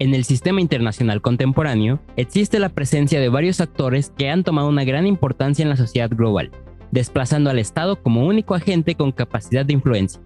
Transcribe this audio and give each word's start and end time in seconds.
En 0.00 0.12
el 0.12 0.24
sistema 0.24 0.60
internacional 0.60 1.22
contemporáneo 1.22 2.00
existe 2.16 2.58
la 2.58 2.68
presencia 2.68 3.20
de 3.20 3.28
varios 3.28 3.60
actores 3.60 4.12
que 4.16 4.28
han 4.28 4.42
tomado 4.42 4.68
una 4.68 4.82
gran 4.82 5.06
importancia 5.06 5.62
en 5.62 5.68
la 5.68 5.76
sociedad 5.76 6.10
global, 6.10 6.50
desplazando 6.90 7.48
al 7.48 7.60
Estado 7.60 8.02
como 8.02 8.26
único 8.26 8.56
agente 8.56 8.96
con 8.96 9.12
capacidad 9.12 9.64
de 9.64 9.74
influencia. 9.74 10.20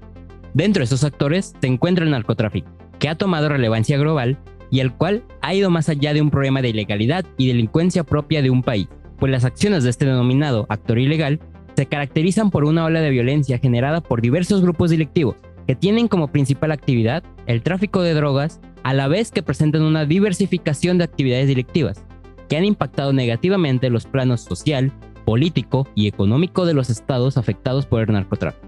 Dentro 0.54 0.80
de 0.80 0.84
esos 0.86 1.04
actores 1.04 1.54
se 1.61 1.66
encuentra 1.66 2.07
el 2.07 2.12
narcotráfico, 2.12 2.70
que 2.98 3.11
ha 3.11 3.14
tomado 3.14 3.50
relevancia 3.50 3.98
global 3.98 4.39
y 4.70 4.80
el 4.80 4.95
cual 4.95 5.23
ha 5.43 5.52
ido 5.52 5.69
más 5.69 5.91
allá 5.91 6.14
de 6.14 6.23
un 6.23 6.30
problema 6.30 6.62
de 6.62 6.71
ilegalidad 6.71 7.27
y 7.37 7.48
delincuencia 7.48 8.05
propia 8.05 8.41
de 8.41 8.48
un 8.48 8.62
país, 8.62 8.89
pues 9.19 9.30
las 9.30 9.45
acciones 9.45 9.85
de 9.85 9.91
este 9.91 10.07
denominado 10.07 10.64
actor 10.71 10.98
ilegal 10.98 11.41
se 11.77 11.85
caracterizan 11.85 12.50
por 12.50 12.64
una 12.64 12.87
ola 12.87 13.03
de 13.03 13.11
violencia 13.11 13.59
generada 13.59 14.00
por 14.00 14.23
diversos 14.23 14.62
grupos 14.62 14.91
delictivos, 14.91 15.37
que 15.66 15.77
tienen 15.77 16.09
como 16.09 16.29
principal 16.29 16.73
actividad 16.73 17.23
el 17.46 17.62
tráfico 17.62 18.00
de 18.00 18.14
drogas, 18.14 18.61
a 18.89 18.95
la 18.95 19.07
vez 19.07 19.30
que 19.30 19.42
presentan 19.42 19.83
una 19.83 20.06
diversificación 20.06 20.97
de 20.97 21.05
actividades 21.05 21.47
delictivas, 21.47 22.02
que 22.48 22.56
han 22.56 22.65
impactado 22.65 23.12
negativamente 23.12 23.91
los 23.91 24.06
planos 24.06 24.41
social, 24.41 24.91
político 25.27 25.87
y 25.95 26.06
económico 26.09 26.64
de 26.64 26.73
los 26.73 26.88
estados 26.88 27.37
afectados 27.37 27.84
por 27.84 28.01
el 28.01 28.14
narcotráfico. 28.14 28.66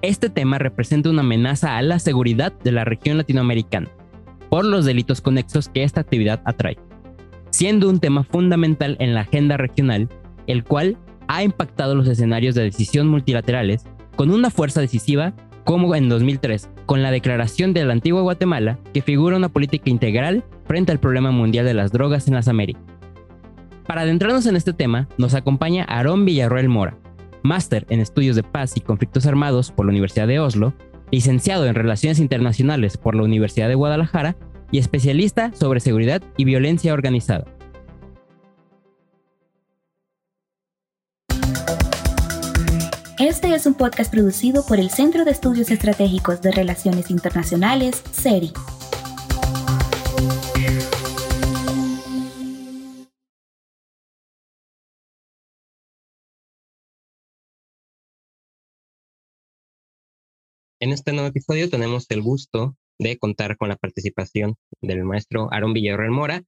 Este 0.00 0.30
tema 0.30 0.56
representa 0.58 1.10
una 1.10 1.20
amenaza 1.20 1.76
a 1.76 1.82
la 1.82 1.98
seguridad 1.98 2.54
de 2.64 2.72
la 2.72 2.86
región 2.86 3.18
latinoamericana, 3.18 3.90
por 4.48 4.64
los 4.64 4.86
delitos 4.86 5.20
conexos 5.20 5.68
que 5.68 5.82
esta 5.82 6.00
actividad 6.00 6.40
atrae, 6.46 6.78
siendo 7.50 7.90
un 7.90 8.00
tema 8.00 8.24
fundamental 8.24 8.96
en 9.00 9.12
la 9.12 9.20
agenda 9.20 9.58
regional, 9.58 10.08
el 10.46 10.64
cual 10.64 10.96
ha 11.28 11.42
impactado 11.42 11.94
los 11.94 12.08
escenarios 12.08 12.54
de 12.54 12.62
decisión 12.62 13.06
multilaterales 13.06 13.84
con 14.16 14.30
una 14.30 14.48
fuerza 14.48 14.80
decisiva 14.80 15.34
como 15.64 15.94
en 15.94 16.08
2003, 16.08 16.68
con 16.86 17.02
la 17.02 17.10
declaración 17.10 17.72
de 17.72 17.84
la 17.84 17.92
antigua 17.92 18.22
Guatemala 18.22 18.78
que 18.92 19.02
figura 19.02 19.36
una 19.36 19.48
política 19.48 19.90
integral 19.90 20.44
frente 20.66 20.92
al 20.92 21.00
problema 21.00 21.30
mundial 21.30 21.64
de 21.64 21.74
las 21.74 21.92
drogas 21.92 22.28
en 22.28 22.34
las 22.34 22.48
Américas. 22.48 22.82
Para 23.86 24.02
adentrarnos 24.02 24.46
en 24.46 24.56
este 24.56 24.72
tema, 24.72 25.08
nos 25.18 25.34
acompaña 25.34 25.84
Aarón 25.84 26.24
Villarroel 26.24 26.68
Mora, 26.68 26.96
máster 27.42 27.86
en 27.90 28.00
estudios 28.00 28.36
de 28.36 28.42
paz 28.42 28.76
y 28.76 28.80
conflictos 28.80 29.26
armados 29.26 29.70
por 29.70 29.86
la 29.86 29.90
Universidad 29.90 30.28
de 30.28 30.38
Oslo, 30.38 30.72
licenciado 31.10 31.66
en 31.66 31.74
Relaciones 31.74 32.18
Internacionales 32.18 32.96
por 32.96 33.14
la 33.14 33.22
Universidad 33.22 33.68
de 33.68 33.74
Guadalajara 33.74 34.36
y 34.70 34.78
especialista 34.78 35.52
sobre 35.52 35.80
seguridad 35.80 36.22
y 36.36 36.44
violencia 36.44 36.94
organizada. 36.94 37.44
Este 43.24 43.54
es 43.54 43.66
un 43.66 43.74
podcast 43.74 44.10
producido 44.10 44.66
por 44.66 44.80
el 44.80 44.90
Centro 44.90 45.24
de 45.24 45.30
Estudios 45.30 45.70
Estratégicos 45.70 46.42
de 46.42 46.50
Relaciones 46.50 47.08
Internacionales, 47.08 48.02
CERI. 48.10 48.50
En 60.80 60.90
este 60.90 61.12
nuevo 61.12 61.28
episodio 61.28 61.70
tenemos 61.70 62.06
el 62.08 62.22
gusto 62.22 62.74
de 62.98 63.18
contar 63.18 63.56
con 63.56 63.68
la 63.68 63.76
participación 63.76 64.56
del 64.80 65.04
maestro 65.04 65.46
Aaron 65.52 65.74
Villarreal 65.74 66.10
Mora, 66.10 66.42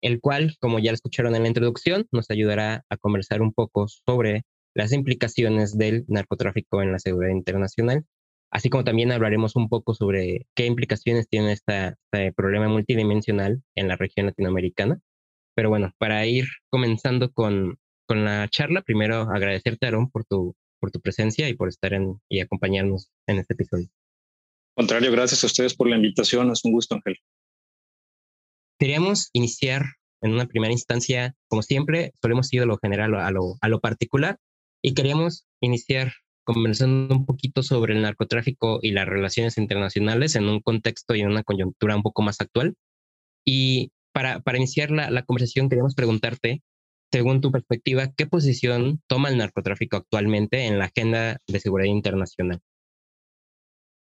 el 0.00 0.22
cual, 0.22 0.56
como 0.58 0.78
ya 0.78 0.90
lo 0.90 0.94
escucharon 0.94 1.34
en 1.34 1.42
la 1.42 1.48
introducción, 1.48 2.06
nos 2.12 2.30
ayudará 2.30 2.82
a 2.88 2.96
conversar 2.96 3.42
un 3.42 3.52
poco 3.52 3.88
sobre 3.88 4.44
las 4.74 4.92
implicaciones 4.92 5.78
del 5.78 6.04
narcotráfico 6.08 6.82
en 6.82 6.92
la 6.92 6.98
seguridad 6.98 7.32
internacional, 7.32 8.04
así 8.50 8.70
como 8.70 8.84
también 8.84 9.12
hablaremos 9.12 9.56
un 9.56 9.68
poco 9.68 9.94
sobre 9.94 10.46
qué 10.54 10.66
implicaciones 10.66 11.28
tiene 11.28 11.52
este 11.52 11.96
problema 12.36 12.68
multidimensional 12.68 13.62
en 13.74 13.88
la 13.88 13.96
región 13.96 14.26
latinoamericana. 14.26 15.00
Pero 15.56 15.68
bueno, 15.68 15.92
para 15.98 16.26
ir 16.26 16.46
comenzando 16.70 17.32
con, 17.32 17.78
con 18.06 18.24
la 18.24 18.48
charla, 18.48 18.82
primero 18.82 19.22
agradecerte, 19.22 19.86
Aaron, 19.86 20.10
por 20.10 20.24
tu, 20.24 20.56
por 20.80 20.90
tu 20.90 21.00
presencia 21.00 21.48
y 21.48 21.54
por 21.54 21.68
estar 21.68 21.94
en, 21.94 22.20
y 22.28 22.40
acompañarnos 22.40 23.10
en 23.26 23.38
este 23.38 23.54
episodio. 23.54 23.88
Contrario, 24.76 25.12
gracias 25.12 25.44
a 25.44 25.46
ustedes 25.46 25.74
por 25.74 25.88
la 25.88 25.96
invitación. 25.96 26.50
Es 26.50 26.64
un 26.64 26.72
gusto, 26.72 26.96
Ángel. 26.96 27.16
Queríamos 28.78 29.30
iniciar 29.32 29.84
en 30.20 30.32
una 30.32 30.46
primera 30.46 30.72
instancia, 30.72 31.34
como 31.48 31.62
siempre, 31.62 32.12
solemos 32.20 32.52
ir 32.52 32.62
a 32.62 32.66
lo 32.66 32.78
general, 32.78 33.14
a 33.14 33.30
lo, 33.30 33.54
a 33.60 33.68
lo 33.68 33.80
particular, 33.80 34.38
y 34.84 34.92
queríamos 34.92 35.46
iniciar 35.62 36.12
conversando 36.44 37.16
un 37.16 37.24
poquito 37.24 37.62
sobre 37.62 37.94
el 37.94 38.02
narcotráfico 38.02 38.80
y 38.82 38.90
las 38.90 39.08
relaciones 39.08 39.56
internacionales 39.56 40.36
en 40.36 40.46
un 40.46 40.60
contexto 40.60 41.14
y 41.14 41.22
en 41.22 41.28
una 41.28 41.42
coyuntura 41.42 41.96
un 41.96 42.02
poco 42.02 42.20
más 42.20 42.42
actual. 42.42 42.74
Y 43.46 43.92
para, 44.12 44.40
para 44.40 44.58
iniciar 44.58 44.90
la, 44.90 45.10
la 45.10 45.22
conversación, 45.22 45.70
queríamos 45.70 45.94
preguntarte, 45.94 46.62
según 47.10 47.40
tu 47.40 47.50
perspectiva, 47.50 48.12
¿qué 48.14 48.26
posición 48.26 49.00
toma 49.06 49.30
el 49.30 49.38
narcotráfico 49.38 49.96
actualmente 49.96 50.66
en 50.66 50.78
la 50.78 50.84
agenda 50.84 51.38
de 51.48 51.60
seguridad 51.60 51.90
internacional? 51.90 52.60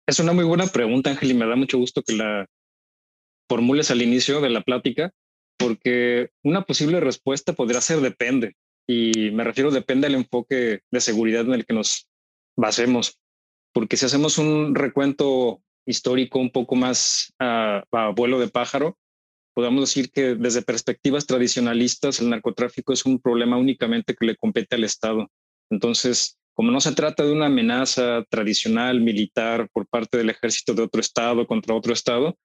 Es 0.08 0.22
una 0.22 0.32
muy 0.32 0.46
buena 0.46 0.68
pregunta, 0.68 1.10
Ángel, 1.10 1.32
y 1.32 1.34
me 1.34 1.46
da 1.46 1.58
mucho 1.58 1.78
gusto 1.78 2.04
que 2.04 2.14
la 2.14 2.46
formules 3.50 3.92
al 3.92 4.02
inicio 4.02 4.40
de 4.40 4.50
la 4.50 4.62
plática, 4.62 5.12
porque 5.58 6.30
una 6.42 6.62
posible 6.62 7.02
respuesta 7.02 7.52
podría 7.52 7.82
ser 7.82 8.00
depende. 8.00 8.56
Y 8.92 9.30
me 9.30 9.44
refiero, 9.44 9.70
depende 9.70 10.08
del 10.08 10.16
enfoque 10.16 10.82
de 10.90 11.00
seguridad 11.00 11.46
en 11.46 11.54
el 11.54 11.64
que 11.64 11.76
nos 11.76 12.08
basemos. 12.58 13.20
Porque 13.72 13.98
si 13.98 14.08
hacemos 14.08 14.40
un 14.40 14.74
recuento 14.74 15.62
histórico 15.86 16.40
un 16.40 16.50
poco 16.50 16.76
más 16.76 17.32
a, 17.38 17.84
vuelo 18.16 18.40
de 18.40 18.48
pájaro, 18.48 18.98
podemos 19.54 19.82
decir 19.82 20.10
que 20.10 20.34
desde 20.34 20.64
perspectivas 20.64 21.28
tradicionalistas 21.28 22.20
el 22.20 22.32
narcotráfico 22.32 22.92
es 22.92 23.06
un 23.06 23.20
problema 23.20 23.58
únicamente 23.58 24.16
que 24.16 24.26
le 24.26 24.36
compete 24.36 24.76
al 24.76 24.84
Estado. 24.84 25.28
Entonces, 25.70 26.40
como 26.56 26.72
no 26.72 26.82
se 26.82 26.94
trata 26.94 27.24
de 27.24 27.32
una 27.32 27.46
amenaza 27.46 28.26
tradicional 28.28 29.02
militar 29.02 29.70
por 29.72 29.86
parte 29.88 30.18
del 30.18 30.32
ejército 30.32 30.74
de 30.74 30.82
otro 30.82 31.00
Estado 31.00 31.46
contra 31.46 31.76
otro 31.76 31.94
Estado, 31.94 32.40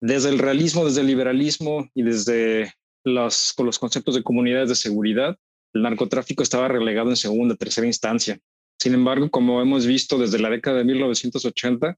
desde 0.00 0.28
el 0.28 0.38
realismo, 0.38 0.84
desde 0.84 1.00
el 1.00 1.08
liberalismo 1.08 1.88
y 1.94 2.04
desde 2.04 2.72
los, 3.02 3.52
con 3.54 3.66
los 3.66 3.80
conceptos 3.80 4.14
de 4.14 4.22
comunidades 4.22 4.68
de 4.68 4.76
seguridad, 4.76 5.36
el 5.78 5.82
narcotráfico 5.82 6.42
estaba 6.42 6.68
relegado 6.68 7.10
en 7.10 7.16
segunda, 7.16 7.54
tercera 7.54 7.86
instancia. 7.86 8.38
Sin 8.80 8.94
embargo, 8.94 9.30
como 9.30 9.62
hemos 9.62 9.86
visto 9.86 10.18
desde 10.18 10.38
la 10.38 10.50
década 10.50 10.78
de 10.78 10.84
1980, 10.84 11.96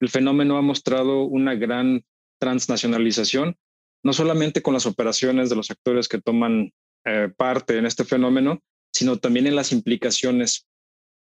el 0.00 0.08
fenómeno 0.08 0.56
ha 0.56 0.62
mostrado 0.62 1.22
una 1.22 1.54
gran 1.54 2.04
transnacionalización, 2.38 3.56
no 4.02 4.12
solamente 4.12 4.62
con 4.62 4.74
las 4.74 4.86
operaciones 4.86 5.48
de 5.48 5.56
los 5.56 5.70
actores 5.70 6.08
que 6.08 6.20
toman 6.20 6.72
eh, 7.06 7.30
parte 7.36 7.78
en 7.78 7.86
este 7.86 8.04
fenómeno, 8.04 8.62
sino 8.92 9.18
también 9.18 9.46
en 9.46 9.56
las 9.56 9.72
implicaciones 9.72 10.66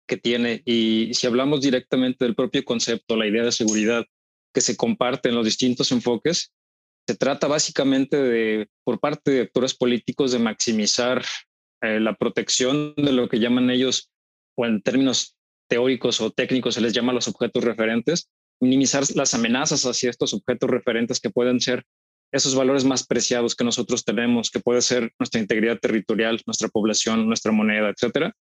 que 0.07 0.17
tiene. 0.17 0.63
Y 0.65 1.13
si 1.15 1.27
hablamos 1.27 1.63
directamente 1.63 2.25
del 2.25 2.35
propio 2.35 2.65
concepto, 2.65 3.17
la 3.17 3.27
idea 3.27 3.45
de 3.45 3.53
seguridad 3.53 4.05
que 4.55 4.61
se 4.61 4.77
comparte 4.77 5.29
en 5.29 5.35
los 5.35 5.45
distintos 5.45 5.91
enfoques, 5.93 6.53
se 7.07 7.17
trata 7.17 7.47
básicamente 7.47 8.17
de, 8.17 8.69
por 8.85 8.99
parte 8.99 9.31
de 9.31 9.41
actores 9.43 9.75
políticos, 9.75 10.33
de 10.33 10.39
maximizar 10.39 11.25
eh, 11.83 12.01
la 12.01 12.15
protección 12.15 12.95
de 12.97 13.13
lo 13.13 13.29
que 13.29 13.39
llaman 13.39 13.71
ellos, 13.71 14.11
o 14.57 14.67
en 14.67 14.83
términos 14.83 15.37
teóricos 15.69 16.21
o 16.21 16.31
técnicos 16.31 16.75
se 16.75 16.81
les 16.81 16.93
llama 16.93 17.13
los 17.13 17.29
objetos 17.29 17.65
referentes, 17.65 18.31
minimizar 18.61 19.05
las 19.15 19.35
amenazas 19.35 19.85
hacia 19.85 20.11
estos 20.11 20.33
objetos 20.33 20.71
referentes 20.71 21.21
que 21.21 21.31
pueden 21.31 21.61
ser 21.61 21.85
esos 22.33 22.55
valores 22.55 22.85
más 22.85 23.07
preciados 23.07 23.55
que 23.55 23.65
nosotros 23.65 24.05
tenemos, 24.05 24.51
que 24.51 24.61
puede 24.61 24.83
ser 24.83 25.13
nuestra 25.19 25.41
integridad 25.41 25.79
territorial, 25.79 26.41
nuestra 26.47 26.69
población, 26.69 27.27
nuestra 27.27 27.53
moneda, 27.53 27.91
etcétera. 27.91 28.33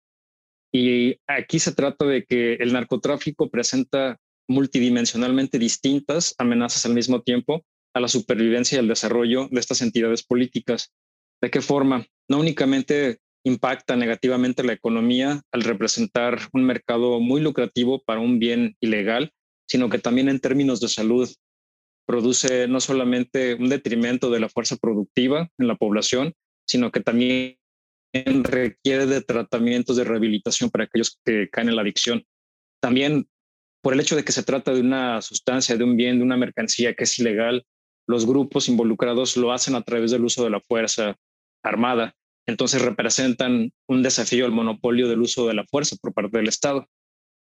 Y 0.73 1.17
aquí 1.27 1.59
se 1.59 1.73
trata 1.73 2.05
de 2.05 2.25
que 2.25 2.55
el 2.55 2.73
narcotráfico 2.73 3.49
presenta 3.50 4.19
multidimensionalmente 4.49 5.59
distintas 5.59 6.34
amenazas 6.39 6.84
al 6.87 6.94
mismo 6.94 7.23
tiempo 7.23 7.64
a 7.94 8.00
la 8.00 8.08
supervivencia 8.08 8.76
y 8.76 8.79
al 8.81 8.88
desarrollo 8.88 9.49
de 9.50 9.61
estas 9.61 9.82
entidades 9.82 10.25
políticas. 10.25 10.93
¿De 11.41 11.50
qué 11.50 11.61
forma? 11.61 12.06
No 12.29 12.41
únicamente 12.41 13.20
impacta 13.44 13.94
negativamente 13.94 14.64
la 14.64 14.73
economía 14.73 15.43
al 15.52 15.62
representar 15.62 16.38
un 16.52 16.64
mercado 16.64 17.20
muy 17.20 17.41
lucrativo 17.41 18.02
para 18.02 18.20
un 18.20 18.38
bien 18.38 18.76
ilegal, 18.81 19.32
sino 19.69 19.88
que 19.91 19.99
también 19.99 20.29
en 20.29 20.41
términos 20.41 20.81
de 20.81 20.88
salud 20.88 21.29
produce 22.06 22.69
no 22.69 22.81
solamente 22.81 23.55
un 23.55 23.69
detrimento 23.69 24.31
de 24.31 24.41
la 24.41 24.49
fuerza 24.49 24.76
productiva 24.76 25.50
en 25.58 25.69
la 25.69 25.76
población, 25.76 26.32
sino 26.67 26.91
que 26.91 27.00
también 27.00 27.58
requiere 28.12 29.06
de 29.06 29.20
tratamientos 29.20 29.96
de 29.96 30.05
rehabilitación 30.05 30.70
para 30.70 30.85
aquellos 30.85 31.19
que 31.25 31.49
caen 31.50 31.69
en 31.69 31.76
la 31.76 31.82
adicción. 31.82 32.25
También 32.81 33.29
por 33.82 33.93
el 33.93 34.00
hecho 34.00 34.17
de 34.17 34.25
que 34.25 34.32
se 34.32 34.43
trata 34.43 34.73
de 34.73 34.81
una 34.81 35.20
sustancia, 35.20 35.76
de 35.76 35.85
un 35.85 35.96
bien, 35.96 36.19
de 36.19 36.25
una 36.25 36.38
mercancía 36.38 36.94
que 36.94 37.05
es 37.05 37.19
ilegal, 37.19 37.67
los 38.06 38.25
grupos 38.26 38.69
involucrados 38.69 39.37
lo 39.37 39.52
hacen 39.52 39.75
a 39.75 39.82
través 39.82 40.11
del 40.11 40.25
uso 40.25 40.44
de 40.44 40.50
la 40.50 40.61
fuerza 40.61 41.17
armada 41.62 42.14
entonces 42.46 42.82
representan 42.82 43.73
un 43.88 44.02
desafío 44.02 44.44
al 44.44 44.52
monopolio 44.52 45.08
del 45.08 45.23
uso 45.23 45.46
de 45.46 45.55
la 45.55 45.64
fuerza 45.64 45.96
por 46.00 46.12
parte 46.12 46.38
del 46.38 46.49
Estado. 46.49 46.88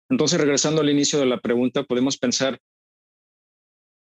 Entonces, 0.10 0.40
regresando 0.40 0.82
al 0.82 0.90
inicio 0.90 1.20
de 1.20 1.26
la 1.26 1.40
pregunta, 1.40 1.84
podemos 1.84 2.18
pensar, 2.18 2.60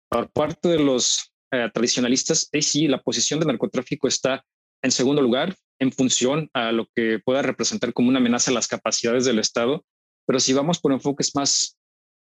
por 0.09 0.29
parte 0.31 0.69
de 0.69 0.79
los 0.79 1.33
eh, 1.51 1.69
tradicionalistas, 1.73 2.49
ahí 2.53 2.61
sí, 2.61 2.87
la 2.87 3.01
posición 3.01 3.39
de 3.39 3.47
narcotráfico 3.47 4.07
está 4.07 4.45
en 4.81 4.91
segundo 4.91 5.21
lugar 5.21 5.55
en 5.79 5.91
función 5.91 6.49
a 6.53 6.71
lo 6.71 6.87
que 6.95 7.19
pueda 7.23 7.41
representar 7.41 7.93
como 7.93 8.09
una 8.09 8.19
amenaza 8.19 8.51
a 8.51 8.53
las 8.53 8.67
capacidades 8.67 9.25
del 9.25 9.39
Estado. 9.39 9.85
Pero 10.25 10.39
si 10.39 10.53
vamos 10.53 10.79
por 10.79 10.91
enfoques 10.91 11.35
más 11.35 11.77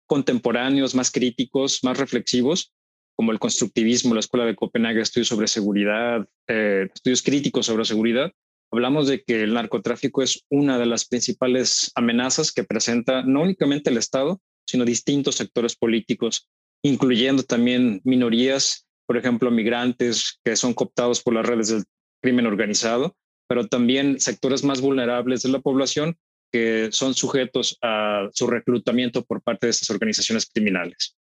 contemporáneos, 0.07 0.95
más 0.95 1.11
críticos, 1.11 1.83
más 1.83 1.97
reflexivos, 1.97 2.73
como 3.15 3.31
el 3.31 3.39
constructivismo, 3.39 4.13
la 4.13 4.19
Escuela 4.19 4.45
de 4.45 4.55
Copenhague, 4.55 5.01
estudios 5.01 5.27
sobre 5.27 5.47
seguridad, 5.47 6.27
eh, 6.47 6.89
estudios 6.93 7.21
críticos 7.21 7.65
sobre 7.65 7.85
seguridad, 7.85 8.31
hablamos 8.71 9.07
de 9.07 9.23
que 9.23 9.43
el 9.43 9.53
narcotráfico 9.53 10.23
es 10.23 10.45
una 10.49 10.77
de 10.77 10.85
las 10.85 11.05
principales 11.05 11.91
amenazas 11.95 12.51
que 12.51 12.63
presenta 12.63 13.21
no 13.23 13.41
únicamente 13.41 13.89
el 13.89 13.97
Estado, 13.97 14.41
sino 14.65 14.85
distintos 14.85 15.35
sectores 15.35 15.75
políticos, 15.75 16.49
incluyendo 16.83 17.43
también 17.43 18.01
minorías, 18.03 18.87
por 19.05 19.17
ejemplo, 19.17 19.51
migrantes 19.51 20.39
que 20.43 20.55
son 20.55 20.73
cooptados 20.73 21.21
por 21.21 21.33
las 21.33 21.45
redes 21.45 21.67
del 21.67 21.83
crimen 22.23 22.45
organizado, 22.45 23.17
pero 23.47 23.67
también 23.67 24.19
sectores 24.19 24.63
más 24.63 24.79
vulnerables 24.79 25.43
de 25.43 25.49
la 25.49 25.59
población 25.59 26.17
que 26.51 26.89
son 26.91 27.13
sujetos 27.13 27.77
a 27.81 28.29
su 28.33 28.47
reclutamiento 28.47 29.23
por 29.23 29.41
parte 29.41 29.67
de 29.67 29.71
estas 29.71 29.89
organizaciones 29.89 30.45
criminales. 30.45 31.15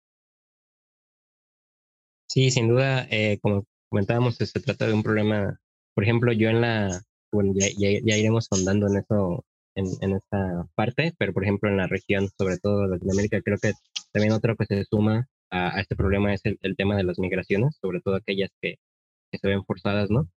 Sí, 2.29 2.51
sin 2.51 2.67
duda, 2.67 3.07
eh, 3.09 3.39
como 3.41 3.65
comentábamos, 3.89 4.35
se 4.35 4.59
trata 4.59 4.87
de 4.87 4.93
un 4.93 5.03
problema, 5.03 5.59
por 5.93 6.03
ejemplo, 6.03 6.33
yo 6.33 6.49
en 6.49 6.61
la, 6.61 7.01
bueno, 7.31 7.53
ya, 7.55 7.67
ya, 7.77 8.17
iremos 8.17 8.47
ahondando 8.51 8.87
en 8.87 8.97
eso, 8.97 9.45
en, 9.75 9.85
en, 10.01 10.15
esta 10.15 10.67
parte, 10.75 11.13
pero 11.17 11.33
por 11.33 11.43
ejemplo 11.43 11.69
en 11.69 11.77
la 11.77 11.87
región, 11.87 12.29
sobre 12.37 12.57
todo 12.57 12.87
Latinoamérica, 12.87 13.41
creo 13.41 13.57
que 13.57 13.73
también 14.11 14.33
otro 14.33 14.55
que 14.55 14.65
se 14.65 14.85
suma 14.85 15.27
a, 15.51 15.79
este 15.79 15.95
problema 15.95 16.33
es 16.33 16.41
el, 16.43 16.75
tema 16.75 16.95
de 16.95 17.03
las 17.03 17.19
migraciones, 17.19 17.77
sobre 17.81 18.01
todo 18.01 18.15
aquellas 18.15 18.49
que, 18.61 18.75
que 19.31 19.37
se 19.39 19.47
ven 19.47 19.63
forzadas, 19.65 20.09
¿no? 20.09 20.29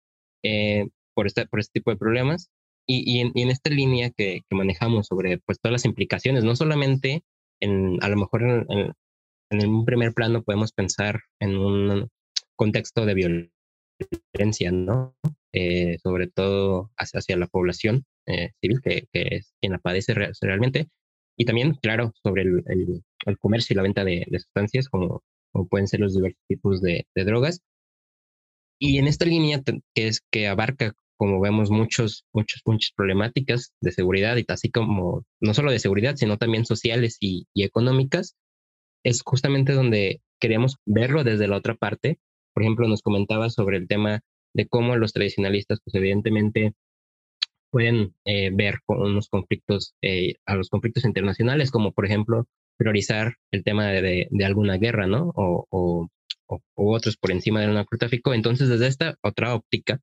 Eh, 0.43 0.87
por, 1.15 1.27
este, 1.27 1.47
por 1.47 1.61
este 1.61 1.81
tipo 1.81 1.91
de 1.91 1.97
problemas. 1.97 2.51
Y, 2.87 3.05
y, 3.11 3.21
en, 3.21 3.31
y 3.35 3.43
en, 3.43 3.51
esta 3.51 3.71
línea 3.71 4.11
que, 4.11 4.41
que, 4.49 4.57
manejamos 4.57 5.07
sobre 5.07 5.39
pues, 5.39 5.61
todas 5.61 5.73
las 5.73 5.85
implicaciones, 5.85 6.45
no 6.45 6.57
solamente 6.57 7.23
en, 7.61 8.03
a 8.03 8.09
lo 8.09 8.17
mejor 8.17 8.43
en, 8.43 8.93
en, 9.51 9.69
un 9.69 9.85
primer 9.85 10.13
plano 10.13 10.43
podemos 10.43 10.73
pensar 10.73 11.21
en 11.41 11.57
un 11.57 12.09
contexto 12.57 13.07
de 13.07 13.15
violencia, 14.35 14.73
¿no? 14.73 15.15
Eh, 15.53 15.99
sobre 16.03 16.29
todo 16.29 16.91
hacia, 16.97 17.37
la 17.37 17.49
población 17.49 18.05
eh, 18.27 18.51
civil, 18.61 18.81
que, 18.83 19.09
que, 19.13 19.29
es 19.37 19.53
quien 19.61 19.73
la 19.73 19.79
padece 19.79 20.15
realmente, 20.15 20.89
y 21.41 21.47
también, 21.47 21.73
claro, 21.73 22.13
sobre 22.23 22.43
el, 22.43 22.63
el, 23.25 23.39
comercio 23.39 23.73
y 23.73 23.77
la 23.79 23.83
venta 23.83 24.05
de, 24.05 24.27
sustancias, 24.31 24.91
como, 24.91 25.23
pueden 25.71 25.89
ser 25.89 26.01
los 26.01 26.15
diversos 26.15 26.43
tipos 26.47 26.83
de, 26.83 27.07
drogas. 27.15 27.63
Y 28.79 28.99
en 28.99 29.07
esta 29.07 29.25
línea, 29.25 29.63
que 29.95 30.07
es 30.07 30.21
que 30.31 30.49
abarca, 30.49 30.93
como 31.17 31.41
vemos, 31.41 31.71
muchos, 31.71 32.27
muchos, 32.35 32.61
muchas 32.67 32.93
problemáticas 32.95 33.73
de 33.81 33.91
seguridad, 33.91 34.37
y 34.37 34.45
así 34.49 34.71
como 34.71 35.25
no 35.41 35.55
solo 35.55 35.71
de 35.73 35.79
seguridad, 35.79 36.17
sino 36.17 36.37
también 36.37 36.67
sociales 36.67 37.17
y, 37.21 37.47
económicas, 37.55 38.37
es 39.03 39.23
justamente 39.25 39.73
donde 39.73 40.21
queremos 40.41 40.77
verlo 40.85 41.25
desde 41.25 41.49
la 41.49 41.57
otra 41.57 41.75
parte. 41.75 42.19
Por 42.53 42.65
ejemplo, 42.65 42.87
nos 42.87 43.01
comentaba 43.01 43.49
sobre 43.49 43.79
el 43.79 43.89
tema 43.89 44.21
de 44.55 44.67
cómo 44.69 44.97
los 44.97 45.13
tradicionalistas, 45.13 45.81
pues 45.85 45.95
evidentemente 45.95 46.75
pueden 47.71 48.15
eh, 48.25 48.51
ver 48.53 48.81
con 48.85 49.01
unos 49.01 49.29
conflictos, 49.29 49.95
eh, 50.03 50.35
a 50.47 50.57
los 50.57 50.69
conflictos 50.69 51.05
internacionales, 51.05 51.71
como 51.71 51.93
por 51.93 52.07
ejemplo 52.07 52.47
priorizar 52.77 53.35
el 53.53 53.63
tema 53.63 53.89
de, 53.89 54.27
de, 54.31 54.45
alguna 54.45 54.77
guerra, 54.79 55.07
¿no? 55.07 55.33
O, 55.35 55.67
o, 55.71 56.09
otros 56.75 57.17
por 57.17 57.31
encima 57.31 57.61
del 57.61 57.75
narcotráfico. 57.75 58.35
Entonces, 58.35 58.69
desde 58.69 58.89
esta 58.89 59.17
otra 59.23 59.55
óptica, 59.55 60.01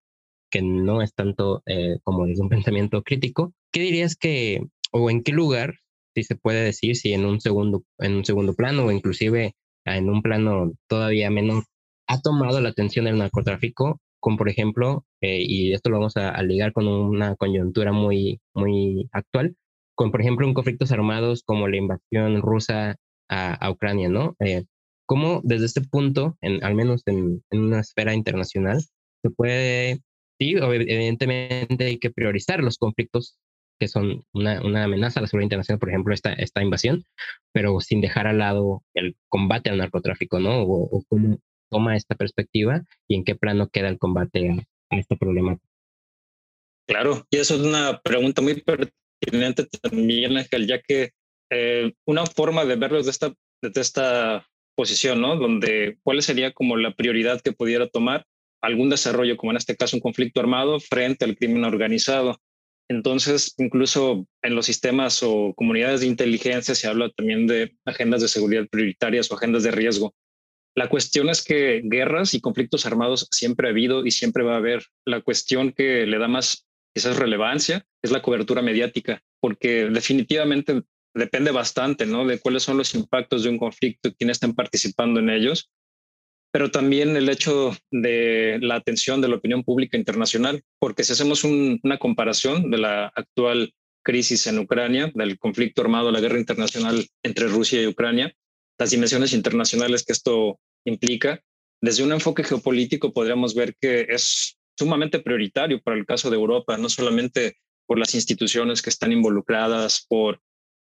que 0.50 0.62
no 0.62 1.02
es 1.02 1.14
tanto 1.14 1.62
eh, 1.66 1.98
como 2.04 2.26
desde 2.26 2.44
un 2.44 2.50
pensamiento 2.50 3.04
crítico, 3.04 3.54
¿qué 3.72 3.82
dirías 3.82 4.16
que, 4.16 4.62
o 4.92 5.10
en 5.10 5.24
qué 5.24 5.34
lugar, 5.34 5.76
si 6.16 6.24
se 6.24 6.36
puede 6.36 6.64
decir, 6.64 6.96
si 6.96 7.14
en 7.14 7.26
un 7.26 7.42
segundo, 7.42 7.84
en 8.00 8.16
un 8.16 8.26
segundo 8.26 8.54
plano 8.54 8.86
o 8.86 8.92
inclusive 8.92 9.54
en 9.86 10.10
un 10.10 10.22
plano 10.22 10.74
todavía 10.88 11.30
menor, 11.30 11.64
ha 12.08 12.22
tomado 12.22 12.62
la 12.62 12.70
atención 12.70 13.06
del 13.06 13.18
narcotráfico 13.18 14.00
con, 14.20 14.38
por 14.38 14.50
ejemplo, 14.50 15.06
eh, 15.22 15.42
y 15.42 15.74
esto 15.74 15.90
lo 15.90 15.98
vamos 15.98 16.18
a, 16.18 16.42
ligar 16.44 16.74
con 16.74 16.88
una 16.88 17.36
coyuntura 17.36 17.92
muy, 17.92 18.40
muy 18.54 19.10
actual, 19.12 19.56
con, 19.96 20.12
por 20.12 20.22
ejemplo, 20.22 20.48
en 20.48 20.54
conflictos 20.54 20.92
armados 20.92 21.44
como 21.44 21.68
la 21.68 21.78
invasión 21.78 22.42
rusa 22.42 22.96
a, 23.30 23.72
Ucrania, 23.72 24.10
¿no? 24.10 24.36
Eh, 24.40 24.64
¿Cómo 25.06 25.42
desde 25.44 25.66
este 25.66 25.82
punto, 25.82 26.38
en, 26.42 26.64
al 26.64 26.76
menos 26.76 27.04
en, 27.06 27.44
en, 27.52 27.60
una 27.62 27.80
esfera 27.82 28.14
internacional, 28.14 28.82
se 28.82 29.30
puede, 29.30 30.02
sí, 30.40 30.56
evidentemente 30.58 31.86
hay 31.86 31.98
que 32.00 32.12
priorizar 32.12 32.62
los 32.64 32.78
conflictos 32.78 33.38
que 33.80 33.88
son 33.88 34.24
una, 34.34 34.62
una, 34.66 34.84
amenaza 34.86 35.20
a 35.20 35.22
la 35.22 35.28
seguridad 35.28 35.46
internacional, 35.46 35.80
por 35.80 35.90
ejemplo, 35.90 36.14
esta, 36.14 36.34
esta 36.34 36.64
invasión, 36.64 37.04
pero 37.54 37.80
sin 37.80 38.02
dejar 38.02 38.28
al 38.28 38.40
lado 38.40 38.84
el 38.94 39.16
combate 39.30 39.70
al 39.70 39.78
narcotráfico, 39.78 40.40
¿no? 40.40 40.64
O, 40.64 40.98
o 40.98 41.04
cómo, 41.08 41.38
toma 41.70 41.96
esta 41.96 42.16
perspectiva 42.16 42.84
y 43.08 43.16
en 43.16 43.24
qué 43.24 43.36
plano 43.36 43.70
queda 43.70 43.90
el 43.90 43.98
combate 43.98 44.66
a, 44.90 44.98
este 44.98 45.18
problema. 45.18 45.58
Claro, 46.88 47.26
y 47.30 47.38
eso 47.38 47.56
es 47.56 47.62
una 47.62 48.00
pregunta 48.02 48.42
muy 48.42 48.62
pertinente 48.62 49.66
también, 49.82 50.38
Ángel, 50.38 50.68
ya 50.68 50.82
que 50.82 51.12
eh, 51.50 51.94
una 52.06 52.26
forma 52.26 52.66
de 52.66 52.76
verlo 52.76 52.98
desde 52.98 53.12
esta, 53.12 53.34
desde 53.62 53.82
esta 53.82 54.48
posición, 54.76 55.22
¿no? 55.22 55.36
Donde 55.36 55.98
cuál 56.04 56.22
sería 56.22 56.54
como 56.54 56.78
la 56.78 56.94
prioridad 56.94 57.42
que 57.42 57.52
pudiera 57.52 57.90
tomar 57.90 58.26
algún 58.62 58.90
desarrollo, 58.90 59.38
como 59.38 59.52
en 59.52 59.58
este 59.58 59.76
caso 59.76 59.98
un 59.98 60.02
conflicto 60.02 60.40
armado, 60.40 60.80
frente 60.80 61.26
al 61.26 61.36
crimen 61.36 61.66
organizado. 61.66 62.40
Entonces, 62.90 63.54
incluso 63.58 64.26
en 64.42 64.56
los 64.56 64.66
sistemas 64.66 65.22
o 65.22 65.54
comunidades 65.56 66.02
de 66.02 66.08
inteligencia 66.08 66.74
se 66.74 66.88
habla 66.88 67.10
también 67.10 67.48
de 67.48 67.76
agendas 67.86 68.22
de 68.22 68.30
seguridad 68.30 68.68
prioritarias 68.70 69.30
o 69.30 69.36
agendas 69.36 69.64
de 69.64 69.72
riesgo. 69.72 70.14
La 70.78 70.90
cuestión 70.90 71.28
es 71.30 71.44
que 71.44 71.82
guerras 71.84 72.36
y 72.36 72.40
conflictos 72.40 72.86
armados 72.86 73.28
siempre 73.32 73.68
ha 73.68 73.72
habido 73.72 74.06
y 74.06 74.12
siempre 74.12 74.44
va 74.44 74.54
a 74.54 74.58
haber. 74.58 74.86
La 75.06 75.22
cuestión 75.22 75.72
que 75.72 76.06
le 76.06 76.20
da 76.20 76.28
más 76.28 76.68
quizás 76.94 77.18
relevancia 77.18 77.84
es 78.04 78.12
la 78.12 78.22
cobertura 78.22 78.62
mediática, 78.62 79.24
porque 79.40 79.90
definitivamente 79.90 80.84
depende 81.16 81.50
bastante, 81.50 82.06
¿no? 82.06 82.28
De 82.28 82.38
cuáles 82.38 82.62
son 82.62 82.78
los 82.78 82.94
impactos 82.94 83.42
de 83.42 83.50
un 83.50 83.58
conflicto, 83.58 84.14
quiénes 84.14 84.36
están 84.36 84.54
participando 84.54 85.20
en 85.20 85.32
ellos, 85.32 85.72
pero 86.52 86.70
también 86.70 87.18
el 87.18 87.30
hecho 87.30 87.76
de 87.90 88.60
la 88.62 88.76
atención 88.76 89.20
de 89.20 89.30
la 89.30 89.38
opinión 89.38 89.64
pública 89.64 89.98
internacional, 89.98 90.62
porque 90.80 91.04
si 91.04 91.14
hacemos 91.14 91.44
una 91.44 91.98
comparación 91.98 92.70
de 92.70 92.78
la 92.78 93.08
actual 93.16 93.74
crisis 94.04 94.46
en 94.46 94.60
Ucrania, 94.60 95.12
del 95.16 95.40
conflicto 95.40 95.82
armado, 95.82 96.12
la 96.12 96.22
guerra 96.22 96.38
internacional 96.38 97.04
entre 97.24 97.48
Rusia 97.48 97.82
y 97.82 97.88
Ucrania, 97.88 98.32
las 98.78 98.92
dimensiones 98.92 99.34
internacionales 99.34 100.06
que 100.06 100.14
esto 100.14 100.60
implica, 100.90 101.42
desde 101.82 102.04
un 102.04 102.12
enfoque 102.12 102.44
geopolítico 102.44 103.14
podríamos 103.14 103.54
ver 103.54 103.76
que 103.80 104.08
es 104.10 104.58
sumamente 104.78 105.20
prioritario 105.20 105.82
para 105.82 105.98
el 105.98 106.06
caso 106.06 106.30
de 106.30 106.36
Europa, 106.36 106.78
no 106.78 106.90
solamente 106.90 107.58
por 107.86 107.98
las 107.98 108.14
instituciones 108.16 108.82
que 108.82 108.90
están 108.90 109.12
involucradas, 109.12 110.06
por 110.08 110.42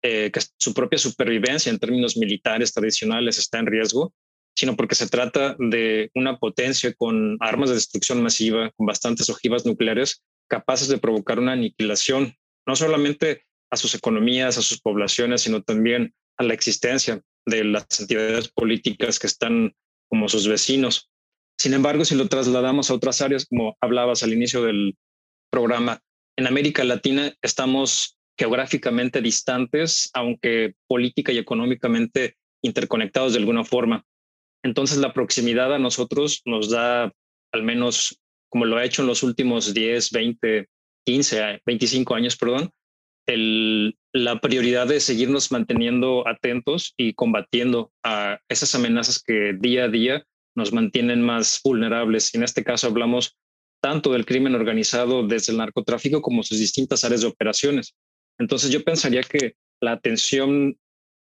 eh, 0.02 0.31
que 0.31 0.40
su 0.59 0.75
propia 0.75 0.99
supervivencia 0.99 1.71
en 1.71 1.78
términos 1.78 2.17
militares 2.17 2.73
tradicionales 2.73 3.38
está 3.38 3.59
en 3.59 3.67
riesgo, 3.67 4.12
sino 4.55 4.76
porque 4.76 4.95
se 4.95 5.09
trata 5.09 5.57
de 5.59 6.11
una 6.14 6.38
potencia 6.38 6.93
con 6.95 7.37
armas 7.40 7.69
de 7.69 7.76
destrucción 7.76 8.23
masiva, 8.23 8.71
con 8.76 8.87
bastantes 8.87 9.31
ojivas 9.31 9.64
nucleares, 9.64 10.25
capaces 10.49 10.88
de 10.88 10.99
provocar 10.99 11.38
una 11.38 11.52
aniquilación, 11.52 12.35
no 12.67 12.75
solamente 12.75 13.45
a 13.71 13.76
sus 13.76 13.95
economías, 13.95 14.59
a 14.59 14.62
sus 14.62 14.81
poblaciones, 14.81 15.43
sino 15.43 15.62
también 15.62 16.14
a 16.38 16.45
la 16.45 16.55
existencia 16.55 17.21
de 17.47 17.64
las 17.64 17.87
entidades 18.00 18.49
políticas 18.49 19.19
que 19.19 19.26
están 19.26 19.75
como 20.09 20.29
sus 20.29 20.49
vecinos. 20.49 21.11
Sin 21.59 21.75
embargo, 21.75 22.05
si 22.05 22.15
lo 22.15 22.29
trasladamos 22.29 22.91
a 22.91 22.95
otras 22.95 23.21
áreas, 23.21 23.47
como 23.47 23.77
hablabas 23.81 24.23
al 24.23 24.33
inicio 24.33 24.62
del 24.62 24.97
programa, 25.50 26.00
en 26.37 26.47
América 26.47 26.85
Latina 26.85 27.35
estamos 27.43 28.17
geográficamente 28.38 29.21
distantes, 29.21 30.11
aunque 30.15 30.75
política 30.87 31.33
y 31.33 31.38
económicamente 31.38 32.37
interconectados 32.62 33.33
de 33.33 33.41
alguna 33.41 33.65
forma. 33.65 34.05
Entonces, 34.62 34.99
la 34.99 35.12
proximidad 35.12 35.75
a 35.75 35.79
nosotros 35.79 36.43
nos 36.45 36.71
da, 36.71 37.12
al 37.53 37.62
menos 37.62 38.21
como 38.50 38.65
lo 38.65 38.77
ha 38.77 38.85
hecho 38.85 39.03
en 39.03 39.09
los 39.09 39.23
últimos 39.23 39.75
10, 39.75 40.11
20, 40.11 40.69
15, 41.05 41.62
25 41.67 42.15
años, 42.15 42.37
perdón, 42.37 42.71
la 43.37 44.41
prioridad 44.41 44.87
de 44.87 45.01
seguirnos 45.01 45.53
manteniendo 45.53 46.27
atentos 46.27 46.95
y 46.97 47.13
combatiendo 47.13 47.93
a 48.03 48.39
esas 48.49 48.75
amenazas 48.75 49.23
que 49.23 49.55
día 49.59 49.85
a 49.85 49.89
día 49.89 50.25
nos 50.57 50.73
mantienen 50.73 51.23
más 51.23 51.61
vulnerables. 51.63 52.35
En 52.35 52.43
este 52.43 52.65
caso 52.65 52.87
hablamos 52.87 53.37
tanto 53.81 54.13
del 54.13 54.27
crimen 54.27 54.55
organizado 54.55 55.27
desde 55.27 55.53
el 55.53 55.59
narcotráfico 55.59 56.23
como 56.23 56.43
sus 56.43 56.59
distintas 56.59 57.05
áreas 57.05 57.21
de 57.21 57.29
operaciones. 57.29 57.95
Entonces 58.39 58.71
yo 58.71 58.83
pensaría 58.83 59.23
que 59.23 59.55
la 59.81 59.93
atención 59.93 60.77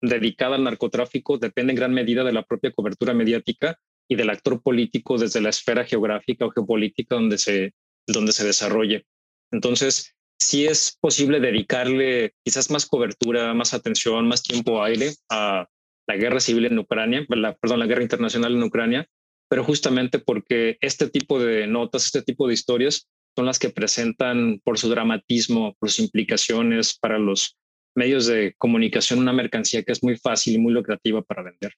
dedicada 0.01 0.55
al 0.55 0.63
narcotráfico 0.63 1.37
depende 1.37 1.71
en 1.71 1.77
gran 1.77 1.93
medida 1.93 2.23
de 2.23 2.33
la 2.33 2.43
propia 2.43 2.71
cobertura 2.71 3.13
mediática 3.13 3.79
y 4.07 4.15
del 4.15 4.29
actor 4.29 4.61
político 4.61 5.17
desde 5.17 5.41
la 5.41 5.49
esfera 5.49 5.85
geográfica 5.85 6.45
o 6.45 6.51
geopolítica 6.51 7.15
donde 7.15 7.37
se, 7.37 7.73
donde 8.05 8.31
se 8.31 8.45
desarrolle. 8.45 9.05
Entonces, 9.51 10.14
sí 10.39 10.65
es 10.65 10.97
posible 10.99 11.39
dedicarle 11.39 12.33
quizás 12.43 12.69
más 12.71 12.85
cobertura, 12.85 13.53
más 13.53 13.73
atención, 13.73 14.27
más 14.27 14.43
tiempo 14.43 14.83
aire 14.83 15.13
a 15.29 15.67
la 16.07 16.15
guerra 16.15 16.39
civil 16.39 16.65
en 16.65 16.79
Ucrania, 16.79 17.25
perdón, 17.27 17.79
la 17.79 17.87
guerra 17.87 18.03
internacional 18.03 18.53
en 18.53 18.63
Ucrania, 18.63 19.07
pero 19.49 19.63
justamente 19.63 20.19
porque 20.19 20.77
este 20.81 21.09
tipo 21.09 21.39
de 21.39 21.67
notas, 21.67 22.05
este 22.05 22.21
tipo 22.21 22.47
de 22.47 22.53
historias 22.53 23.07
son 23.35 23.45
las 23.45 23.59
que 23.59 23.69
presentan 23.69 24.61
por 24.63 24.77
su 24.77 24.89
dramatismo, 24.89 25.75
por 25.79 25.89
sus 25.89 26.05
implicaciones 26.05 26.97
para 26.97 27.17
los 27.17 27.57
medios 27.95 28.27
de 28.27 28.53
comunicación 28.57 29.19
una 29.19 29.33
mercancía 29.33 29.83
que 29.83 29.91
es 29.91 30.03
muy 30.03 30.17
fácil 30.17 30.55
y 30.55 30.59
muy 30.59 30.73
lucrativa 30.73 31.21
para 31.21 31.43
vender. 31.43 31.73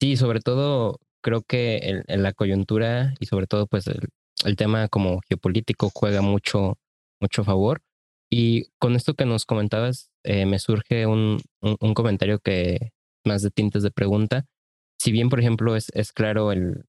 Sí, 0.00 0.16
sobre 0.16 0.40
todo 0.40 0.98
creo 1.22 1.42
que 1.42 2.02
en, 2.06 2.22
la 2.22 2.32
coyuntura 2.32 3.14
y 3.20 3.26
sobre 3.26 3.46
todo 3.46 3.66
pues 3.66 3.86
el, 3.86 4.56
tema 4.56 4.88
como 4.88 5.20
geopolítico 5.28 5.90
juega 5.94 6.22
mucho, 6.22 6.78
mucho 7.20 7.44
favor. 7.44 7.82
Y 8.30 8.66
con 8.78 8.94
esto 8.94 9.14
que 9.14 9.26
nos 9.26 9.44
comentabas, 9.44 10.10
eh, 10.24 10.46
me 10.46 10.58
surge 10.58 11.06
un, 11.06 11.40
un, 11.60 11.94
comentario 11.94 12.38
que 12.38 12.92
más 13.24 13.42
de 13.42 13.50
tintes 13.50 13.82
de 13.82 13.90
pregunta. 13.90 14.46
Si 14.98 15.10
bien, 15.10 15.28
por 15.28 15.40
ejemplo, 15.40 15.74
es, 15.74 15.90
es 15.94 16.12
claro 16.12 16.52
el, 16.52 16.84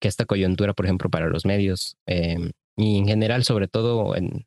que 0.00 0.08
esta 0.08 0.24
coyuntura, 0.24 0.72
por 0.72 0.86
ejemplo, 0.86 1.10
para 1.10 1.26
los 1.28 1.44
medios 1.44 1.96
em, 2.06 2.52
y 2.76 2.98
en 2.98 3.06
general, 3.06 3.44
sobre 3.44 3.68
todo 3.68 4.16
en, 4.16 4.46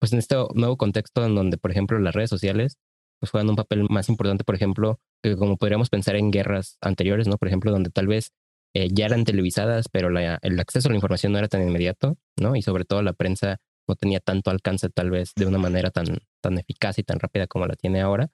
pues 0.00 0.12
en 0.12 0.18
este 0.18 0.36
nuevo 0.54 0.76
contexto 0.76 1.24
en 1.24 1.34
donde, 1.34 1.58
por 1.58 1.70
ejemplo, 1.70 1.98
las 1.98 2.14
redes 2.14 2.30
sociales 2.30 2.78
pues 3.18 3.30
juegan 3.30 3.48
un 3.48 3.56
papel 3.56 3.86
más 3.88 4.08
importante, 4.08 4.44
por 4.44 4.54
ejemplo, 4.54 5.00
que 5.22 5.36
como 5.36 5.56
podríamos 5.56 5.88
pensar 5.88 6.16
en 6.16 6.30
guerras 6.30 6.76
anteriores, 6.82 7.28
¿no? 7.28 7.38
Por 7.38 7.48
ejemplo, 7.48 7.70
donde 7.70 7.90
tal 7.90 8.06
vez 8.06 8.32
eh, 8.74 8.88
ya 8.92 9.06
eran 9.06 9.24
televisadas, 9.24 9.88
pero 9.88 10.08
el 10.08 10.60
acceso 10.60 10.88
a 10.88 10.90
la 10.90 10.96
información 10.96 11.32
no 11.32 11.38
era 11.38 11.48
tan 11.48 11.66
inmediato, 11.66 12.18
¿no? 12.38 12.56
Y 12.56 12.62
sobre 12.62 12.84
todo 12.84 13.02
la 13.02 13.14
prensa 13.14 13.58
no 13.88 13.94
tenía 13.96 14.20
tanto 14.20 14.50
alcance 14.50 14.88
tal 14.88 15.10
vez 15.10 15.32
de 15.36 15.46
una 15.46 15.58
manera 15.58 15.90
tan, 15.90 16.18
tan 16.40 16.58
eficaz 16.58 16.98
y 16.98 17.02
tan 17.02 17.18
rápida 17.18 17.46
como 17.46 17.66
la 17.66 17.76
tiene 17.76 18.00
ahora. 18.00 18.30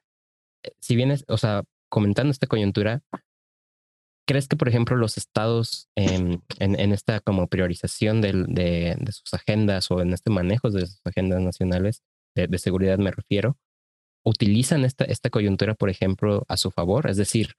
Eh, 0.65 0.73
si 0.81 0.97
bien 0.97 1.11
es, 1.11 1.25
o 1.29 1.39
sea, 1.39 1.65
comentando 1.89 2.31
esta 2.31 2.47
coyuntura, 2.47 3.03
¿crees 4.27 4.49
que, 4.49 4.57
por 4.57 4.69
ejemplo, 4.69 4.97
los 4.97 5.17
estados 5.17 5.89
en, 5.97 6.43
en, 6.59 6.93
esta 6.93 7.21
como 7.21 7.49
priorización 7.49 8.21
de, 8.21 8.97
sus 9.11 9.35
agendas 9.35 9.91
o 9.91 10.01
en 10.01 10.13
este 10.13 10.31
manejo 10.31 10.71
de 10.71 10.87
sus 10.87 11.01
agendas 11.05 11.41
nacionales 11.41 12.03
de, 12.35 12.47
de 12.47 12.59
seguridad 12.59 12.99
me 12.99 13.11
refiero, 13.11 13.59
utilizan 14.25 14.85
esta, 14.85 15.05
esta 15.05 15.31
coyuntura, 15.31 15.75
por 15.75 15.91
ejemplo, 15.91 16.45
a 16.49 16.57
su 16.57 16.71
favor? 16.71 17.11
Es 17.11 17.17
decir, 17.17 17.55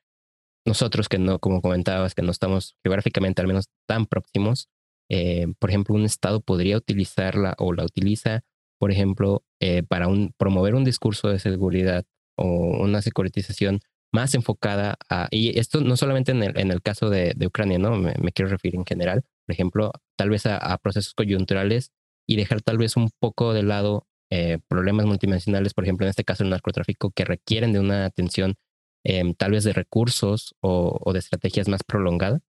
nosotros 0.66 1.10
que 1.10 1.20
no, 1.20 1.40
como 1.40 1.62
comentabas, 1.62 2.16
que 2.16 2.22
no 2.22 2.32
estamos 2.32 2.76
geográficamente 2.84 3.42
al 3.42 3.48
menos 3.48 3.70
tan 3.88 4.06
próximos, 4.06 4.70
eh, 5.10 5.48
por 5.60 5.70
ejemplo, 5.70 5.96
un 5.96 6.06
Estado 6.06 6.42
podría 6.42 6.78
utilizarla 6.78 7.56
o 7.58 7.74
la 7.74 7.84
utiliza, 7.86 8.44
por 8.80 8.92
ejemplo, 8.92 9.44
eh, 9.60 9.84
para 9.84 10.08
un, 10.08 10.34
promover 10.38 10.76
un 10.76 10.84
discurso 10.84 11.30
de 11.30 11.40
seguridad 11.40 12.06
o 12.36 12.84
una 12.84 13.02
securitización 13.02 13.80
más 14.14 14.36
enfocada 14.36 14.96
a, 15.10 15.28
y 15.32 15.58
esto 15.60 15.82
no 15.82 15.98
solamente 15.98 16.32
en 16.32 16.44
el, 16.44 16.58
en 16.58 16.72
el 16.72 16.82
caso 16.82 17.10
de, 17.10 17.36
Ucrania, 17.46 17.80
¿no? 17.80 17.98
Me, 17.98 18.14
quiero 18.32 18.52
referir 18.52 18.76
en 18.76 18.86
general, 18.86 19.24
por 19.46 19.54
ejemplo, 19.54 19.92
tal 20.16 20.30
vez 20.30 20.46
a, 20.46 20.78
procesos 20.78 21.14
coyunturales 21.16 21.92
y 22.28 22.36
dejar 22.36 22.62
tal 22.62 22.78
vez 22.78 22.96
un 22.96 23.10
poco 23.20 23.54
de 23.54 23.64
lado 23.64 24.08
eh, 24.30 24.60
problemas 24.68 25.08
multinacionales, 25.08 25.74
por 25.74 25.84
ejemplo, 25.84 26.06
en 26.06 26.12
este 26.12 26.24
caso 26.24 26.44
el 26.44 26.52
narcotráfico, 26.52 27.12
que 27.12 27.26
requieren 27.26 27.74
de 27.74 27.80
una 27.80 28.06
atención 28.06 28.56
em, 29.04 29.34
tal 29.34 29.52
vez 29.52 29.64
de 29.64 29.74
recursos 29.74 30.56
o, 30.62 31.00
o, 31.04 31.14
de 31.14 31.20
estrategias 31.20 31.68
más 31.68 31.84
prolongada? 31.84 32.40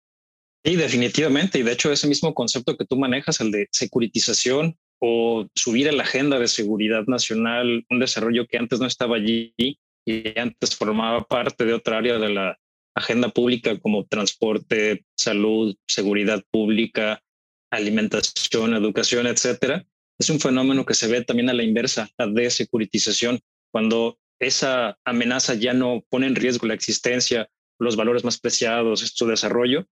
Sí, 0.65 0.77
definitivamente. 0.77 1.59
Y 1.59 1.63
de 1.63 1.73
hecho, 1.73 1.93
ese 1.93 2.09
mismo 2.09 2.35
concepto 2.35 2.77
que 2.77 2.87
tú 2.87 2.97
manejas, 2.97 3.41
el 3.41 3.51
de 3.51 3.69
securitización 3.71 4.79
o 4.99 5.47
subir 5.55 5.89
a 5.89 5.93
la 5.93 6.05
agenda 6.05 6.39
de 6.39 6.49
seguridad 6.49 7.05
nacional, 7.07 7.85
un 7.91 7.99
desarrollo 7.99 8.47
que 8.47 8.57
antes 8.57 8.81
no 8.81 8.87
estaba 8.87 9.17
allí 9.17 9.55
y 9.59 10.39
antes 10.39 10.75
formaba 10.75 11.25
parte 11.25 11.65
de 11.65 11.75
otra 11.75 11.99
área 11.99 12.19
de 12.19 12.31
la 12.31 12.59
agenda 12.97 13.29
pública 13.29 13.79
como 13.79 14.07
transporte, 14.07 15.05
salud, 15.17 15.77
seguridad 15.87 16.43
pública, 16.51 17.23
alimentación, 17.71 18.75
educación, 18.75 19.27
etcétera, 19.27 19.85
es 20.19 20.31
un 20.31 20.41
fenómeno 20.41 20.87
que 20.87 20.95
se 20.95 21.09
ve 21.09 21.25
también 21.25 21.51
a 21.51 21.55
la 21.55 21.65
inversa, 21.65 22.09
la 22.17 22.29
desecuritización, 22.29 23.41
cuando 23.73 24.19
esa 24.41 24.97
amenaza 25.05 25.55
ya 25.55 25.75
no 25.75 26.05
pone 26.09 26.27
en 26.27 26.37
riesgo 26.37 26.67
la 26.67 26.75
existencia, 26.75 27.51
los 27.81 27.97
valores 27.97 28.25
más 28.25 28.39
preciados, 28.39 29.01
su 29.01 29.27
desarrollo. 29.27 29.87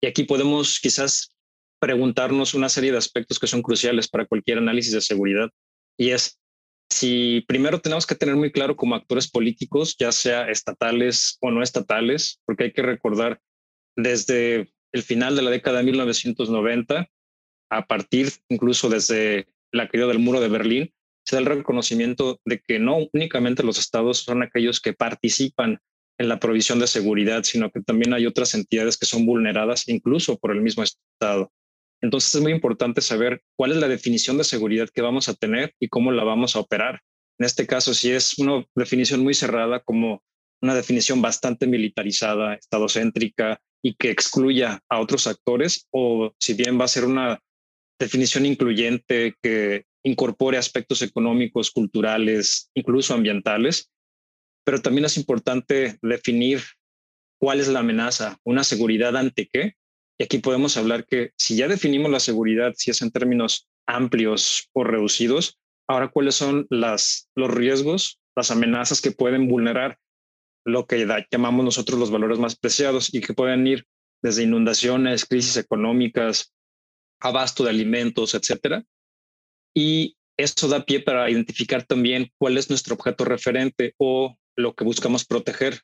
Y 0.00 0.06
aquí 0.06 0.24
podemos 0.24 0.80
quizás 0.80 1.34
preguntarnos 1.80 2.54
una 2.54 2.68
serie 2.68 2.92
de 2.92 2.98
aspectos 2.98 3.38
que 3.38 3.46
son 3.46 3.62
cruciales 3.62 4.08
para 4.08 4.26
cualquier 4.26 4.58
análisis 4.58 4.92
de 4.92 5.00
seguridad. 5.00 5.50
Y 5.96 6.10
es 6.10 6.38
si 6.90 7.44
primero 7.46 7.80
tenemos 7.80 8.06
que 8.06 8.14
tener 8.14 8.36
muy 8.36 8.50
claro 8.50 8.76
como 8.76 8.94
actores 8.94 9.30
políticos, 9.30 9.96
ya 9.98 10.10
sea 10.12 10.48
estatales 10.48 11.36
o 11.40 11.50
no 11.50 11.62
estatales, 11.62 12.40
porque 12.46 12.64
hay 12.64 12.72
que 12.72 12.82
recordar 12.82 13.40
desde 13.96 14.72
el 14.92 15.02
final 15.02 15.36
de 15.36 15.42
la 15.42 15.50
década 15.50 15.78
de 15.78 15.84
1990, 15.84 17.08
a 17.70 17.86
partir 17.86 18.32
incluso 18.48 18.88
desde 18.88 19.48
la 19.70 19.88
caída 19.88 20.06
del 20.06 20.18
muro 20.18 20.40
de 20.40 20.48
Berlín, 20.48 20.94
se 21.26 21.36
da 21.36 21.40
el 21.40 21.46
reconocimiento 21.46 22.40
de 22.46 22.60
que 22.60 22.78
no 22.78 22.96
únicamente 23.12 23.62
los 23.62 23.78
estados 23.78 24.18
son 24.18 24.42
aquellos 24.42 24.80
que 24.80 24.94
participan 24.94 25.78
en 26.18 26.28
la 26.28 26.40
provisión 26.40 26.78
de 26.78 26.86
seguridad, 26.86 27.44
sino 27.44 27.70
que 27.70 27.80
también 27.80 28.12
hay 28.12 28.26
otras 28.26 28.54
entidades 28.54 28.96
que 28.96 29.06
son 29.06 29.24
vulneradas 29.24 29.88
incluso 29.88 30.36
por 30.38 30.52
el 30.52 30.60
mismo 30.60 30.82
estado. 30.82 31.52
Entonces 32.00 32.34
es 32.34 32.40
muy 32.40 32.52
importante 32.52 33.00
saber 33.00 33.42
cuál 33.56 33.72
es 33.72 33.78
la 33.78 33.88
definición 33.88 34.38
de 34.38 34.44
seguridad 34.44 34.88
que 34.92 35.02
vamos 35.02 35.28
a 35.28 35.34
tener 35.34 35.74
y 35.80 35.88
cómo 35.88 36.12
la 36.12 36.24
vamos 36.24 36.54
a 36.54 36.60
operar. 36.60 37.00
En 37.38 37.46
este 37.46 37.66
caso, 37.66 37.94
si 37.94 38.10
es 38.10 38.38
una 38.38 38.64
definición 38.74 39.22
muy 39.22 39.34
cerrada 39.34 39.80
como 39.80 40.22
una 40.60 40.74
definición 40.74 41.22
bastante 41.22 41.66
militarizada, 41.66 42.54
estadocéntrica 42.54 43.60
y 43.82 43.94
que 43.94 44.10
excluya 44.10 44.80
a 44.88 45.00
otros 45.00 45.28
actores, 45.28 45.86
o 45.92 46.34
si 46.40 46.54
bien 46.54 46.80
va 46.80 46.84
a 46.84 46.88
ser 46.88 47.04
una 47.04 47.40
definición 47.98 48.44
incluyente 48.46 49.34
que 49.40 49.84
incorpore 50.04 50.58
aspectos 50.58 51.02
económicos, 51.02 51.70
culturales, 51.70 52.70
incluso 52.74 53.14
ambientales, 53.14 53.90
pero 54.64 54.80
también 54.80 55.04
es 55.04 55.16
importante 55.16 55.98
definir 56.02 56.62
cuál 57.38 57.60
es 57.60 57.68
la 57.68 57.80
amenaza, 57.80 58.38
una 58.44 58.64
seguridad 58.64 59.16
ante 59.16 59.48
qué. 59.52 59.74
Y 60.18 60.24
aquí 60.24 60.38
podemos 60.38 60.76
hablar 60.76 61.06
que 61.06 61.32
si 61.36 61.56
ya 61.56 61.68
definimos 61.68 62.10
la 62.10 62.20
seguridad, 62.20 62.74
si 62.76 62.90
es 62.90 63.02
en 63.02 63.10
términos 63.10 63.68
amplios 63.86 64.68
o 64.72 64.84
reducidos, 64.84 65.58
ahora 65.88 66.08
cuáles 66.08 66.34
son 66.34 66.66
las, 66.70 67.30
los 67.34 67.50
riesgos, 67.50 68.20
las 68.36 68.50
amenazas 68.50 69.00
que 69.00 69.12
pueden 69.12 69.48
vulnerar 69.48 69.98
lo 70.64 70.86
que 70.86 71.06
llamamos 71.30 71.64
nosotros 71.64 71.98
los 71.98 72.10
valores 72.10 72.38
más 72.38 72.56
preciados 72.56 73.12
y 73.14 73.20
que 73.20 73.32
pueden 73.32 73.66
ir 73.66 73.86
desde 74.22 74.42
inundaciones, 74.42 75.24
crisis 75.24 75.56
económicas, 75.56 76.52
abasto 77.20 77.64
de 77.64 77.70
alimentos, 77.70 78.34
etcétera. 78.34 78.84
Y 79.74 80.16
eso 80.36 80.68
da 80.68 80.84
pie 80.84 81.00
para 81.00 81.30
identificar 81.30 81.84
también 81.84 82.30
cuál 82.38 82.58
es 82.58 82.68
nuestro 82.68 82.94
objeto 82.94 83.24
referente 83.24 83.94
o 83.96 84.36
lo 84.58 84.74
que 84.74 84.84
buscamos 84.84 85.24
proteger. 85.24 85.80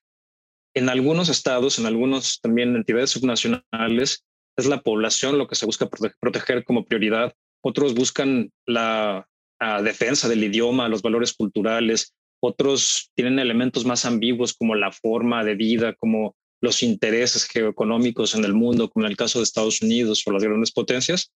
En 0.75 0.89
algunos 0.89 1.29
estados, 1.29 1.79
en 1.79 1.87
algunos 1.87 2.41
también 2.41 2.75
entidades 2.75 3.11
subnacionales, 3.11 4.25
es 4.57 4.67
la 4.67 4.83
población 4.83 5.39
lo 5.39 5.47
que 5.47 5.55
se 5.55 5.65
busca 5.65 5.89
proteger 6.21 6.65
como 6.65 6.85
prioridad. 6.85 7.33
Otros 7.63 7.95
buscan 7.95 8.53
la, 8.67 9.27
defensa 9.83 10.29
del 10.29 10.45
idioma, 10.45 10.89
los 10.89 11.01
valores 11.01 11.33
culturales. 11.33 12.15
Otros 12.43 13.11
tienen 13.15 13.39
elementos 13.39 13.87
más 13.87 14.05
ambiguos 14.05 14.53
como 14.53 14.75
la 14.75 14.93
forma 14.93 15.43
de 15.45 15.55
vida, 15.55 15.95
como 15.95 16.37
los 16.61 16.83
intereses 16.83 17.45
geoeconómicos 17.45 18.35
en 18.35 18.45
el 18.45 18.53
mundo, 18.53 18.91
como 18.91 19.07
en 19.07 19.13
el 19.13 19.17
caso 19.17 19.39
de 19.39 19.45
Estados 19.45 19.81
Unidos 19.81 20.23
o 20.27 20.33
las 20.33 20.43
grandes 20.43 20.73
potencias. 20.73 21.33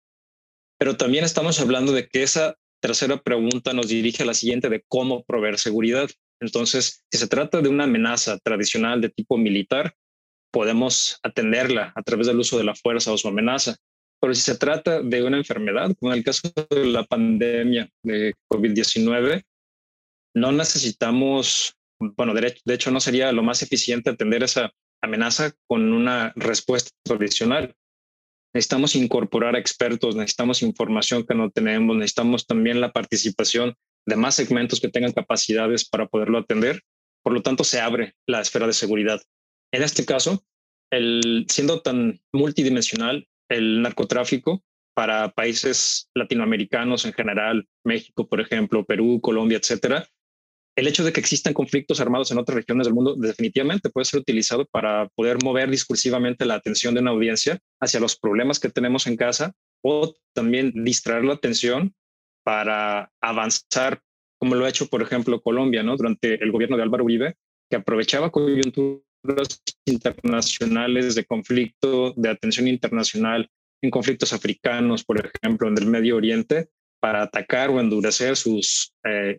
Pero 0.79 0.97
también 0.97 1.25
estamos 1.25 1.61
hablando 1.61 1.93
de 1.93 2.09
que 2.09 2.23
esa 2.23 2.57
tercera 2.81 3.21
pregunta 3.21 3.73
nos 3.73 3.89
dirige 3.89 4.23
a 4.23 4.27
la 4.27 4.35
siguiente 4.35 4.69
de 4.71 4.85
cómo 4.89 5.25
proveer 5.25 5.59
seguridad. 5.59 6.09
Entonces, 6.45 7.05
si 7.11 7.19
se 7.19 7.27
trata 7.27 7.61
de 7.61 7.69
una 7.69 7.85
amenaza 7.85 8.39
tradicional 8.39 9.01
de 9.01 9.09
tipo 9.09 9.39
militar, 9.39 9.95
podemos 10.53 11.19
atenderla 11.23 11.93
a 11.97 12.03
través 12.03 12.27
del 12.27 12.39
uso 12.39 12.59
de 12.59 12.65
la 12.65 12.75
fuerza 12.75 13.13
o 13.13 13.19
su 13.19 13.29
amenaza. 13.29 13.77
Pero 14.21 14.35
si 14.35 14.43
se 14.43 14.57
trata 14.57 15.03
de 15.03 15.23
una 15.23 15.39
enfermedad, 15.39 15.95
como 15.99 16.13
en 16.13 16.19
el 16.19 16.25
caso 16.25 16.49
de 16.71 16.87
la 16.87 17.05
pandemia 17.05 17.91
de 18.03 18.35
COVID-19, 18.49 19.43
no 20.37 20.53
necesitamos, 20.53 21.75
bueno, 21.99 22.35
de 22.35 22.75
hecho 22.75 22.91
no 22.91 23.01
sería 23.01 23.33
lo 23.33 23.43
más 23.43 23.63
eficiente 23.63 24.11
atender 24.11 24.43
esa 24.43 24.71
amenaza 25.03 25.53
con 25.67 25.93
una 25.93 26.33
respuesta 26.37 26.91
tradicional. 27.05 27.75
Necesitamos 28.55 28.95
incorporar 28.95 29.57
expertos, 29.57 30.15
necesitamos 30.15 30.63
información 30.63 31.25
que 31.27 31.35
no 31.35 31.51
tenemos, 31.51 31.97
necesitamos 31.97 32.47
también 32.47 32.81
la 32.81 32.93
participación 32.93 33.75
de 34.07 34.17
más 34.17 34.35
segmentos 34.35 34.81
que 34.81 34.89
tengan 34.89 35.13
capacidades 35.13 35.89
para 35.89 36.07
poderlo 36.07 36.39
atender. 36.39 36.83
Por 37.23 37.33
lo 37.33 37.43
tanto, 37.43 37.65
se 37.65 37.81
abre 37.81 38.15
la 38.27 38.41
esfera 38.41 38.67
de 38.67 38.73
seguridad. 38.73 39.21
En 39.73 39.83
este 39.83 40.05
caso, 40.05 40.45
el, 40.91 41.47
siendo 41.49 41.81
tan 41.81 42.21
multidimensional 42.33 43.27
el 43.49 43.83
narcotráfico 43.83 44.63
para 44.95 45.31
países 45.31 46.09
latinoamericanos 46.15 47.05
en 47.05 47.13
general, 47.13 47.67
México, 47.85 48.29
por 48.29 48.41
ejemplo, 48.41 48.85
Perú, 48.85 49.21
Colombia, 49.21 49.59
etcétera, 49.59 50.07
el 50.77 50.89
hecho 50.89 51.05
de 51.05 51.13
que 51.13 51.21
existan 51.21 51.55
conflictos 51.55 52.01
armados 52.01 52.31
en 52.31 52.39
otras 52.39 52.57
regiones 52.57 52.87
del 52.87 52.95
mundo 52.95 53.15
definitivamente 53.15 53.91
puede 53.91 54.07
ser 54.07 54.21
utilizado 54.21 54.67
para 54.67 55.09
poder 55.15 55.39
mover 55.43 55.71
discursivamente 55.71 56.45
la 56.45 56.55
atención 56.55 56.95
de 56.95 57.01
una 57.01 57.13
audiencia 57.13 57.61
hacia 57.81 58.01
los 58.01 58.17
problemas 58.17 58.59
que 58.59 58.71
tenemos 58.71 59.07
en 59.07 59.17
casa 59.17 59.53
o 59.83 60.15
también 60.33 60.73
distraer 60.85 61.25
la 61.25 61.35
atención 61.35 61.95
para 62.45 63.11
avanzar, 63.21 64.01
como 64.39 64.55
lo 64.55 64.65
ha 64.65 64.69
hecho, 64.69 64.87
por 64.87 65.03
ejemplo, 65.03 65.41
Colombia, 65.41 65.83
¿no? 65.83 65.97
Durante 65.97 66.43
el 66.43 66.53
gobierno 66.53 66.77
de 66.77 66.83
Álvaro 66.83 67.05
Uribe, 67.05 67.35
que 67.71 67.77
aprovechaba 67.77 68.31
coyunturas 68.31 69.63
internacionales 69.87 71.15
de 71.15 71.25
conflicto, 71.25 72.13
de 72.17 72.29
atención 72.29 72.69
internacional 72.69 73.49
en 73.83 73.91
conflictos 73.91 74.33
africanos, 74.33 75.05
por 75.05 75.19
ejemplo, 75.19 75.69
en 75.69 75.79
el 75.79 75.87
Medio 75.87 76.17
Oriente, 76.17 76.69
para 77.01 77.23
atacar 77.23 77.71
o 77.71 77.81
endurecer 77.81 78.37
sus, 78.37 78.95
eh, 79.05 79.39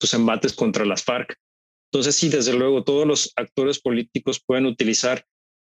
sus 0.00 0.14
embates 0.14 0.54
contra 0.54 0.84
las 0.84 1.02
FARC. 1.02 1.36
Entonces, 1.90 2.16
sí, 2.16 2.28
desde 2.28 2.54
luego, 2.54 2.84
todos 2.84 3.06
los 3.06 3.32
actores 3.36 3.80
políticos 3.80 4.42
pueden 4.44 4.66
utilizar 4.66 5.24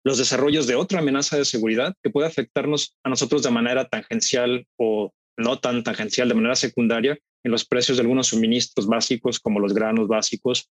los 0.04 0.18
desarrollos 0.18 0.66
de 0.66 0.74
otra 0.74 0.98
amenaza 0.98 1.36
de 1.36 1.44
seguridad 1.44 1.94
que 2.02 2.10
puede 2.10 2.26
afectarnos 2.26 2.96
a 3.04 3.08
nosotros 3.08 3.42
de 3.42 3.50
manera 3.50 3.88
tangencial 3.88 4.66
o 4.76 5.12
no 5.36 5.58
tan 5.58 5.82
tangencial, 5.82 6.28
de 6.28 6.34
manera 6.34 6.56
secundaria, 6.56 7.18
en 7.44 7.52
los 7.52 7.64
precios 7.64 7.96
de 7.96 8.02
algunos 8.02 8.28
suministros 8.28 8.86
básicos 8.86 9.40
como 9.40 9.60
los 9.60 9.74
granos 9.74 10.08
básicos, 10.08 10.70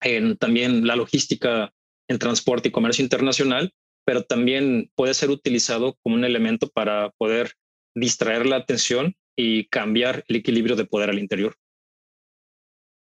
en 0.00 0.36
también 0.36 0.86
la 0.86 0.96
logística 0.96 1.72
en 2.08 2.18
transporte 2.18 2.68
y 2.68 2.72
comercio 2.72 3.02
internacional, 3.02 3.72
pero 4.04 4.22
también 4.22 4.90
puede 4.94 5.14
ser 5.14 5.30
utilizado 5.30 5.96
como 6.02 6.16
un 6.16 6.24
elemento 6.24 6.68
para 6.68 7.10
poder 7.16 7.52
distraer 7.94 8.46
la 8.46 8.56
atención 8.56 9.14
y 9.36 9.66
cambiar 9.68 10.24
el 10.28 10.36
equilibrio 10.36 10.76
de 10.76 10.84
poder 10.84 11.10
al 11.10 11.18
interior. 11.18 11.56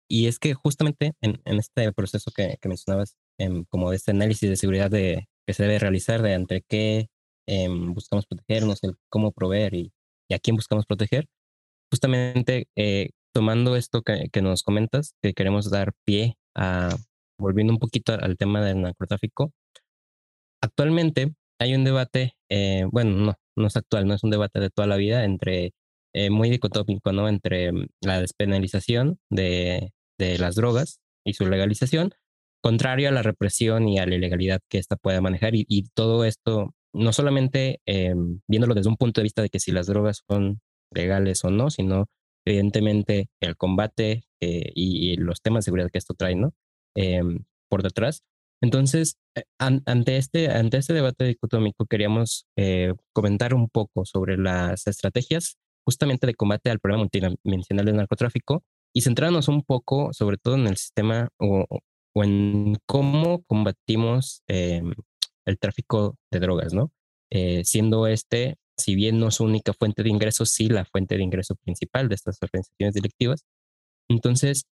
Y 0.10 0.28
es 0.28 0.40
que 0.40 0.54
justamente 0.54 1.14
en, 1.20 1.42
este 1.46 1.92
proceso 1.92 2.32
que, 2.32 2.58
mencionabas, 2.64 3.18
em, 3.38 3.66
como 3.66 3.92
este 3.92 4.12
análisis 4.12 4.50
de 4.50 4.56
seguridad 4.56 4.90
de, 4.90 5.28
que 5.46 5.54
se 5.54 5.64
debe 5.64 5.80
realizar 5.80 6.22
de 6.22 6.34
entre 6.34 6.62
qué 6.62 7.08
em, 7.46 7.94
buscamos 7.94 8.26
protegernos, 8.26 8.82
el 8.84 8.96
cómo 9.10 9.34
proveer 9.34 9.74
y, 9.74 9.92
a 10.36 10.40
quién 10.40 10.56
buscamos 10.56 10.86
proteger, 10.86 11.28
justamente 11.92 12.68
eh, 12.76 13.10
tomando 13.34 13.76
esto 13.76 14.02
que, 14.02 14.30
que, 14.32 14.42
nos 14.42 14.64
comentas, 14.64 15.16
que 15.22 15.34
queremos 15.34 15.70
dar 15.70 15.94
pie 16.06 16.38
a, 16.56 16.96
volviendo 17.40 17.74
un 17.74 17.80
poquito 17.80 18.14
al 18.14 18.38
tema 18.38 18.64
del 18.64 18.82
narcotráfico, 18.82 19.52
actualmente 20.62 21.34
hay 21.60 21.76
un 21.76 21.84
debate, 21.84 22.34
eh, 22.50 22.86
bueno, 22.92 23.12
no, 23.12 23.36
no 23.56 23.68
es 23.68 23.76
actual, 23.76 24.08
no 24.08 24.14
es 24.14 24.24
un 24.24 24.30
debate 24.30 24.60
de 24.60 24.70
toda 24.70 24.88
la 24.88 24.98
vida, 24.98 25.24
entre 25.24 25.74
eh, 26.14 26.30
muy 26.30 26.50
dicotómico, 26.50 27.12
¿no? 27.12 27.28
Entre 27.28 27.72
mm, 27.72 27.88
la 28.02 28.20
despenalización 28.22 29.20
de, 29.30 29.92
de 30.18 30.38
las 30.38 30.56
drogas 30.56 31.00
y 31.26 31.34
su 31.34 31.46
legalización, 31.48 32.14
contrario 32.62 33.10
a 33.10 33.12
la 33.12 33.24
represión 33.24 33.88
y 33.88 34.00
a 34.00 34.06
la 34.06 34.16
ilegalidad 34.16 34.62
que 34.70 34.80
ésta 34.80 34.96
puede 34.96 35.22
manejar. 35.22 35.56
Y, 35.56 35.66
y, 35.68 35.90
todo 35.94 36.26
esto, 36.26 36.74
no 36.98 37.14
solamente 37.14 37.82
eh, 37.86 38.14
viéndolo 38.48 38.74
desde 38.74 38.90
un 38.90 38.98
punto 38.98 39.22
de 39.22 39.24
vista 39.24 39.42
de 39.42 39.50
que 39.50 39.60
si 39.60 39.72
las 39.72 39.88
drogas 39.88 40.24
son 40.28 40.60
legales 40.92 41.44
o 41.44 41.50
no, 41.50 41.70
sino 41.70 42.08
evidentemente 42.46 43.30
el 43.42 43.58
combate 43.58 44.24
y, 44.40 45.14
y, 45.14 45.16
los 45.18 45.42
temas 45.42 45.64
de 45.64 45.66
seguridad 45.66 45.90
que 45.92 45.98
esto 45.98 46.14
trae, 46.14 46.36
¿no? 46.36 46.54
Em, 46.98 47.44
por 47.70 47.84
detrás. 47.84 48.24
Entonces, 48.62 49.18
eh, 49.36 49.44
ante, 49.60 50.18
este, 50.18 50.50
ante 50.50 50.78
este 50.78 50.94
debate 50.94 51.26
dicotómico, 51.26 51.86
queríamos 51.86 52.48
eh, 52.58 52.94
comentar 53.14 53.54
un 53.54 53.70
poco 53.70 54.04
sobre 54.06 54.38
las 54.38 54.88
estrategias 54.88 55.58
justamente 55.86 56.26
de 56.26 56.34
combate 56.34 56.72
al 56.72 56.80
problema 56.80 57.04
multidimensional 57.04 57.86
del 57.86 57.98
narcotráfico 57.98 58.64
y 58.96 59.02
centrarnos 59.02 59.48
un 59.48 59.64
poco, 59.64 60.12
sobre 60.12 60.38
todo 60.38 60.56
en 60.56 60.66
el 60.68 60.78
sistema 60.78 61.30
o, 61.40 61.66
en 62.16 62.78
cómo 62.88 63.44
combatimos 63.44 64.42
el 65.48 65.58
tráfico 65.58 66.18
de 66.32 66.40
drogas, 66.40 66.74
¿no? 66.74 66.92
Eh, 67.32 67.64
siendo 67.66 68.08
este, 68.08 68.58
si 68.78 68.96
bien 68.96 69.20
no 69.20 69.32
su 69.32 69.44
única 69.44 69.74
fuente 69.74 70.04
de 70.04 70.10
ingresos, 70.10 70.52
sí 70.52 70.70
la 70.70 70.86
fuente 70.86 71.18
de 71.18 71.24
ingreso 71.24 71.56
principal 71.56 72.10
de 72.10 72.16
estas 72.16 72.38
organizaciones 72.42 72.94
delictivas. 72.94 73.46
Entonces, 74.10 74.68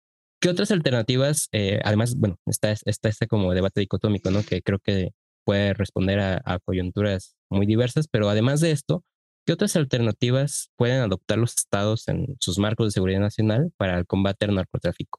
¿Qué 0.44 0.50
otras 0.50 0.70
alternativas? 0.70 1.48
Eh, 1.52 1.80
además, 1.84 2.16
bueno, 2.18 2.36
está, 2.44 2.70
está 2.72 3.08
este 3.08 3.26
como 3.26 3.54
debate 3.54 3.80
dicotómico, 3.80 4.30
¿no? 4.30 4.42
Que 4.42 4.60
creo 4.60 4.78
que 4.78 5.12
puede 5.44 5.72
responder 5.72 6.20
a, 6.20 6.58
coyunturas 6.66 7.34
muy 7.48 7.64
diversas, 7.64 8.08
pero 8.08 8.28
además 8.28 8.60
de 8.60 8.70
esto, 8.70 9.04
¿qué 9.46 9.54
otras 9.54 9.74
alternativas 9.74 10.70
pueden 10.76 11.00
adoptar 11.00 11.38
los 11.38 11.54
estados 11.54 12.08
en 12.08 12.36
sus 12.40 12.58
marcos 12.58 12.88
de 12.88 12.90
seguridad 12.90 13.20
nacional 13.20 13.72
para 13.78 13.98
el 13.98 14.06
combate 14.06 14.44
al 14.44 14.54
narcotráfico? 14.54 15.18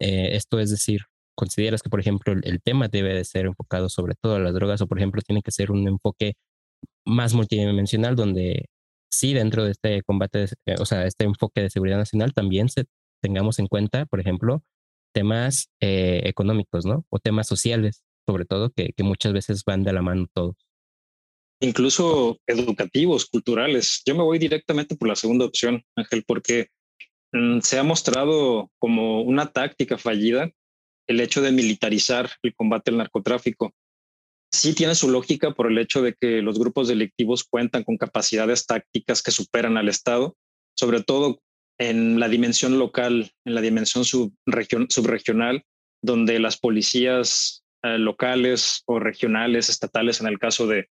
Eh, 0.00 0.34
esto 0.34 0.58
es 0.58 0.70
decir, 0.70 1.02
¿consideras 1.34 1.82
que, 1.82 1.90
por 1.90 2.00
ejemplo, 2.00 2.32
el, 2.32 2.62
tema 2.62 2.88
debe 2.88 3.14
de 3.14 3.24
ser 3.24 3.46
enfocado 3.46 3.88
sobre 3.88 4.14
todo 4.14 4.36
a 4.36 4.38
las 4.40 4.54
drogas 4.54 4.80
o, 4.80 4.86
por 4.86 4.98
ejemplo, 4.98 5.22
tiene 5.22 5.42
que 5.42 5.50
ser 5.50 5.70
un 5.70 5.86
enfoque 5.88 6.34
más 7.04 7.34
multidimensional 7.34 8.16
donde 8.16 8.66
sí 9.10 9.34
dentro 9.34 9.64
de 9.64 9.72
este 9.72 10.02
combate, 10.02 10.44
eh, 10.66 10.74
o 10.78 10.86
sea, 10.86 11.06
este 11.06 11.24
enfoque 11.24 11.62
de 11.62 11.70
seguridad 11.70 11.98
nacional 11.98 12.34
también 12.34 12.68
tengamos 13.22 13.58
en 13.58 13.66
cuenta, 13.66 14.06
por 14.06 14.20
ejemplo, 14.20 14.62
temas 15.14 15.70
eh, 15.80 16.22
económicos, 16.24 16.84
¿no? 16.84 17.04
O 17.08 17.18
temas 17.18 17.46
sociales, 17.46 18.02
sobre 18.26 18.44
todo, 18.44 18.70
que, 18.70 18.92
que 18.96 19.02
muchas 19.02 19.32
veces 19.32 19.64
van 19.64 19.82
de 19.82 19.92
la 19.92 20.02
mano 20.02 20.26
todos. 20.32 20.56
Incluso 21.60 22.38
educativos, 22.46 23.26
culturales. 23.26 24.02
Yo 24.04 24.14
me 24.14 24.22
voy 24.22 24.38
directamente 24.38 24.96
por 24.96 25.08
la 25.08 25.16
segunda 25.16 25.46
opción, 25.46 25.82
Ángel, 25.96 26.24
porque 26.26 26.68
mm, 27.32 27.60
se 27.60 27.78
ha 27.78 27.82
mostrado 27.82 28.70
como 28.78 29.22
una 29.22 29.46
táctica 29.46 29.96
fallida 29.96 30.50
el 31.06 31.20
hecho 31.20 31.42
de 31.42 31.52
militarizar 31.52 32.30
el 32.42 32.54
combate 32.54 32.90
al 32.90 32.98
narcotráfico. 32.98 33.72
Sí 34.52 34.74
tiene 34.74 34.94
su 34.94 35.10
lógica 35.10 35.52
por 35.52 35.70
el 35.70 35.78
hecho 35.78 36.00
de 36.00 36.14
que 36.14 36.40
los 36.40 36.58
grupos 36.58 36.88
delictivos 36.88 37.44
cuentan 37.44 37.82
con 37.82 37.96
capacidades 37.96 38.66
tácticas 38.66 39.22
que 39.22 39.32
superan 39.32 39.76
al 39.76 39.88
Estado, 39.88 40.36
sobre 40.76 41.02
todo 41.02 41.40
en 41.78 42.20
la 42.20 42.28
dimensión 42.28 42.78
local, 42.78 43.32
en 43.44 43.54
la 43.54 43.60
dimensión 43.60 44.04
subregional, 44.04 45.64
donde 46.02 46.38
las 46.38 46.56
policías 46.56 47.64
eh, 47.82 47.98
locales 47.98 48.82
o 48.86 49.00
regionales, 49.00 49.68
estatales, 49.68 50.20
en 50.20 50.28
el 50.28 50.38
caso 50.38 50.66
de 50.66 50.88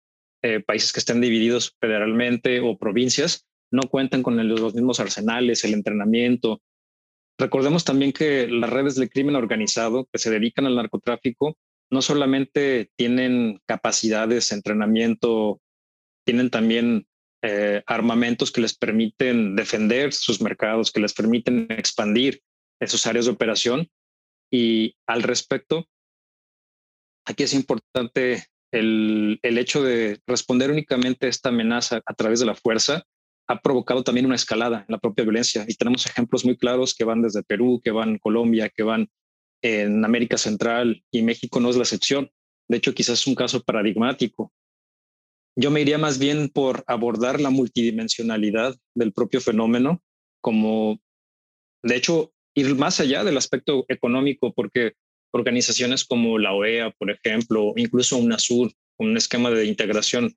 eh, 0.42 0.60
países 0.60 0.92
que 0.92 1.00
estén 1.00 1.20
divididos 1.20 1.74
federalmente 1.80 2.60
o 2.60 2.78
provincias, 2.78 3.46
no 3.70 3.82
cuentan 3.82 4.22
con 4.22 4.36
los 4.48 4.74
mismos 4.74 5.00
arsenales, 5.00 5.64
el 5.64 5.74
entrenamiento. 5.74 6.62
Recordemos 7.38 7.84
también 7.84 8.12
que 8.12 8.48
las 8.48 8.68
redes 8.68 8.96
del 8.96 9.10
crimen 9.10 9.36
organizado 9.36 10.08
que 10.12 10.18
se 10.18 10.30
dedican 10.30 10.66
al 10.66 10.74
narcotráfico 10.74 11.56
no 11.90 12.02
solamente 12.02 12.90
tienen 12.96 13.60
capacidades, 13.64 14.50
entrenamiento, 14.52 15.60
tienen 16.26 16.50
también 16.50 17.06
eh, 17.42 17.82
armamentos 17.86 18.50
que 18.50 18.60
les 18.60 18.76
permiten 18.76 19.54
defender 19.54 20.12
sus 20.12 20.42
mercados, 20.42 20.90
que 20.90 21.00
les 21.00 21.14
permiten 21.14 21.66
expandir 21.70 22.42
esos 22.80 23.06
áreas 23.06 23.26
de 23.26 23.32
operación. 23.32 23.88
Y 24.50 24.96
al 25.06 25.22
respecto, 25.22 25.86
aquí 27.24 27.44
es 27.44 27.54
importante 27.54 28.46
el, 28.72 29.38
el 29.42 29.58
hecho 29.58 29.82
de 29.82 30.20
responder 30.26 30.70
únicamente 30.72 31.26
a 31.26 31.30
esta 31.30 31.50
amenaza 31.50 32.02
a 32.04 32.14
través 32.14 32.40
de 32.40 32.46
la 32.46 32.54
fuerza 32.54 33.04
ha 33.48 33.60
provocado 33.60 34.04
también 34.04 34.26
una 34.26 34.34
escalada 34.34 34.80
en 34.80 34.92
la 34.92 34.98
propia 34.98 35.24
violencia. 35.24 35.64
Y 35.66 35.74
tenemos 35.74 36.04
ejemplos 36.06 36.44
muy 36.44 36.56
claros 36.56 36.94
que 36.94 37.04
van 37.04 37.22
desde 37.22 37.42
Perú, 37.42 37.80
que 37.82 37.90
van 37.90 38.18
Colombia, 38.18 38.68
que 38.68 38.82
van 38.82 39.08
en 39.62 40.04
América 40.04 40.36
Central 40.36 41.02
y 41.10 41.22
México 41.22 41.58
no 41.58 41.70
es 41.70 41.76
la 41.76 41.82
excepción. 41.82 42.30
De 42.68 42.76
hecho, 42.76 42.94
quizás 42.94 43.20
es 43.20 43.26
un 43.26 43.34
caso 43.34 43.62
paradigmático. 43.62 44.52
Yo 45.56 45.70
me 45.70 45.80
iría 45.80 45.98
más 45.98 46.18
bien 46.18 46.50
por 46.50 46.84
abordar 46.86 47.40
la 47.40 47.50
multidimensionalidad 47.50 48.76
del 48.94 49.12
propio 49.12 49.40
fenómeno, 49.40 50.02
como, 50.40 51.00
de 51.82 51.96
hecho, 51.96 52.32
ir 52.54 52.74
más 52.76 53.00
allá 53.00 53.24
del 53.24 53.38
aspecto 53.38 53.84
económico, 53.88 54.52
porque 54.52 54.92
organizaciones 55.32 56.04
como 56.04 56.38
la 56.38 56.52
OEA, 56.52 56.90
por 56.92 57.10
ejemplo, 57.10 57.72
incluso 57.76 58.18
UNASUR, 58.18 58.72
un 58.98 59.16
esquema 59.16 59.50
de 59.50 59.64
integración 59.64 60.36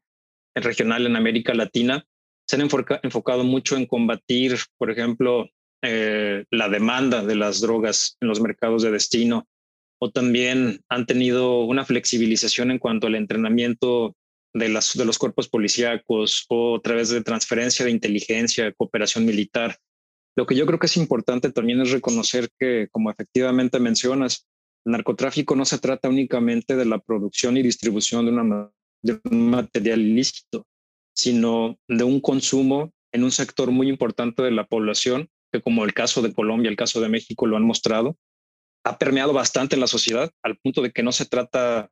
regional 0.56 1.06
en 1.06 1.16
América 1.16 1.54
Latina, 1.54 2.06
se 2.52 2.58
han 2.58 2.68
enfocado 3.04 3.46
mucho 3.46 3.78
en 3.78 3.86
combatir, 3.86 4.58
por 4.78 4.92
ejemplo, 4.92 5.50
eh, 5.82 6.44
la 6.52 6.68
demanda 6.68 7.24
de 7.24 7.36
las 7.36 7.62
drogas 7.62 8.18
en 8.20 8.28
los 8.28 8.42
mercados 8.42 8.84
de 8.84 8.92
destino, 8.92 9.48
o 10.02 10.12
también 10.12 10.82
han 10.90 11.06
tenido 11.06 11.64
una 11.64 11.86
flexibilización 11.86 12.70
en 12.72 12.78
cuanto 12.78 13.08
al 13.08 13.16
entrenamiento 13.16 14.18
de, 14.54 14.68
los 14.68 15.18
cuerpos 15.18 15.48
policíacos 15.48 16.46
o 16.50 16.76
a 16.76 16.82
través 16.82 17.08
de 17.08 17.24
transferencia 17.24 17.86
de 17.86 17.92
inteligencia, 17.92 18.74
cooperación 18.74 19.26
militar. 19.26 19.78
Lo 20.36 20.46
que 20.46 20.56
yo 20.56 20.66
creo 20.66 20.78
que 20.78 20.88
es 20.88 20.98
importante 20.98 21.54
también 21.54 21.80
es 21.80 21.92
reconocer 21.92 22.50
que, 22.60 22.90
como 22.92 23.12
efectivamente 23.12 23.80
mencionas, 23.80 24.46
El 24.86 24.92
narcotráfico 24.92 25.56
no 25.56 25.64
se 25.64 25.78
trata 25.78 26.10
únicamente 26.10 26.76
de 26.76 26.86
la 26.86 27.00
producción 27.00 27.56
y 27.56 27.62
distribución 27.62 28.26
de, 28.26 28.68
de 29.04 29.22
un 29.24 29.50
material 29.52 30.02
ilícito, 30.02 30.66
sino 31.22 31.78
de 31.88 32.04
un 32.04 32.20
consumo 32.20 32.92
en 33.14 33.24
un 33.24 33.32
sector 33.32 33.70
muy 33.70 33.90
importante 33.90 34.42
de 34.42 34.50
la 34.50 34.66
población, 34.66 35.30
que 35.52 35.62
como 35.62 35.86
el 35.86 35.94
caso 35.94 36.24
de 36.24 36.34
Colombia, 36.34 36.70
el 36.70 36.76
caso 36.76 37.00
de 37.00 37.10
México 37.10 37.46
lo 37.46 37.58
han 37.58 37.64
mostrado, 37.64 38.18
ha 38.84 38.98
permeado 38.98 39.32
bastante 39.32 39.76
en 39.76 39.82
la 39.82 39.88
sociedad, 39.88 40.32
al 40.42 40.58
punto 40.58 40.82
de 40.82 40.92
que 40.92 41.04
no 41.04 41.12
se 41.12 41.28
trata 41.28 41.92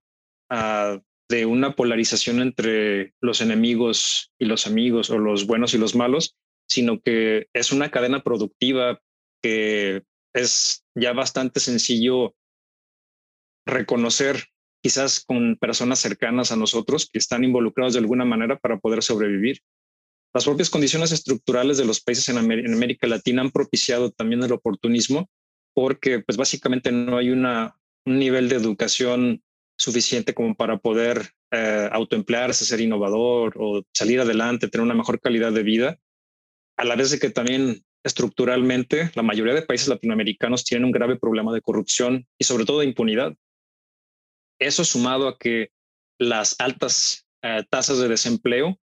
uh, 0.50 1.00
de 1.30 1.46
una 1.46 1.76
polarización 1.76 2.42
entre 2.42 3.14
los 3.22 3.42
enemigos 3.42 4.32
y 4.40 4.46
los 4.46 4.66
amigos 4.66 5.12
o 5.12 5.20
los 5.20 5.46
buenos 5.46 5.76
y 5.76 5.78
los 5.78 5.94
malos, 5.94 6.36
sino 6.68 7.00
que 7.00 7.50
es 7.54 7.72
una 7.72 7.92
cadena 7.92 8.24
productiva 8.24 9.00
que 9.44 10.02
es 10.34 10.84
ya 10.96 11.14
bastante 11.14 11.60
sencillo 11.60 12.34
reconocer 13.68 14.46
quizás 14.82 15.24
con 15.24 15.58
personas 15.58 16.00
cercanas 16.00 16.52
a 16.52 16.56
nosotros 16.56 17.10
que 17.12 17.20
están 17.20 17.44
involucrados 17.44 17.94
de 17.94 18.00
alguna 18.00 18.26
manera 18.26 18.58
para 18.58 18.80
poder 18.80 19.04
sobrevivir. 19.04 19.62
Las 20.34 20.46
propias 20.46 20.70
condiciones 20.70 21.12
estructurales 21.12 21.78
de 21.78 21.86
los 21.86 22.02
países 22.02 22.30
en, 22.30 22.38
América 22.38 23.08
Latina 23.08 23.42
han 23.42 23.52
propiciado 23.52 24.12
también 24.12 24.44
el 24.44 24.52
oportunismo 24.52 25.30
porque 25.74 26.20
pues 26.20 26.38
básicamente 26.38 26.92
no 26.92 27.18
hay 27.18 27.30
un 27.30 27.46
nivel 28.06 28.50
de 28.50 28.56
educación 28.56 29.42
suficiente 29.78 30.34
como 30.34 30.56
para 30.56 30.78
poder 30.78 31.32
eh, 31.52 31.90
autoemplearse, 31.92 32.66
ser 32.66 32.82
innovador 32.82 33.56
o 33.58 33.84
salir 33.94 34.20
adelante, 34.20 34.68
tener 34.68 34.84
una 34.84 34.94
mejor 34.94 35.20
calidad 35.20 35.52
de 35.52 35.64
vida, 35.64 36.00
a 36.78 36.84
la 36.84 36.96
vez 36.96 37.12
de 37.12 37.20
que 37.20 37.30
también 37.30 37.84
estructuralmente 38.04 39.12
la 39.16 39.24
mayoría 39.24 39.54
de 39.54 39.62
países 39.62 39.88
latinoamericanos 39.88 40.64
tienen 40.64 40.86
un 40.86 40.92
grave 40.92 41.18
problema 41.18 41.54
de 41.54 41.62
corrupción 41.62 42.28
y 42.38 42.44
sobre 42.44 42.66
todo 42.66 42.80
de 42.80 42.86
impunidad. 42.86 43.36
Eso 44.60 44.84
sumado 44.84 45.28
a 45.28 45.38
que 45.38 45.70
las 46.20 46.56
altas 46.60 47.26
eh, 47.42 47.64
tasas 47.70 48.00
de 48.00 48.10
desempleo 48.10 48.78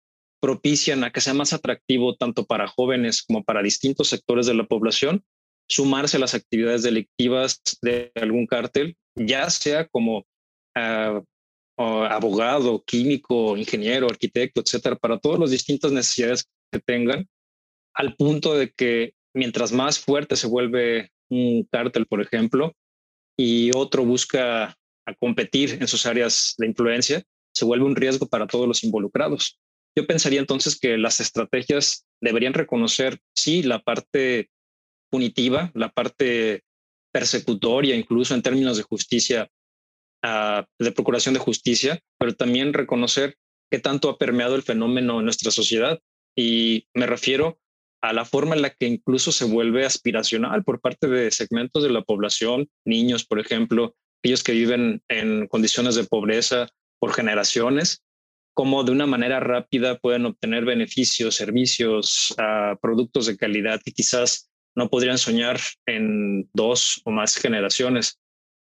propician 0.40 1.04
a 1.04 1.12
que 1.12 1.20
sea 1.20 1.34
más 1.34 1.52
atractivo 1.52 2.16
tanto 2.16 2.44
para 2.44 2.66
jóvenes 2.66 3.22
como 3.22 3.44
para 3.44 3.62
distintos 3.62 4.08
sectores 4.08 4.46
de 4.46 4.54
la 4.54 4.66
población 4.66 5.24
sumarse 5.68 6.16
a 6.16 6.20
las 6.20 6.34
actividades 6.34 6.82
delictivas 6.82 7.62
de 7.80 8.12
algún 8.16 8.46
cártel, 8.46 8.96
ya 9.14 9.48
sea 9.48 9.86
como 9.86 10.26
uh, 10.76 11.22
abogado, 11.78 12.82
químico, 12.84 13.56
ingeniero, 13.56 14.06
arquitecto, 14.06 14.60
etcétera, 14.60 14.96
para 14.96 15.18
todas 15.18 15.38
las 15.38 15.50
distintas 15.50 15.92
necesidades 15.92 16.46
que 16.70 16.80
tengan, 16.80 17.28
al 17.94 18.16
punto 18.16 18.54
de 18.54 18.70
que 18.70 19.14
mientras 19.34 19.72
más 19.72 19.98
fuerte 19.98 20.36
se 20.36 20.46
vuelve 20.46 21.10
un 21.30 21.66
cártel, 21.70 22.06
por 22.06 22.20
ejemplo, 22.20 22.74
y 23.38 23.70
otro 23.74 24.04
busca 24.04 24.76
a 25.06 25.14
competir 25.14 25.78
en 25.80 25.88
sus 25.88 26.06
áreas 26.06 26.54
de 26.58 26.66
influencia, 26.66 27.22
se 27.54 27.64
vuelve 27.64 27.84
un 27.84 27.96
riesgo 27.96 28.26
para 28.26 28.46
todos 28.46 28.66
los 28.68 28.84
involucrados. 28.84 29.58
Yo 29.96 30.06
pensaría 30.06 30.40
entonces 30.40 30.78
que 30.78 30.96
las 30.96 31.20
estrategias 31.20 32.06
deberían 32.20 32.54
reconocer, 32.54 33.20
sí, 33.34 33.62
la 33.62 33.80
parte 33.80 34.50
punitiva, 35.10 35.70
la 35.74 35.90
parte 35.90 36.62
persecutoria, 37.12 37.94
incluso 37.94 38.34
en 38.34 38.42
términos 38.42 38.76
de 38.76 38.84
justicia 38.84 39.50
de 40.78 40.92
procuración 40.92 41.34
de 41.34 41.40
justicia, 41.40 42.00
pero 42.16 42.34
también 42.34 42.72
reconocer 42.72 43.36
qué 43.70 43.80
tanto 43.80 44.08
ha 44.08 44.18
permeado 44.18 44.54
el 44.54 44.62
fenómeno 44.62 45.18
en 45.18 45.24
nuestra 45.24 45.50
sociedad. 45.50 45.98
Y 46.36 46.86
me 46.94 47.06
refiero 47.06 47.58
a 48.02 48.12
la 48.12 48.24
forma 48.24 48.54
en 48.54 48.62
la 48.62 48.70
que 48.70 48.86
incluso 48.86 49.32
se 49.32 49.44
vuelve 49.44 49.84
aspiracional 49.84 50.62
por 50.64 50.80
parte 50.80 51.08
de 51.08 51.30
segmentos 51.30 51.82
de 51.82 51.90
la 51.90 52.02
población, 52.02 52.68
niños, 52.84 53.24
por 53.26 53.40
ejemplo, 53.40 53.96
aquellos 54.22 54.44
que 54.44 54.52
viven 54.52 55.02
en 55.08 55.48
condiciones 55.48 55.96
de 55.96 56.04
pobreza 56.04 56.68
por 57.00 57.12
generaciones, 57.12 58.04
cómo 58.54 58.84
de 58.84 58.92
una 58.92 59.06
manera 59.06 59.40
rápida 59.40 59.98
pueden 59.98 60.26
obtener 60.26 60.64
beneficios, 60.64 61.34
servicios, 61.34 62.32
uh, 62.38 62.78
productos 62.80 63.26
de 63.26 63.36
calidad 63.36 63.80
que 63.84 63.90
quizás 63.90 64.48
no 64.76 64.88
podrían 64.88 65.18
soñar 65.18 65.58
en 65.86 66.48
dos 66.54 67.02
o 67.04 67.10
más 67.10 67.34
generaciones. 67.34 68.20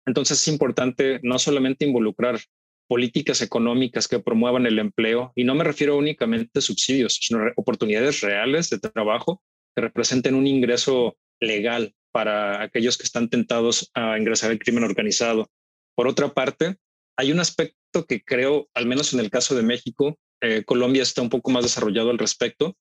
Entonces 0.07 0.41
es 0.41 0.49
importante 0.49 1.21
no 1.23 1.39
solamente 1.39 1.87
involucrar 1.87 2.41
políticas 2.89 3.41
económicas 3.41 4.09
que 4.09 4.19
promuevan 4.19 4.67
el 4.67 4.81
empleo, 4.81 5.33
y 5.37 5.45
no 5.45 5.55
me 5.55 5.65
refiero 5.65 5.97
únicamente 5.97 6.59
a 6.59 6.63
subsidios, 6.63 7.19
sino 7.23 7.45
oportunidades 7.57 8.21
reales 8.23 8.71
de 8.71 8.79
trabajo 8.79 9.41
que 9.75 9.83
representen 9.83 10.35
un 10.35 10.47
ingreso 10.49 11.17
legal 11.41 11.95
para 12.15 12.63
aquellos 12.63 12.97
que 12.97 13.03
están 13.03 13.29
tentados 13.29 13.91
a 13.93 14.17
ingresar 14.17 14.53
al 14.53 14.61
crimen 14.61 14.85
organizado. 14.85 15.51
Por 15.97 16.07
otra 16.07 16.33
parte, 16.33 16.77
hay 17.19 17.33
un 17.33 17.41
aspecto 17.41 18.07
que 18.07 18.23
creo, 18.23 18.69
al 18.73 18.87
menos 18.87 19.13
en 19.13 19.19
el 19.19 19.31
caso 19.31 19.57
de 19.57 19.65
México, 19.65 20.17
eh, 20.41 20.63
Colombia 20.65 21.03
está 21.03 21.23
un 21.23 21.29
poco 21.29 21.51
más 21.51 21.65
desarrollado 21.65 22.11
al 22.11 22.19
respecto, 22.19 22.77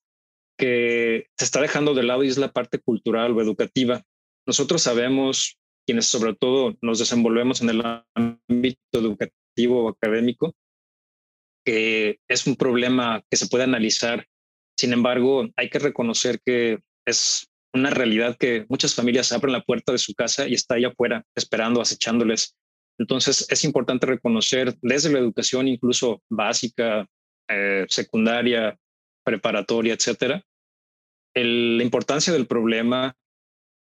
que 0.56 1.26
se 1.36 1.44
está 1.44 1.60
dejando 1.60 1.94
de 1.94 2.04
lado 2.04 2.22
y 2.22 2.28
es 2.28 2.38
la 2.38 2.52
parte 2.52 2.78
cultural 2.78 3.32
o 3.32 3.42
educativa. 3.42 4.02
Nosotros 4.46 4.82
sabemos 4.82 5.58
quienes 5.84 6.06
sobre 6.06 6.36
todo 6.36 6.76
nos 6.80 7.00
desenvolvemos 7.00 7.60
en 7.60 7.70
el 7.70 7.82
ámbito 8.14 8.78
educativo 8.92 9.84
o 9.84 9.88
académico, 9.88 10.54
que 11.66 12.20
es 12.28 12.46
un 12.46 12.54
problema 12.54 13.24
que 13.28 13.36
se 13.36 13.48
puede 13.48 13.64
analizar. 13.64 14.28
Sin 14.78 14.92
embargo, 14.92 15.48
hay 15.56 15.70
que 15.70 15.80
reconocer 15.80 16.40
que 16.44 16.78
es 17.04 17.48
una 17.74 17.90
realidad 17.90 18.36
que 18.38 18.66
muchas 18.68 18.94
familias 18.94 19.32
abren 19.32 19.52
la 19.52 19.62
puerta 19.62 19.92
de 19.92 19.98
su 19.98 20.14
casa 20.14 20.48
y 20.48 20.54
está 20.54 20.76
ahí 20.76 20.84
afuera 20.84 21.24
esperando, 21.34 21.80
acechándoles. 21.80 22.56
Entonces, 22.98 23.46
es 23.50 23.64
importante 23.64 24.06
reconocer 24.06 24.76
desde 24.80 25.12
la 25.12 25.18
educación, 25.18 25.66
incluso 25.66 26.22
básica, 26.30 27.06
eh, 27.48 27.84
secundaria, 27.88 28.78
preparatoria, 29.24 29.94
etcétera, 29.94 30.44
la 31.34 31.82
importancia 31.82 32.32
del 32.32 32.46
problema, 32.46 33.16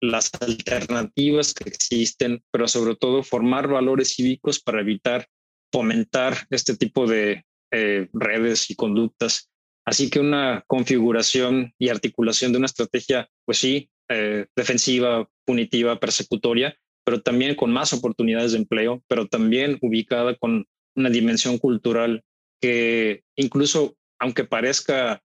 las 0.02 0.32
alternativas 0.42 1.54
que 1.54 1.70
existen, 1.70 2.44
pero 2.52 2.68
sobre 2.68 2.96
todo 2.96 3.24
formar 3.24 3.68
valores 3.68 4.16
cívicos 4.16 4.60
para 4.60 4.82
evitar 4.82 5.28
fomentar 5.72 6.36
este 6.50 6.76
tipo 6.76 7.08
de 7.08 7.46
eh, 7.72 8.10
redes 8.14 8.70
y 8.70 8.76
conductas. 8.76 9.50
Así 9.86 10.10
que 10.10 10.20
una 10.20 10.64
configuración 10.68 11.74
y 11.78 11.90
articulación 11.90 12.52
de 12.52 12.58
una 12.58 12.68
estrategia, 12.68 13.30
pues 13.46 13.58
sí, 13.58 13.90
eh, 14.10 14.46
defensiva, 14.56 15.30
punitiva, 15.46 16.00
persecutoria, 16.00 16.78
pero 17.06 17.22
también 17.22 17.56
con 17.56 17.72
más 17.72 17.92
oportunidades 17.94 18.54
de 18.54 18.60
empleo, 18.60 19.04
pero 19.08 19.28
también 19.28 19.78
ubicada 19.82 20.36
con 20.36 20.66
una 20.96 21.10
dimensión 21.10 21.58
cultural 21.58 22.24
que 22.62 23.24
incluso, 23.36 23.98
aunque 24.20 24.46
parezca 24.46 25.22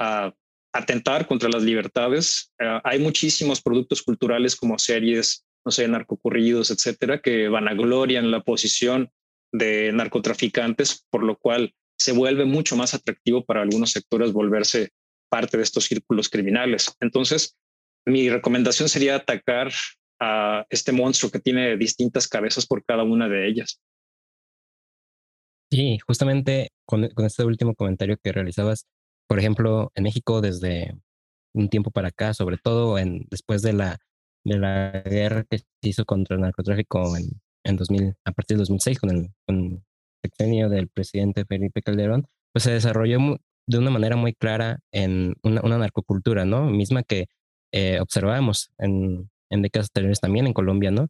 uh, 0.00 0.30
atentar 0.76 1.26
contra 1.26 1.48
las 1.48 1.62
libertades. 1.62 2.52
Eh, 2.58 2.80
hay 2.84 2.98
muchísimos 2.98 3.60
productos 3.60 4.02
culturales 4.02 4.54
como 4.54 4.78
series, 4.78 5.44
no 5.64 5.72
sé, 5.72 5.88
narcocurridos, 5.88 6.70
etcétera, 6.70 7.20
que 7.20 7.48
vanaglorian 7.48 8.30
la 8.30 8.40
posición 8.40 9.10
de 9.52 9.92
narcotraficantes, 9.92 11.06
por 11.10 11.24
lo 11.24 11.36
cual 11.36 11.74
se 11.98 12.12
vuelve 12.12 12.44
mucho 12.44 12.76
más 12.76 12.94
atractivo 12.94 13.44
para 13.44 13.62
algunos 13.62 13.92
sectores 13.92 14.32
volverse 14.32 14.90
parte 15.28 15.56
de 15.56 15.62
estos 15.62 15.84
círculos 15.84 16.28
criminales. 16.28 16.94
Entonces, 17.00 17.56
mi 18.06 18.28
recomendación 18.28 18.88
sería 18.88 19.16
atacar 19.16 19.72
a 20.20 20.64
este 20.70 20.92
monstruo 20.92 21.30
que 21.30 21.40
tiene 21.40 21.76
distintas 21.76 22.28
cabezas 22.28 22.66
por 22.66 22.84
cada 22.84 23.02
una 23.02 23.28
de 23.28 23.48
ellas. 23.48 23.80
Sí, 25.70 25.98
justamente 26.06 26.70
con, 26.86 27.08
con 27.10 27.26
este 27.26 27.44
último 27.44 27.74
comentario 27.74 28.16
que 28.22 28.32
realizabas, 28.32 28.86
por 29.28 29.38
ejemplo, 29.38 29.90
en 29.94 30.04
México 30.04 30.40
desde 30.40 30.94
un 31.54 31.68
tiempo 31.68 31.90
para 31.90 32.08
acá, 32.08 32.34
sobre 32.34 32.58
todo 32.58 32.98
en, 32.98 33.26
después 33.30 33.62
de 33.62 33.72
la, 33.72 33.98
de 34.44 34.58
la 34.58 35.02
guerra 35.04 35.44
que 35.44 35.58
se 35.58 35.64
hizo 35.82 36.04
contra 36.04 36.36
el 36.36 36.42
narcotráfico 36.42 37.16
en, 37.16 37.24
en 37.64 37.76
2000, 37.76 38.14
a 38.24 38.32
partir 38.32 38.56
de 38.56 38.60
2006 38.60 39.00
con 39.00 39.10
el, 39.10 39.28
con 39.46 39.84
sexenio 40.26 40.68
del 40.68 40.88
presidente 40.88 41.44
Felipe 41.44 41.82
Calderón, 41.82 42.26
pues 42.52 42.64
se 42.64 42.72
desarrolló 42.72 43.38
de 43.66 43.78
una 43.78 43.90
manera 43.90 44.16
muy 44.16 44.32
clara 44.32 44.80
en 44.92 45.34
una, 45.42 45.60
una 45.62 45.78
narcocultura, 45.78 46.44
¿no? 46.44 46.64
Misma 46.70 47.02
que 47.02 47.26
eh, 47.72 48.00
en, 48.78 49.30
en 49.50 49.62
décadas 49.62 49.88
anteriores 49.90 50.20
también 50.20 50.46
en 50.46 50.52
Colombia, 50.52 50.90
¿no? 50.90 51.08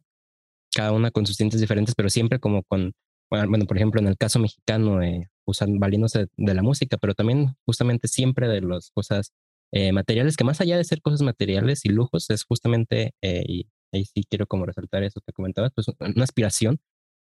Cada 0.73 0.91
una 0.91 1.11
con 1.11 1.25
sus 1.25 1.37
tintes 1.37 1.61
diferentes, 1.61 1.95
pero 1.95 2.09
siempre 2.09 2.39
como 2.39 2.63
con, 2.63 2.93
bueno, 3.29 3.65
por 3.65 3.77
ejemplo, 3.77 4.01
en 4.01 4.07
el 4.07 4.17
caso 4.17 4.39
mexicano, 4.39 5.01
eh, 5.01 5.29
usan, 5.45 5.79
valiéndose 5.79 6.27
de 6.35 6.53
la 6.53 6.63
música, 6.63 6.97
pero 6.97 7.13
también 7.13 7.55
justamente 7.65 8.07
siempre 8.07 8.47
de 8.47 8.61
las 8.61 8.91
cosas 8.91 9.31
eh, 9.71 9.91
materiales, 9.91 10.37
que 10.37 10.43
más 10.43 10.61
allá 10.61 10.77
de 10.77 10.83
ser 10.83 11.01
cosas 11.01 11.21
materiales 11.21 11.85
y 11.85 11.89
lujos, 11.89 12.29
es 12.29 12.43
justamente, 12.43 13.13
eh, 13.21 13.43
y 13.47 13.67
ahí 13.93 14.05
sí 14.05 14.23
quiero 14.29 14.47
como 14.47 14.65
resaltar 14.65 15.03
eso 15.03 15.21
que 15.21 15.33
comentabas, 15.33 15.71
pues 15.73 15.87
una 15.99 16.23
aspiración 16.23 16.79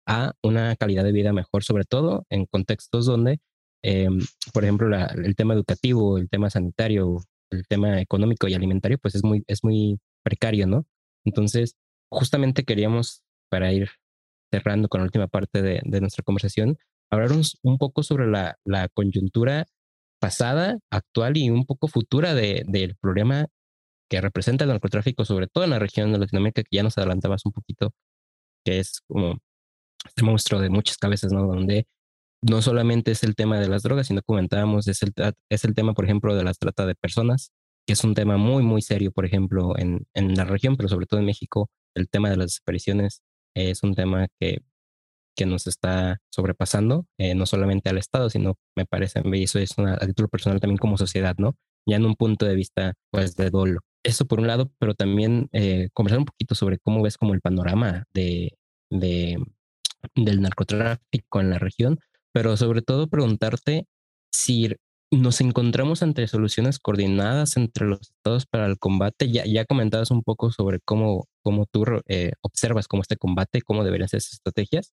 a 0.06 0.32
una 0.42 0.76
calidad 0.76 1.04
de 1.04 1.12
vida 1.12 1.32
mejor, 1.32 1.64
sobre 1.64 1.84
todo 1.84 2.26
en 2.30 2.46
contextos 2.46 3.06
donde, 3.06 3.40
eh, 3.82 4.08
por 4.52 4.64
ejemplo, 4.64 4.88
el 4.96 5.36
tema 5.36 5.54
educativo, 5.54 6.18
el 6.18 6.28
tema 6.28 6.50
sanitario, 6.50 7.22
el 7.50 7.66
tema 7.66 8.00
económico 8.00 8.48
y 8.48 8.54
alimentario, 8.54 8.98
pues 8.98 9.14
es 9.14 9.24
muy, 9.24 9.44
es 9.46 9.62
muy 9.64 9.98
precario, 10.22 10.66
¿no? 10.66 10.86
Entonces, 11.24 11.76
justamente 12.10 12.64
queríamos, 12.64 13.22
para 13.50 13.72
ir 13.72 13.90
cerrando 14.50 14.88
con 14.88 15.00
la 15.00 15.04
última 15.06 15.28
parte 15.28 15.62
de, 15.62 16.00
nuestra 16.00 16.22
conversación, 16.24 16.78
hablarnos 17.10 17.58
un 17.62 17.78
poco 17.78 18.02
sobre 18.02 18.26
la, 18.26 18.58
la 18.64 18.88
coyuntura 18.88 19.66
pasada, 20.20 20.78
actual 20.90 21.36
y 21.36 21.50
un 21.50 21.66
poco 21.66 21.88
futura 21.88 22.34
del 22.34 22.96
problema 23.00 23.48
que 24.08 24.20
representa 24.20 24.64
el 24.64 24.70
narcotráfico, 24.70 25.24
sobre 25.24 25.48
todo 25.48 25.64
en 25.64 25.70
la 25.70 25.78
región 25.78 26.12
de 26.12 26.18
Latinoamérica, 26.18 26.62
que 26.62 26.76
ya 26.76 26.82
nos 26.82 26.98
adelantabas 26.98 27.46
un 27.46 27.52
poquito, 27.52 27.94
que 28.64 28.78
es 28.78 29.00
como 29.08 29.38
este 30.06 30.22
monstruo 30.24 30.60
de 30.60 30.70
muchas 30.70 30.96
cabezas, 30.98 31.32
¿no? 31.32 31.46
Donde 31.46 31.86
no 32.42 32.60
solamente 32.62 33.12
es 33.12 33.22
el 33.22 33.34
tema 33.34 33.58
de 33.60 33.68
las 33.68 33.82
drogas, 33.82 34.08
sino 34.08 34.22
comentábamos, 34.22 34.88
es 34.88 35.02
el, 35.02 35.12
es 35.48 35.64
el 35.64 35.74
tema, 35.74 35.94
por 35.94 36.04
ejemplo, 36.04 36.34
de 36.34 36.44
la 36.44 36.52
trata 36.54 36.86
de 36.86 36.94
personas, 36.94 37.52
que 37.86 37.92
es 37.94 38.04
un 38.04 38.14
tema 38.14 38.36
muy, 38.36 38.62
muy 38.62 38.82
serio, 38.82 39.12
por 39.12 39.24
ejemplo, 39.24 39.78
en, 39.78 40.06
en 40.14 40.34
la 40.34 40.44
región, 40.44 40.76
pero 40.76 40.88
sobre 40.88 41.06
todo 41.06 41.20
en 41.20 41.26
México, 41.26 41.70
el 41.94 42.08
tema 42.08 42.30
de 42.30 42.36
las 42.36 42.46
desapariciones 42.46 43.22
es 43.54 43.82
un 43.82 43.94
tema 43.94 44.28
que, 44.40 44.62
que 45.36 45.46
nos 45.46 45.66
está 45.66 46.18
sobrepasando, 46.30 47.06
eh, 47.18 47.34
no 47.34 47.46
solamente 47.46 47.88
al 47.90 47.98
Estado, 47.98 48.30
sino 48.30 48.58
me 48.76 48.86
parece, 48.86 49.22
y 49.24 49.42
eso 49.42 49.58
es 49.58 49.78
una, 49.78 49.94
a 49.94 50.06
título 50.06 50.28
personal 50.28 50.60
también 50.60 50.78
como 50.78 50.98
sociedad, 50.98 51.34
¿no? 51.38 51.56
Ya 51.86 51.96
en 51.96 52.06
un 52.06 52.14
punto 52.14 52.46
de 52.46 52.54
vista, 52.54 52.94
pues, 53.10 53.36
de 53.36 53.50
dolo. 53.50 53.80
Eso 54.04 54.26
por 54.26 54.40
un 54.40 54.46
lado, 54.46 54.72
pero 54.78 54.94
también 54.94 55.48
eh, 55.52 55.88
conversar 55.92 56.18
un 56.18 56.26
poquito 56.26 56.54
sobre 56.54 56.78
cómo 56.78 57.02
ves 57.02 57.16
como 57.16 57.34
el 57.34 57.40
panorama 57.40 58.04
de, 58.12 58.56
de, 58.90 59.38
del 60.14 60.40
narcotráfico 60.40 61.40
en 61.40 61.50
la 61.50 61.58
región, 61.58 61.98
pero 62.32 62.56
sobre 62.56 62.82
todo 62.82 63.08
preguntarte 63.08 63.86
si 64.32 64.68
nos 65.12 65.40
encontramos 65.42 66.02
ante 66.02 66.26
soluciones 66.26 66.78
coordinadas 66.78 67.56
entre 67.58 67.86
los 67.86 68.00
estados 68.00 68.46
para 68.46 68.66
el 68.66 68.78
combate. 68.78 69.30
Ya, 69.30 69.44
ya 69.44 69.66
comentabas 69.66 70.10
un 70.10 70.22
poco 70.22 70.50
sobre 70.50 70.80
cómo, 70.80 71.28
cómo 71.42 71.66
tú 71.66 71.84
eh, 72.08 72.32
observas 72.40 72.88
cómo 72.88 73.02
este 73.02 73.16
combate, 73.16 73.60
cómo 73.60 73.84
deberían 73.84 74.08
ser 74.08 74.18
esas 74.18 74.34
estrategias. 74.34 74.92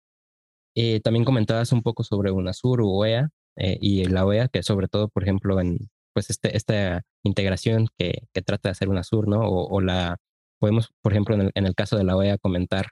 Eh, 0.75 1.01
también 1.01 1.25
comentabas 1.25 1.73
un 1.73 1.83
poco 1.83 2.05
sobre 2.05 2.31
UNASUR 2.33 2.83
o 2.83 2.89
OEA 2.89 3.31
eh, 3.57 3.79
y 3.81 4.05
la 4.07 4.25
OEA, 4.27 4.49
que 4.49 4.63
sobre 4.63 4.89
todo, 4.89 5.09
por 5.09 5.23
ejemplo, 5.23 5.61
en 5.61 5.89
pues 6.13 6.31
este, 6.31 6.57
esta 6.57 7.03
integración 7.23 7.87
que, 7.97 8.27
que 8.33 8.43
trata 8.43 8.69
de 8.69 8.73
hacer 8.73 8.89
UNASUR, 8.89 9.29
¿no? 9.29 9.41
O, 9.41 9.81
la, 9.81 10.17
podemos, 10.59 10.91
por 11.01 11.13
ejemplo, 11.13 11.37
en 11.37 11.43
el, 11.43 11.51
en 11.55 11.67
el, 11.67 11.75
caso 11.77 11.97
de 11.97 12.05
la 12.05 12.17
OEA, 12.17 12.39
comentar 12.39 12.89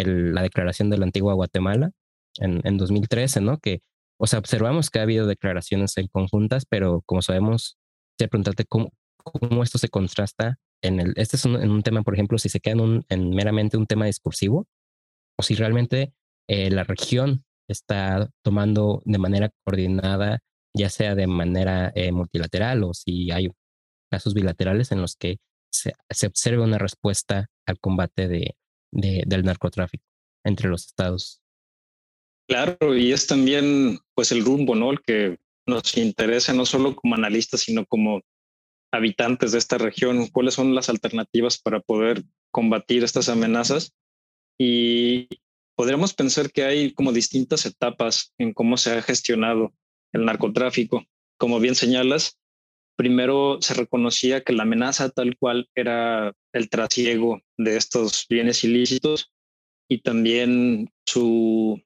el, 0.00 0.34
la 0.34 0.42
declaración 0.42 0.90
de 0.90 0.98
la 0.98 1.04
antigua 1.04 1.34
Guatemala 1.34 1.90
en, 2.38 2.60
en 2.64 2.76
2013, 2.76 3.40
¿no? 3.40 3.58
Que 3.58 3.82
o 4.22 4.26
sea, 4.26 4.38
observamos 4.38 4.90
que 4.90 4.98
ha 4.98 5.02
habido 5.02 5.26
declaraciones 5.26 5.96
en 5.96 6.06
conjuntas, 6.06 6.66
pero 6.66 7.02
como 7.06 7.22
sabemos, 7.22 7.78
te 8.18 8.28
preguntarte 8.28 8.66
cómo, 8.66 8.92
cómo 9.16 9.62
esto 9.62 9.78
se 9.78 9.88
contrasta 9.88 10.58
en 10.82 11.00
el, 11.00 11.14
este 11.16 11.36
es 11.36 11.46
un, 11.46 11.56
en 11.56 11.70
un 11.70 11.82
tema, 11.82 12.02
por 12.02 12.12
ejemplo, 12.12 12.36
si 12.36 12.50
se 12.50 12.60
queda 12.60 12.74
en, 12.74 12.80
un, 12.80 13.04
en 13.08 13.30
meramente 13.30 13.78
un 13.78 13.86
tema 13.86 14.04
discursivo, 14.04 14.66
o 15.38 15.42
si 15.42 15.54
realmente 15.54 16.12
eh, 16.48 16.70
la 16.70 16.84
región 16.84 17.44
está 17.66 18.28
tomando 18.44 19.00
de 19.06 19.16
manera 19.16 19.50
coordinada, 19.64 20.40
ya 20.76 20.90
sea 20.90 21.14
de 21.14 21.26
manera 21.26 21.90
eh, 21.94 22.12
multilateral 22.12 22.84
o 22.84 22.92
si 22.92 23.30
hay 23.30 23.48
casos 24.10 24.34
bilaterales 24.34 24.92
en 24.92 25.00
los 25.00 25.16
que 25.16 25.38
se, 25.72 25.94
se 26.10 26.26
observe 26.26 26.62
una 26.62 26.76
respuesta 26.76 27.46
al 27.66 27.78
combate 27.80 28.28
de, 28.28 28.54
de, 28.92 29.22
del 29.26 29.44
narcotráfico 29.44 30.04
entre 30.44 30.68
los 30.68 30.86
estados 30.86 31.40
Claro, 32.50 32.96
y 32.96 33.12
es 33.12 33.28
también 33.28 34.00
pues 34.12 34.32
el 34.32 34.44
rumbo, 34.44 34.74
¿no? 34.74 34.90
El 34.90 35.00
que 35.02 35.38
nos 35.68 35.96
interesa 35.96 36.52
no 36.52 36.66
solo 36.66 36.96
como 36.96 37.14
analistas, 37.14 37.60
sino 37.60 37.86
como 37.86 38.22
habitantes 38.92 39.52
de 39.52 39.58
esta 39.58 39.78
región, 39.78 40.26
cuáles 40.26 40.54
son 40.54 40.74
las 40.74 40.88
alternativas 40.88 41.58
para 41.58 41.78
poder 41.78 42.24
combatir 42.50 43.04
estas 43.04 43.28
amenazas. 43.28 43.94
Y 44.58 45.28
podríamos 45.76 46.12
pensar 46.12 46.50
que 46.50 46.64
hay 46.64 46.92
como 46.92 47.12
distintas 47.12 47.66
etapas 47.66 48.34
en 48.36 48.52
cómo 48.52 48.76
se 48.78 48.98
ha 48.98 49.02
gestionado 49.02 49.72
el 50.12 50.24
narcotráfico. 50.24 51.04
Como 51.38 51.60
bien 51.60 51.76
señalas, 51.76 52.39
primero 53.00 53.56
se 53.62 53.72
reconocía 53.72 54.42
que 54.42 54.52
la 54.52 54.64
amenaza 54.64 55.08
tal 55.08 55.34
cual 55.38 55.70
era 55.74 56.34
el 56.52 56.68
trasiego 56.68 57.40
de 57.56 57.78
estos 57.78 58.26
bienes 58.28 58.62
ilícitos 58.62 59.32
y 59.88 60.02
también 60.02 60.92
su 61.06 61.80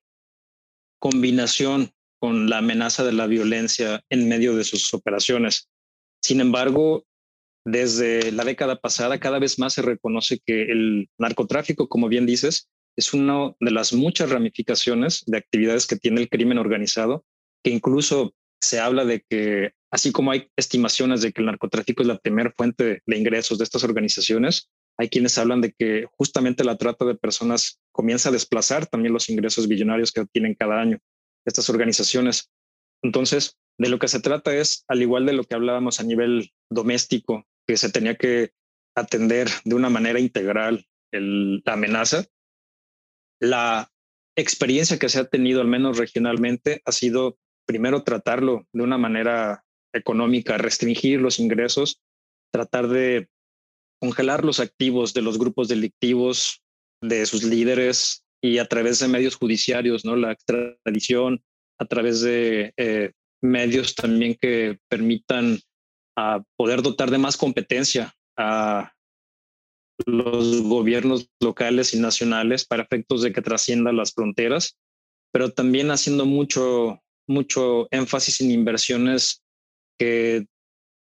combinación 0.98 1.92
con 2.18 2.50
la 2.50 2.58
amenaza 2.58 3.04
de 3.04 3.12
la 3.12 3.28
violencia 3.28 4.02
en 4.10 4.28
medio 4.28 4.56
de 4.56 4.64
sus 4.64 4.92
operaciones. 4.92 5.68
Sin 6.20 6.40
embargo, 6.40 7.04
desde 7.64 8.32
la 8.32 8.42
década 8.42 8.80
pasada 8.80 9.20
cada 9.20 9.38
vez 9.38 9.56
más 9.60 9.74
se 9.74 9.82
reconoce 9.82 10.40
que 10.44 10.62
el 10.62 11.08
narcotráfico, 11.16 11.88
como 11.88 12.08
bien 12.08 12.26
dices, 12.26 12.68
es 12.96 13.14
una 13.14 13.54
de 13.60 13.70
las 13.70 13.92
muchas 13.92 14.30
ramificaciones 14.30 15.22
de 15.26 15.38
actividades 15.38 15.86
que 15.86 15.94
tiene 15.94 16.22
el 16.22 16.28
crimen 16.28 16.58
organizado, 16.58 17.24
que 17.62 17.70
incluso 17.70 18.34
se 18.60 18.80
habla 18.80 19.04
de 19.04 19.24
que, 19.28 19.74
así 19.94 20.10
como 20.10 20.32
hay 20.32 20.50
estimaciones 20.56 21.22
de 21.22 21.32
que 21.32 21.40
el 21.40 21.46
narcotráfico 21.46 22.02
es 22.02 22.08
la 22.08 22.18
primera 22.18 22.52
fuente 22.56 23.00
de 23.06 23.16
ingresos 23.16 23.58
de 23.58 23.64
estas 23.64 23.84
organizaciones, 23.84 24.68
hay 24.98 25.08
quienes 25.08 25.38
hablan 25.38 25.60
de 25.60 25.72
que 25.72 26.06
justamente 26.18 26.64
la 26.64 26.76
trata 26.76 27.04
de 27.04 27.14
personas 27.14 27.80
comienza 27.92 28.28
a 28.28 28.32
desplazar 28.32 28.88
también 28.88 29.12
los 29.12 29.30
ingresos 29.30 29.68
billonarios 29.68 30.10
que 30.10 30.26
tienen 30.26 30.56
cada 30.56 30.80
año 30.80 30.98
estas 31.46 31.70
organizaciones. 31.70 32.50
Entonces, 33.04 33.56
de 33.78 33.88
lo 33.88 34.00
que 34.00 34.08
se 34.08 34.18
trata 34.18 34.52
es, 34.56 34.84
al 34.88 35.00
igual 35.00 35.26
de 35.26 35.32
lo 35.32 35.44
que 35.44 35.54
hablábamos 35.54 36.00
a 36.00 36.02
nivel 36.02 36.50
doméstico, 36.70 37.46
que 37.64 37.76
se 37.76 37.88
tenía 37.88 38.16
que 38.16 38.50
atender 38.96 39.48
de 39.64 39.76
una 39.76 39.90
manera 39.90 40.18
integral 40.18 40.86
la 41.12 41.72
amenaza, 41.72 42.24
la 43.40 43.92
experiencia 44.36 44.98
que 44.98 45.08
se 45.08 45.20
ha 45.20 45.24
tenido, 45.26 45.60
al 45.60 45.68
menos 45.68 45.98
regionalmente, 45.98 46.82
ha 46.84 46.90
sido 46.90 47.38
primero 47.64 48.02
tratarlo 48.02 48.66
de 48.72 48.82
una 48.82 48.98
manera 48.98 49.64
económica, 49.94 50.58
restringir 50.58 51.20
los 51.20 51.38
ingresos, 51.38 52.00
tratar 52.52 52.88
de 52.88 53.28
congelar 54.00 54.44
los 54.44 54.60
activos 54.60 55.14
de 55.14 55.22
los 55.22 55.38
grupos 55.38 55.68
delictivos, 55.68 56.62
de 57.00 57.26
sus 57.26 57.44
líderes 57.44 58.24
y 58.42 58.58
a 58.58 58.66
través 58.66 58.98
de 58.98 59.08
medios 59.08 59.36
judiciarios, 59.36 60.04
¿no? 60.04 60.16
La 60.16 60.32
extradición, 60.32 61.42
a 61.78 61.86
través 61.86 62.20
de 62.20 62.72
eh, 62.76 63.12
medios 63.42 63.94
también 63.94 64.36
que 64.40 64.78
permitan 64.88 65.58
a 66.16 66.42
poder 66.56 66.82
dotar 66.82 67.10
de 67.10 67.18
más 67.18 67.36
competencia 67.36 68.14
a 68.36 68.92
los 70.06 70.62
gobiernos 70.62 71.28
locales 71.40 71.94
y 71.94 72.00
nacionales 72.00 72.64
para 72.64 72.82
efectos 72.82 73.22
de 73.22 73.32
que 73.32 73.42
trascienda 73.42 73.92
las 73.92 74.12
fronteras, 74.12 74.76
pero 75.32 75.52
también 75.52 75.90
haciendo 75.90 76.26
mucho, 76.26 77.00
mucho 77.28 77.86
énfasis 77.90 78.40
en 78.40 78.50
inversiones 78.50 79.43
que 79.98 80.46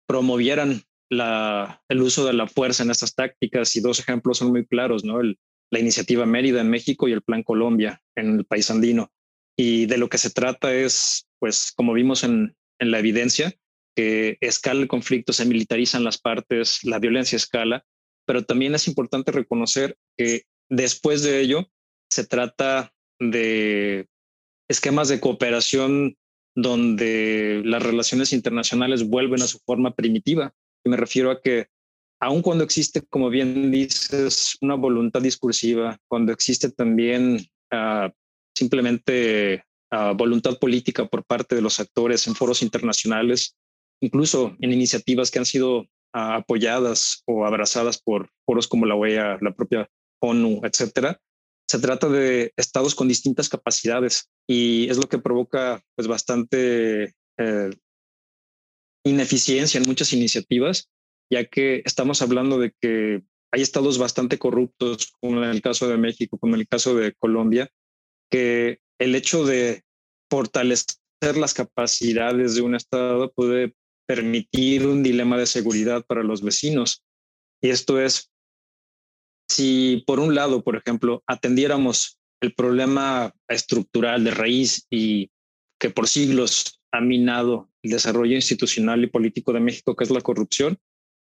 promovieran 0.06 0.82
la, 1.10 1.82
el 1.88 2.02
uso 2.02 2.26
de 2.26 2.32
la 2.32 2.46
fuerza 2.46 2.82
en 2.82 2.90
estas 2.90 3.14
tácticas 3.14 3.76
y 3.76 3.80
dos 3.80 4.00
ejemplos 4.00 4.38
son 4.38 4.50
muy 4.50 4.66
claros, 4.66 5.04
¿no? 5.04 5.20
El, 5.20 5.38
la 5.70 5.78
iniciativa 5.78 6.26
Mérida 6.26 6.60
en 6.60 6.70
México 6.70 7.08
y 7.08 7.12
el 7.12 7.22
Plan 7.22 7.42
Colombia 7.42 8.02
en 8.16 8.38
el 8.38 8.44
país 8.44 8.70
andino. 8.70 9.10
Y 9.56 9.86
de 9.86 9.98
lo 9.98 10.08
que 10.08 10.18
se 10.18 10.30
trata 10.30 10.74
es, 10.74 11.28
pues, 11.38 11.72
como 11.74 11.92
vimos 11.92 12.24
en, 12.24 12.54
en 12.78 12.90
la 12.90 12.98
evidencia, 12.98 13.54
que 13.96 14.38
escala 14.40 14.80
el 14.80 14.88
conflicto, 14.88 15.32
se 15.32 15.44
militarizan 15.44 16.04
las 16.04 16.18
partes, 16.18 16.80
la 16.82 16.98
violencia 16.98 17.36
escala, 17.36 17.84
pero 18.26 18.44
también 18.44 18.74
es 18.74 18.88
importante 18.88 19.32
reconocer 19.32 19.96
que 20.16 20.44
después 20.70 21.22
de 21.22 21.40
ello 21.40 21.70
se 22.10 22.26
trata 22.26 22.92
de 23.20 24.08
esquemas 24.68 25.08
de 25.08 25.20
cooperación 25.20 26.16
donde 26.54 27.62
las 27.64 27.82
relaciones 27.82 28.32
internacionales 28.32 29.08
vuelven 29.08 29.42
a 29.42 29.46
su 29.46 29.58
forma 29.64 29.94
primitiva. 29.94 30.52
Y 30.84 30.90
me 30.90 30.96
refiero 30.96 31.30
a 31.30 31.40
que 31.40 31.68
aun 32.20 32.42
cuando 32.42 32.62
existe, 32.62 33.02
como 33.02 33.30
bien 33.30 33.70
dices, 33.70 34.56
una 34.60 34.76
voluntad 34.76 35.20
discursiva, 35.20 35.98
cuando 36.08 36.32
existe 36.32 36.70
también 36.70 37.44
uh, 37.72 38.08
simplemente 38.56 39.64
uh, 39.90 40.14
voluntad 40.14 40.58
política 40.58 41.06
por 41.06 41.24
parte 41.24 41.56
de 41.56 41.62
los 41.62 41.80
actores 41.80 42.26
en 42.28 42.36
foros 42.36 42.62
internacionales, 42.62 43.56
incluso 44.00 44.56
en 44.60 44.72
iniciativas 44.72 45.30
que 45.32 45.40
han 45.40 45.46
sido 45.46 45.80
uh, 45.80 45.86
apoyadas 46.12 47.22
o 47.26 47.44
abrazadas 47.44 48.00
por 48.00 48.30
foros 48.46 48.68
como 48.68 48.86
la 48.86 48.94
OEA, 48.94 49.38
la 49.40 49.52
propia 49.52 49.88
ONU, 50.20 50.60
etcétera, 50.62 51.20
se 51.68 51.78
trata 51.78 52.08
de 52.08 52.52
estados 52.56 52.94
con 52.94 53.08
distintas 53.08 53.48
capacidades 53.48 54.30
y 54.46 54.88
es 54.90 54.96
lo 54.96 55.08
que 55.08 55.18
provoca 55.18 55.82
pues 55.96 56.08
bastante 56.08 57.14
eh, 57.38 57.70
ineficiencia 59.04 59.78
en 59.80 59.86
muchas 59.86 60.12
iniciativas, 60.12 60.90
ya 61.30 61.44
que 61.44 61.82
estamos 61.84 62.22
hablando 62.22 62.58
de 62.58 62.72
que 62.80 63.22
hay 63.52 63.62
estados 63.62 63.98
bastante 63.98 64.38
corruptos, 64.38 65.12
como 65.20 65.42
en 65.42 65.50
el 65.50 65.60
caso 65.62 65.88
de 65.88 65.98
México, 65.98 66.38
como 66.38 66.54
en 66.54 66.60
el 66.60 66.68
caso 66.68 66.94
de 66.94 67.12
Colombia, 67.14 67.68
que 68.30 68.78
el 68.98 69.14
hecho 69.14 69.44
de 69.44 69.82
fortalecer 70.30 71.36
las 71.36 71.52
capacidades 71.52 72.54
de 72.54 72.62
un 72.62 72.74
estado 72.74 73.30
puede 73.32 73.74
permitir 74.06 74.86
un 74.86 75.02
dilema 75.02 75.36
de 75.38 75.46
seguridad 75.46 76.04
para 76.06 76.22
los 76.22 76.42
vecinos. 76.42 77.04
Y 77.62 77.70
esto 77.70 78.00
es, 78.00 78.31
si 79.48 80.02
por 80.06 80.20
un 80.20 80.34
lado, 80.34 80.62
por 80.62 80.76
ejemplo, 80.76 81.22
atendiéramos 81.26 82.18
el 82.40 82.54
problema 82.54 83.32
estructural 83.48 84.24
de 84.24 84.32
raíz 84.32 84.86
y 84.90 85.30
que 85.78 85.90
por 85.90 86.08
siglos 86.08 86.80
ha 86.92 87.00
minado 87.00 87.70
el 87.82 87.92
desarrollo 87.92 88.34
institucional 88.34 89.02
y 89.02 89.08
político 89.08 89.52
de 89.52 89.60
México, 89.60 89.96
que 89.96 90.04
es 90.04 90.10
la 90.10 90.20
corrupción, 90.20 90.78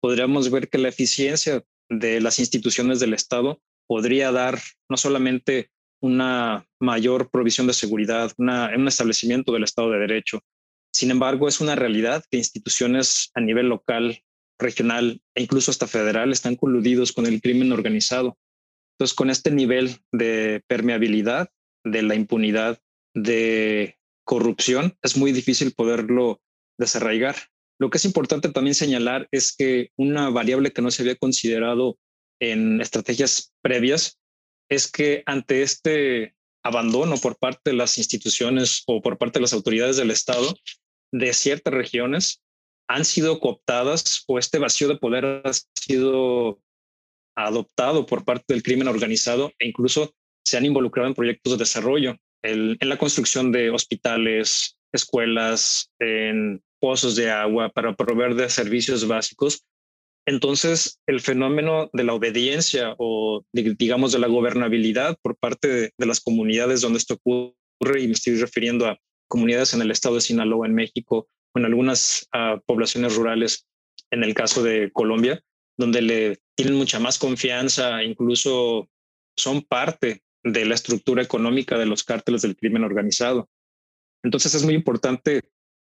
podríamos 0.00 0.50
ver 0.50 0.68
que 0.68 0.78
la 0.78 0.88
eficiencia 0.88 1.62
de 1.88 2.20
las 2.20 2.38
instituciones 2.38 3.00
del 3.00 3.14
Estado 3.14 3.60
podría 3.86 4.32
dar 4.32 4.60
no 4.88 4.96
solamente 4.96 5.70
una 6.00 6.66
mayor 6.80 7.30
provisión 7.30 7.66
de 7.66 7.74
seguridad, 7.74 8.32
una, 8.38 8.70
un 8.74 8.88
establecimiento 8.88 9.52
del 9.52 9.64
Estado 9.64 9.90
de 9.90 9.98
Derecho. 9.98 10.40
Sin 10.92 11.10
embargo, 11.10 11.46
es 11.46 11.60
una 11.60 11.76
realidad 11.76 12.24
que 12.30 12.38
instituciones 12.38 13.30
a 13.34 13.40
nivel 13.40 13.68
local, 13.68 14.22
regional 14.60 15.20
e 15.34 15.42
incluso 15.42 15.70
hasta 15.70 15.86
federal 15.86 16.32
están 16.32 16.56
coludidos 16.56 17.12
con 17.12 17.26
el 17.26 17.40
crimen 17.40 17.72
organizado. 17.72 18.38
Entonces, 18.94 19.14
con 19.14 19.30
este 19.30 19.50
nivel 19.50 19.96
de 20.12 20.62
permeabilidad, 20.66 21.48
de 21.84 22.02
la 22.02 22.14
impunidad, 22.14 22.80
de 23.14 23.98
corrupción, 24.24 24.96
es 25.02 25.16
muy 25.16 25.32
difícil 25.32 25.72
poderlo 25.72 26.40
desarraigar. 26.78 27.36
Lo 27.80 27.90
que 27.90 27.96
es 27.98 28.04
importante 28.04 28.50
también 28.50 28.74
señalar 28.74 29.26
es 29.30 29.54
que 29.56 29.90
una 29.96 30.28
variable 30.28 30.72
que 30.72 30.82
no 30.82 30.90
se 30.90 31.02
había 31.02 31.16
considerado 31.16 31.98
en 32.40 32.80
estrategias 32.80 33.54
previas 33.62 34.18
es 34.70 34.90
que 34.90 35.22
ante 35.26 35.62
este 35.62 36.34
abandono 36.62 37.16
por 37.16 37.38
parte 37.38 37.70
de 37.70 37.76
las 37.76 37.98
instituciones 37.98 38.82
o 38.86 39.00
por 39.00 39.18
parte 39.18 39.38
de 39.38 39.42
las 39.42 39.52
autoridades 39.52 39.96
del 39.96 40.10
Estado 40.10 40.54
de 41.12 41.32
ciertas 41.32 41.72
regiones 41.72 42.42
han 42.90 43.04
sido 43.04 43.38
cooptadas 43.38 44.24
o 44.26 44.38
este 44.38 44.58
vacío 44.58 44.88
de 44.88 44.96
poder 44.96 45.24
ha 45.24 45.52
sido 45.80 46.60
adoptado 47.36 48.04
por 48.04 48.24
parte 48.24 48.52
del 48.52 48.64
crimen 48.64 48.88
organizado 48.88 49.52
e 49.60 49.68
incluso 49.68 50.12
se 50.44 50.56
han 50.56 50.64
involucrado 50.64 51.08
en 51.08 51.14
proyectos 51.14 51.52
de 51.52 51.58
desarrollo, 51.58 52.16
en 52.42 52.76
la 52.80 52.98
construcción 52.98 53.52
de 53.52 53.70
hospitales, 53.70 54.76
escuelas, 54.92 55.92
en 56.00 56.62
pozos 56.80 57.14
de 57.14 57.30
agua, 57.30 57.68
para 57.68 57.94
proveer 57.94 58.34
de 58.34 58.50
servicios 58.50 59.06
básicos. 59.06 59.64
Entonces, 60.26 60.98
el 61.06 61.20
fenómeno 61.20 61.90
de 61.92 62.02
la 62.02 62.14
obediencia 62.14 62.96
o, 62.98 63.44
digamos, 63.52 64.10
de 64.10 64.18
la 64.18 64.26
gobernabilidad 64.26 65.16
por 65.22 65.36
parte 65.36 65.92
de, 65.96 66.06
las 66.06 66.20
comunidades 66.20 66.80
donde 66.80 66.98
esto 66.98 67.14
ocurre, 67.14 68.00
y 68.00 68.06
me 68.08 68.14
estoy 68.14 68.34
refiriendo 68.36 68.86
a 68.86 68.98
comunidades 69.28 69.74
en 69.74 69.82
el 69.82 69.92
estado 69.92 70.16
de 70.16 70.22
Sinaloa, 70.22 70.66
en 70.66 70.74
México, 70.74 71.28
en 71.54 71.64
algunas 71.64 72.28
ah, 72.32 72.60
poblaciones 72.66 73.16
rurales, 73.16 73.66
en 74.10 74.24
el 74.24 74.34
caso 74.34 74.62
de 74.62 74.90
Colombia, 74.92 75.42
donde 75.76 76.02
le 76.02 76.38
tienen 76.56 76.74
mucha 76.74 76.98
más 77.00 77.18
confianza, 77.18 78.02
incluso 78.02 78.88
son 79.36 79.62
parte 79.62 80.22
de 80.42 80.64
la 80.64 80.74
estructura 80.74 81.22
económica 81.22 81.78
de 81.78 81.86
los 81.86 82.04
cárteles 82.04 82.42
del 82.42 82.56
crimen 82.56 82.84
organizado. 82.84 83.48
Entonces 84.22 84.54
es 84.54 84.64
muy 84.64 84.74
importante 84.74 85.42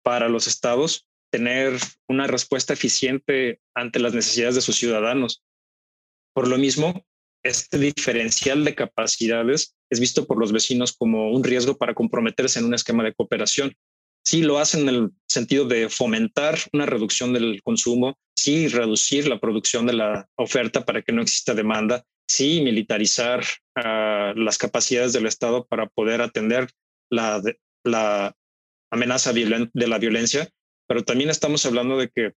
para 0.03 0.29
los 0.29 0.47
estados 0.47 1.07
tener 1.31 1.73
una 2.07 2.27
respuesta 2.27 2.73
eficiente 2.73 3.61
ante 3.75 3.99
las 3.99 4.13
necesidades 4.13 4.55
de 4.55 4.61
sus 4.61 4.75
ciudadanos. 4.75 5.43
Por 6.33 6.47
lo 6.47 6.57
mismo, 6.57 7.05
este 7.43 7.77
diferencial 7.77 8.65
de 8.65 8.75
capacidades 8.75 9.75
es 9.89 9.99
visto 9.99 10.25
por 10.25 10.39
los 10.39 10.51
vecinos 10.51 10.93
como 10.93 11.31
un 11.31 11.43
riesgo 11.43 11.77
para 11.77 11.93
comprometerse 11.93 12.59
en 12.59 12.65
un 12.65 12.73
esquema 12.73 13.03
de 13.03 13.13
cooperación. 13.13 13.75
Sí 14.25 14.41
lo 14.41 14.59
hacen 14.59 14.81
en 14.81 14.89
el 14.89 15.09
sentido 15.29 15.65
de 15.65 15.89
fomentar 15.89 16.57
una 16.73 16.85
reducción 16.85 17.33
del 17.33 17.61
consumo, 17.63 18.17
sí 18.35 18.67
reducir 18.67 19.27
la 19.27 19.39
producción 19.39 19.85
de 19.85 19.93
la 19.93 20.27
oferta 20.35 20.85
para 20.85 21.01
que 21.01 21.11
no 21.11 21.21
exista 21.21 21.53
demanda, 21.53 22.03
sí 22.27 22.61
militarizar 22.61 23.43
uh, 23.77 24.37
las 24.37 24.57
capacidades 24.57 25.13
del 25.13 25.27
Estado 25.27 25.65
para 25.67 25.87
poder 25.87 26.21
atender 26.21 26.69
la, 27.11 27.41
la 27.83 28.35
amenaza 28.91 29.33
de 29.33 29.87
la 29.87 29.97
violencia, 29.99 30.49
pero 30.87 31.03
también 31.03 31.29
estamos 31.29 31.65
hablando 31.65 31.97
de 31.97 32.09
que 32.09 32.33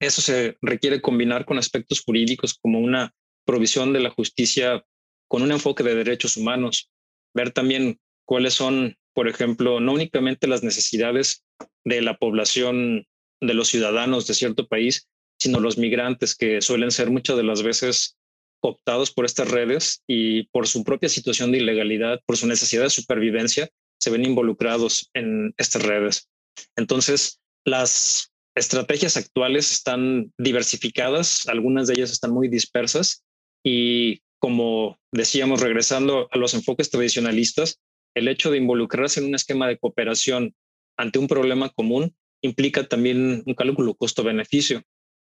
eso 0.00 0.22
se 0.22 0.56
requiere 0.62 1.00
combinar 1.00 1.44
con 1.44 1.58
aspectos 1.58 2.02
jurídicos 2.04 2.54
como 2.54 2.80
una 2.80 3.14
provisión 3.46 3.92
de 3.92 4.00
la 4.00 4.10
justicia 4.10 4.84
con 5.28 5.42
un 5.42 5.52
enfoque 5.52 5.82
de 5.82 5.94
derechos 5.94 6.36
humanos, 6.36 6.90
ver 7.34 7.50
también 7.50 7.98
cuáles 8.26 8.54
son, 8.54 8.96
por 9.14 9.28
ejemplo, 9.28 9.80
no 9.80 9.92
únicamente 9.92 10.46
las 10.46 10.62
necesidades 10.62 11.44
de 11.84 12.02
la 12.02 12.16
población, 12.16 13.06
de 13.40 13.54
los 13.54 13.68
ciudadanos 13.68 14.26
de 14.26 14.34
cierto 14.34 14.66
país, 14.66 15.08
sino 15.38 15.60
los 15.60 15.78
migrantes 15.78 16.34
que 16.34 16.60
suelen 16.62 16.90
ser 16.90 17.10
muchas 17.10 17.36
de 17.36 17.42
las 17.42 17.62
veces 17.62 18.16
optados 18.62 19.12
por 19.12 19.26
estas 19.26 19.50
redes 19.50 20.02
y 20.06 20.44
por 20.44 20.66
su 20.66 20.84
propia 20.84 21.08
situación 21.08 21.52
de 21.52 21.58
ilegalidad, 21.58 22.20
por 22.26 22.36
su 22.36 22.46
necesidad 22.46 22.84
de 22.84 22.90
supervivencia, 22.90 23.68
se 24.00 24.10
ven 24.10 24.24
involucrados 24.24 25.10
en 25.14 25.54
estas 25.58 25.82
redes. 25.82 26.30
Entonces, 26.76 27.40
las 27.66 28.32
estrategias 28.54 29.16
actuales 29.16 29.70
están 29.72 30.32
diversificadas, 30.38 31.46
algunas 31.48 31.88
de 31.88 31.94
ellas 31.94 32.10
están 32.10 32.30
muy 32.30 32.48
dispersas 32.48 33.24
y 33.64 34.22
como 34.44 34.98
decíamos, 35.10 35.62
regresando 35.62 36.28
a 36.30 36.36
los 36.36 36.52
enfoques 36.52 36.90
tradicionalistas, 36.90 37.80
el 38.14 38.28
hecho 38.28 38.50
de 38.50 38.58
involucrarse 38.58 39.20
en 39.20 39.26
un 39.26 39.34
esquema 39.34 39.66
de 39.66 39.78
cooperación 39.78 40.54
ante 40.96 41.18
un 41.18 41.28
problema 41.28 41.70
común 41.70 42.16
implica 42.42 42.86
también 42.86 43.42
un 43.46 43.54
cálculo 43.54 43.94
costo-beneficio. 43.94 44.82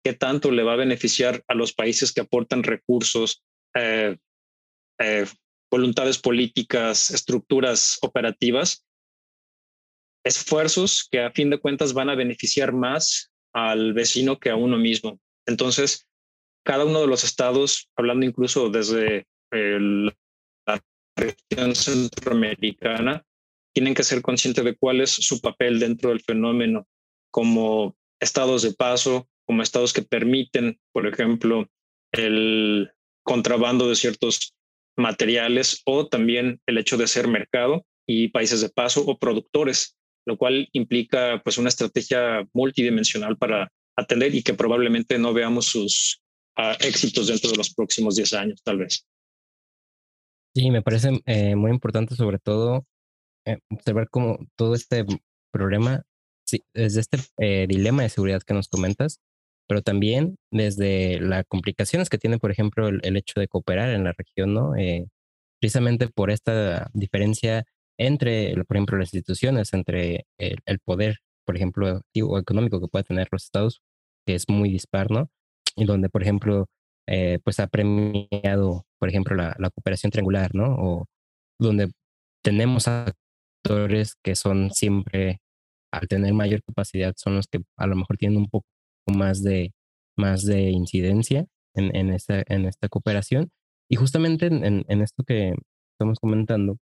¿Qué 0.03 0.13
tanto 0.13 0.51
le 0.51 0.63
va 0.63 0.73
a 0.73 0.77
beneficiar 0.77 1.43
a 1.47 1.55
los 1.55 1.73
países 1.73 2.11
que 2.11 2.21
aportan 2.21 2.63
recursos, 2.63 3.43
eh, 3.73 4.17
eh, 4.99 5.25
voluntades 5.71 6.19
políticas, 6.19 7.09
estructuras 7.09 7.97
operativas, 8.01 8.85
esfuerzos 10.23 11.07
que 11.09 11.21
a 11.21 11.31
fin 11.31 11.49
de 11.49 11.59
cuentas 11.59 11.93
van 11.93 12.09
a 12.09 12.15
beneficiar 12.15 12.73
más 12.73 13.31
al 13.53 13.93
vecino 13.93 14.39
que 14.39 14.49
a 14.49 14.55
uno 14.55 14.77
mismo. 14.77 15.19
Entonces, 15.47 16.07
cada 16.65 16.85
uno 16.85 17.01
de 17.01 17.07
los 17.07 17.23
estados, 17.23 17.89
hablando 17.95 18.25
incluso 18.25 18.69
desde 18.69 19.27
la 19.51 20.81
región 21.15 21.75
centroamericana, 21.75 23.23
tienen 23.75 23.93
que 23.93 24.03
ser 24.03 24.21
conscientes 24.21 24.63
de 24.63 24.75
cuál 24.77 25.01
es 25.01 25.11
su 25.11 25.41
papel 25.41 25.81
dentro 25.81 26.09
del 26.09 26.21
fenómeno 26.21 26.87
como 27.29 27.97
estados 28.21 28.61
de 28.61 28.73
paso, 28.73 29.27
como 29.45 29.61
estados 29.61 29.91
que 29.91 30.01
permiten, 30.01 30.79
por 30.93 31.05
ejemplo, 31.05 31.69
el 32.13 32.89
contrabando 33.23 33.89
de 33.89 33.95
ciertos 33.95 34.55
materiales 34.95 35.81
o 35.85 36.07
también 36.07 36.61
el 36.67 36.77
hecho 36.77 36.95
de 36.95 37.07
ser 37.07 37.27
mercado 37.27 37.85
y 38.07 38.29
países 38.29 38.61
de 38.61 38.69
paso 38.69 39.05
o 39.05 39.17
productores, 39.17 39.97
lo 40.25 40.37
cual 40.37 40.69
implica 40.71 41.41
pues 41.43 41.57
una 41.57 41.67
estrategia 41.67 42.47
multidimensional 42.53 43.35
para 43.37 43.69
atender 43.97 44.33
y 44.33 44.41
que 44.41 44.53
probablemente 44.53 45.19
no 45.19 45.33
veamos 45.33 45.65
sus 45.65 46.21
uh, 46.57 46.77
éxitos 46.79 47.27
dentro 47.27 47.51
de 47.51 47.57
los 47.57 47.73
próximos 47.73 48.15
10 48.15 48.33
años, 48.35 48.61
tal 48.63 48.77
vez. 48.77 49.05
Sí, 50.55 50.71
me 50.71 50.81
parece 50.81 51.21
eh, 51.25 51.57
muy 51.57 51.71
importante 51.71 52.15
sobre 52.15 52.39
todo 52.39 52.85
observar 53.69 54.09
cómo 54.09 54.39
todo 54.55 54.75
este 54.75 55.05
problema, 55.51 56.03
sí, 56.45 56.63
desde 56.73 57.01
este 57.01 57.19
eh, 57.39 57.67
dilema 57.67 58.03
de 58.03 58.09
seguridad 58.09 58.41
que 58.43 58.53
nos 58.53 58.67
comentas, 58.67 59.19
pero 59.67 59.81
también 59.81 60.37
desde 60.51 61.19
las 61.19 61.45
complicaciones 61.47 62.09
que 62.09 62.17
tiene, 62.17 62.39
por 62.39 62.51
ejemplo, 62.51 62.87
el, 62.87 63.17
hecho 63.17 63.39
de 63.39 63.47
cooperar 63.47 63.89
en 63.89 64.03
la 64.03 64.13
región, 64.17 64.53
¿no? 64.53 64.75
Eh, 64.75 65.07
precisamente 65.59 66.07
por 66.07 66.31
esta 66.31 66.89
diferencia 66.93 67.65
entre, 67.97 68.53
por 68.65 68.77
ejemplo, 68.77 68.97
las 68.97 69.13
instituciones, 69.13 69.73
entre 69.73 70.25
el, 70.37 70.79
poder, 70.79 71.19
por 71.45 71.55
ejemplo, 71.55 72.01
o 72.23 72.39
económico 72.39 72.81
que 72.81 72.87
puede 72.87 73.05
tener 73.05 73.27
los 73.31 73.45
estados, 73.45 73.81
que 74.25 74.35
es 74.35 74.49
muy 74.49 74.69
dispar, 74.69 75.11
¿no? 75.11 75.29
Y 75.75 75.85
donde, 75.85 76.09
por 76.09 76.21
ejemplo, 76.23 76.67
eh, 77.07 77.39
pues 77.43 77.59
ha 77.59 77.67
premiado, 77.67 78.85
por 78.99 79.09
ejemplo, 79.09 79.35
la, 79.35 79.55
la 79.59 79.69
cooperación 79.69 80.11
triangular, 80.11 80.53
¿no? 80.53 80.75
O 80.77 81.05
donde 81.59 81.91
tenemos 82.43 82.87
actores 83.65 84.15
que 84.23 84.35
son 84.35 84.71
siempre, 84.71 85.39
al 85.91 86.07
tener 86.07 86.33
mayor 86.33 86.61
capacidad, 86.63 87.13
son 87.17 87.35
los 87.35 87.47
que 87.47 87.59
a 87.77 87.87
lo 87.87 87.95
mejor 87.95 88.17
tienen 88.17 88.37
un 88.37 88.49
poco 88.49 88.65
más 89.07 89.43
de, 89.43 89.73
más 90.17 90.45
de 90.45 90.69
incidencia 90.71 91.45
en, 91.73 91.95
en, 91.95 92.11
esta, 92.11 92.43
en 92.47 92.65
esta 92.65 92.89
cooperación. 92.89 93.49
Y 93.89 93.95
justamente 93.95 94.47
en, 94.47 94.85
en 94.87 95.01
esto 95.01 95.23
que 95.23 95.53
estamos 95.93 96.19
comentando, 96.19 96.77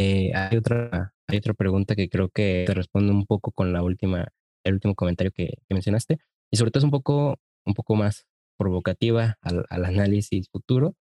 eh, 0.00 0.32
hay, 0.34 0.56
otra, 0.56 1.12
hay 1.26 1.38
otra 1.38 1.54
pregunta 1.54 1.94
que 1.96 2.08
creo 2.08 2.28
que 2.30 2.64
te 2.66 2.74
responde 2.74 3.12
un 3.12 3.26
poco 3.26 3.52
con 3.52 3.72
la 3.72 3.82
última, 3.82 4.28
el 4.64 4.74
último 4.74 4.94
comentario 4.94 5.32
que, 5.32 5.46
que 5.68 5.74
mencionaste, 5.74 6.18
y 6.50 6.56
sobre 6.56 6.70
todo 6.70 6.80
es 6.80 6.84
un 6.84 6.90
poco, 6.90 7.36
un 7.66 7.74
poco 7.74 7.96
más 7.96 8.26
provocativa 8.58 9.36
al, 9.42 9.64
al, 9.68 9.84
análisis 9.84 10.48
futuro. 10.50 10.94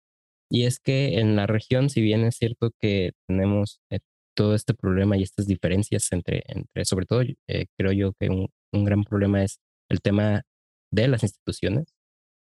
Y 0.51 0.65
es 0.65 0.81
que 0.81 1.19
en 1.19 1.37
la 1.37 1.47
región, 1.47 1.91
si 1.91 2.01
bien 2.01 2.25
es 2.25 2.37
cierto 2.37 2.71
que 2.81 3.13
tenemos 3.29 3.81
todo 4.37 4.55
este 4.55 4.75
problema 4.75 5.17
y 5.17 5.23
estas 5.25 5.47
diferencias 5.47 6.13
entre, 6.13 6.45
entre 6.47 6.85
sobre 6.85 7.07
todo, 7.07 7.23
eh, 7.23 7.67
creo 7.79 7.93
yo 7.93 8.13
que 8.13 8.29
un, 8.29 8.49
un, 8.73 8.85
gran 8.85 9.05
problema 9.05 9.43
es 9.43 9.59
el 9.91 10.01
tema 10.01 10.43
de 10.93 11.09
las 11.09 11.23
instituciones, 11.25 11.95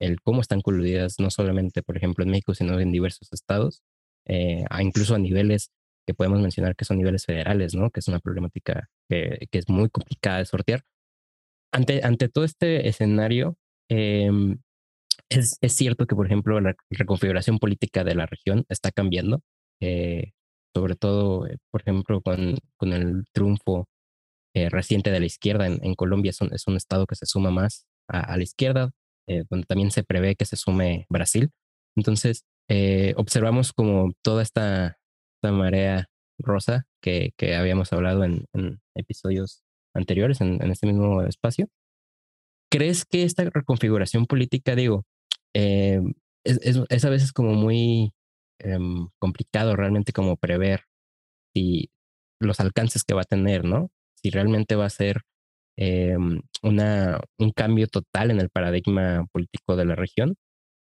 el 0.00 0.20
cómo 0.22 0.40
están 0.40 0.62
coludidas 0.62 1.16
no 1.20 1.30
solamente, 1.30 1.82
por 1.82 1.96
ejemplo, 1.96 2.24
en 2.24 2.30
México, 2.30 2.54
sino 2.54 2.80
en 2.80 2.92
diversos 2.92 3.28
estados, 3.32 3.82
eh, 4.26 4.64
incluso 4.80 5.14
a 5.14 5.18
niveles 5.18 5.70
que 6.06 6.14
podemos 6.14 6.40
mencionar 6.40 6.76
que 6.76 6.84
son 6.84 6.98
niveles 6.98 7.24
federales, 7.26 7.74
¿no? 7.74 7.90
Que 7.90 8.00
es 8.00 8.08
una 8.08 8.20
problemática 8.20 8.88
que, 9.08 9.46
que 9.50 9.58
es 9.58 9.68
muy 9.68 9.88
complicada 9.90 10.38
de 10.38 10.46
sortear. 10.46 10.82
Ante, 11.72 12.02
ante 12.04 12.28
todo 12.28 12.44
este 12.44 12.88
escenario, 12.88 13.56
em, 13.88 14.58
es, 15.30 15.58
es, 15.60 15.72
cierto 15.74 16.06
que, 16.06 16.16
por 16.16 16.26
ejemplo, 16.26 16.60
la 16.60 16.74
reconfiguración 16.90 17.58
política 17.58 18.04
de 18.04 18.14
la 18.14 18.26
región 18.26 18.64
está 18.68 18.90
cambiando, 18.90 19.42
eh, 19.80 20.32
sobre 20.74 20.96
todo, 20.96 21.46
eh, 21.46 21.58
por 21.70 21.82
ejemplo, 21.82 22.20
con, 22.22 22.58
con 22.76 22.92
el 22.92 23.24
triunfo 23.32 23.88
eh, 24.54 24.68
reciente 24.70 25.10
de 25.10 25.20
la 25.20 25.26
izquierda 25.26 25.66
en, 25.66 25.94
Colombia, 25.94 26.30
es 26.30 26.40
un, 26.40 26.52
es 26.52 26.66
un, 26.66 26.76
estado 26.76 27.06
que 27.06 27.16
se 27.16 27.26
suma 27.26 27.50
más 27.50 27.86
a, 28.08 28.36
la 28.36 28.42
izquierda, 28.42 28.90
donde 29.48 29.66
también 29.66 29.90
se 29.90 30.02
prevé 30.02 30.34
que 30.36 30.44
se 30.44 30.56
sume 30.56 31.06
Brasil. 31.08 31.50
Entonces, 31.96 32.44
observamos 33.16 33.72
como 33.72 34.12
toda 34.22 34.42
esta, 34.42 34.98
esta 35.36 35.52
marea 35.52 36.08
rosa 36.38 36.86
que, 37.02 37.32
que 37.36 37.54
habíamos 37.54 37.92
hablado 37.92 38.24
en, 38.24 38.46
episodios 38.94 39.62
anteriores 39.94 40.40
en, 40.40 40.60
este 40.70 40.86
mismo 40.86 41.22
espacio. 41.22 41.68
¿Crees 42.70 43.04
que 43.04 43.24
esta 43.24 43.44
reconfiguración 43.44 44.26
política, 44.26 44.74
digo, 44.74 45.04
eh, 45.54 46.00
es, 46.44 47.04
a 47.04 47.10
veces 47.10 47.32
como 47.32 47.54
muy 47.54 48.12
eh, 48.58 48.78
complicado 49.18 49.76
realmente 49.76 50.12
como 50.12 50.36
prever 50.36 50.84
si 51.54 51.90
los 52.40 52.60
alcances 52.60 53.04
que 53.04 53.14
va 53.14 53.22
a 53.22 53.24
tener, 53.24 53.64
¿no? 53.64 53.90
Si 54.22 54.30
realmente 54.30 54.74
va 54.76 54.86
a 54.86 54.90
ser 54.90 55.22
eh, 55.76 56.16
una, 56.62 57.20
un 57.38 57.50
cambio 57.52 57.86
total 57.86 58.30
en 58.30 58.40
el 58.40 58.50
paradigma 58.50 59.26
político 59.32 59.76
de 59.76 59.84
la 59.84 59.94
región. 59.94 60.36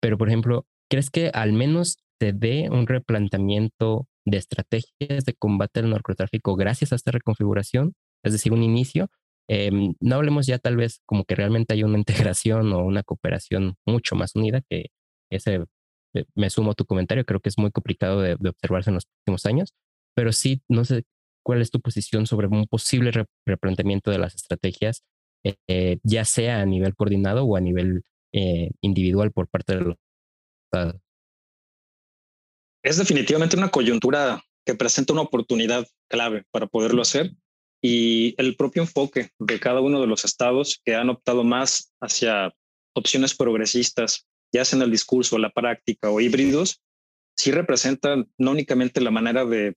Pero, 0.02 0.18
por 0.18 0.28
ejemplo, 0.30 0.66
¿crees 0.90 1.10
que 1.10 1.30
al 1.30 1.54
menos 1.54 1.98
se 2.20 2.34
dé 2.34 2.70
un 2.70 2.88
replanteamiento 2.88 4.08
de 4.26 4.38
estrategias 4.38 5.26
de 5.26 5.34
combate 5.34 5.82
al 5.82 5.90
narcotráfico 5.90 6.56
gracias 6.56 6.92
a 6.92 6.96
esta 6.96 7.12
reconfiguración? 7.12 7.94
Es 8.24 8.34
decir, 8.34 8.54
un 8.54 8.64
inicio, 8.64 9.10
eh, 9.48 9.72
no 10.00 10.16
hablemos 10.16 10.48
ya 10.48 10.58
tal 10.60 10.76
vez 10.76 11.02
como 11.06 11.26
que 11.26 11.36
realmente 11.36 11.74
hay 11.74 11.84
una 11.84 11.98
integración 12.34 12.74
o 12.74 12.84
una 12.86 13.04
cooperación 13.04 13.76
mucho 13.86 14.16
más 14.16 14.36
unida, 14.36 14.62
que 14.70 14.88
ese, 15.32 15.66
me 16.36 16.50
sumo 16.50 16.72
a 16.72 16.76
tu 16.76 16.86
comentario, 16.86 17.26
creo 17.26 17.40
que 17.40 17.50
es 17.50 17.58
muy 17.58 17.72
complicado 17.72 18.22
de, 18.22 18.36
de 18.40 18.50
observarse 18.50 18.90
en 18.90 18.96
los 18.96 19.06
próximos 19.06 19.46
años, 19.46 19.74
pero 20.16 20.32
sí, 20.32 20.62
no 20.70 20.86
sé 20.86 21.04
cuál 21.46 21.62
es 21.62 21.70
tu 21.70 21.80
posición 21.80 22.26
sobre 22.26 22.48
un 22.48 22.66
posible 22.66 23.12
re 23.12 23.26
replanteamiento 23.46 24.10
de 24.10 24.18
las 24.18 24.34
estrategias, 24.34 25.04
eh, 25.68 26.00
ya 26.04 26.26
sea 26.26 26.62
a 26.62 26.66
nivel 26.66 26.96
coordinado 26.96 27.46
o 27.46 27.56
a 27.56 27.62
nivel 27.62 28.04
eh, 28.34 28.72
individual 28.82 29.32
por 29.32 29.48
parte 29.48 29.76
de 29.76 29.82
los 29.82 29.96
estados. 30.66 31.02
Es 32.84 32.98
definitivamente 32.98 33.56
una 33.56 33.70
coyuntura 33.70 34.44
que 34.66 34.74
presenta 34.74 35.14
una 35.14 35.22
oportunidad 35.22 35.88
clave 36.10 36.44
para 36.52 36.66
poderlo 36.66 37.04
hacer 37.04 37.32
y 37.82 38.34
el 38.42 38.56
propio 38.56 38.82
enfoque 38.82 39.30
de 39.38 39.60
cada 39.60 39.82
uno 39.82 40.02
de 40.02 40.08
los 40.08 40.26
estados 40.26 40.82
que 40.84 40.96
han 40.96 41.10
optado 41.12 41.44
más 41.44 41.94
hacia 42.02 42.52
opciones 42.96 43.36
progresistas, 43.36 44.28
ya 44.54 44.66
sea 44.66 44.78
en 44.78 44.84
el 44.84 44.92
discurso, 44.92 45.38
la 45.38 45.52
práctica 45.52 46.10
o 46.10 46.20
híbridos, 46.20 46.82
sí 47.38 47.52
representan 47.52 48.30
no 48.38 48.52
únicamente 48.52 49.02
la 49.02 49.12
manera 49.12 49.46
de 49.46 49.76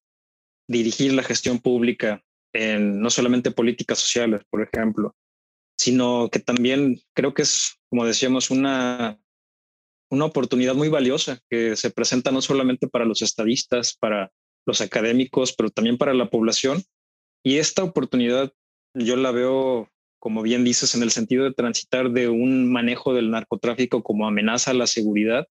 dirigir 0.68 1.12
la 1.14 1.22
gestión 1.22 1.58
pública 1.58 2.22
en 2.52 3.00
no 3.00 3.10
solamente 3.10 3.50
políticas 3.50 3.98
sociales, 3.98 4.42
por 4.50 4.62
ejemplo, 4.62 5.16
sino 5.78 6.28
que 6.30 6.38
también 6.38 7.00
creo 7.14 7.34
que 7.34 7.42
es, 7.42 7.78
como 7.90 8.04
decíamos, 8.04 8.50
una, 8.50 9.18
una 10.10 10.24
oportunidad 10.24 10.74
muy 10.74 10.88
valiosa 10.88 11.40
que 11.48 11.76
se 11.76 11.90
presenta 11.90 12.30
no 12.30 12.42
solamente 12.42 12.88
para 12.88 13.04
los 13.04 13.22
estadistas, 13.22 13.96
para 13.96 14.32
los 14.66 14.80
académicos, 14.80 15.54
pero 15.54 15.70
también 15.70 15.96
para 15.96 16.14
la 16.14 16.30
población, 16.30 16.82
y 17.44 17.56
esta 17.56 17.84
oportunidad 17.84 18.52
yo 18.94 19.16
la 19.16 19.30
veo, 19.30 19.88
como 20.18 20.42
bien 20.42 20.64
dices, 20.64 20.94
en 20.94 21.02
el 21.02 21.10
sentido 21.10 21.44
de 21.44 21.52
transitar 21.52 22.10
de 22.10 22.28
un 22.28 22.70
manejo 22.70 23.14
del 23.14 23.30
narcotráfico 23.30 24.02
como 24.02 24.26
amenaza 24.26 24.72
a 24.72 24.74
la 24.74 24.86
seguridad 24.86 25.46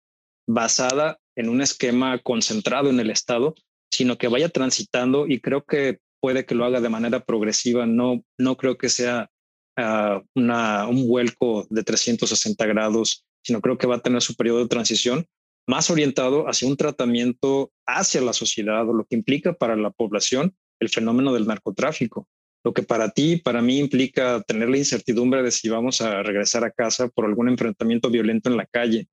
basada 0.47 1.19
en 1.35 1.49
un 1.49 1.61
esquema 1.61 2.19
concentrado 2.19 2.89
en 2.89 2.99
el 2.99 3.09
Estado, 3.09 3.55
sino 3.91 4.17
que 4.17 4.27
vaya 4.27 4.49
transitando 4.49 5.27
y 5.27 5.39
creo 5.39 5.63
que 5.63 5.99
puede 6.19 6.45
que 6.45 6.55
lo 6.55 6.65
haga 6.65 6.81
de 6.81 6.89
manera 6.89 7.23
progresiva. 7.23 7.85
No, 7.85 8.23
no 8.37 8.57
creo 8.57 8.77
que 8.77 8.89
sea 8.89 9.29
uh, 9.77 10.21
una, 10.35 10.87
un 10.87 11.07
vuelco 11.07 11.67
de 11.69 11.83
360 11.83 12.65
grados, 12.65 13.25
sino 13.43 13.61
creo 13.61 13.77
que 13.77 13.87
va 13.87 13.95
a 13.95 14.01
tener 14.01 14.21
su 14.21 14.35
periodo 14.35 14.59
de 14.59 14.67
transición 14.67 15.25
más 15.67 15.89
orientado 15.89 16.47
hacia 16.47 16.67
un 16.67 16.77
tratamiento 16.77 17.71
hacia 17.87 18.21
la 18.21 18.33
sociedad 18.33 18.87
o 18.87 18.93
lo 18.93 19.05
que 19.05 19.15
implica 19.15 19.53
para 19.53 19.75
la 19.75 19.89
población 19.89 20.55
el 20.79 20.89
fenómeno 20.89 21.33
del 21.33 21.47
narcotráfico. 21.47 22.27
Lo 22.65 22.73
que 22.73 22.81
para 22.81 23.11
ti, 23.11 23.37
para 23.37 23.61
mí 23.61 23.77
implica 23.77 24.41
tener 24.41 24.69
la 24.69 24.79
incertidumbre 24.79 25.43
de 25.43 25.51
si 25.51 25.69
vamos 25.69 26.01
a 26.01 26.23
regresar 26.23 26.63
a 26.63 26.71
casa 26.71 27.09
por 27.09 27.25
algún 27.25 27.47
enfrentamiento 27.47 28.09
violento 28.09 28.49
en 28.49 28.57
la 28.57 28.65
calle, 28.65 29.07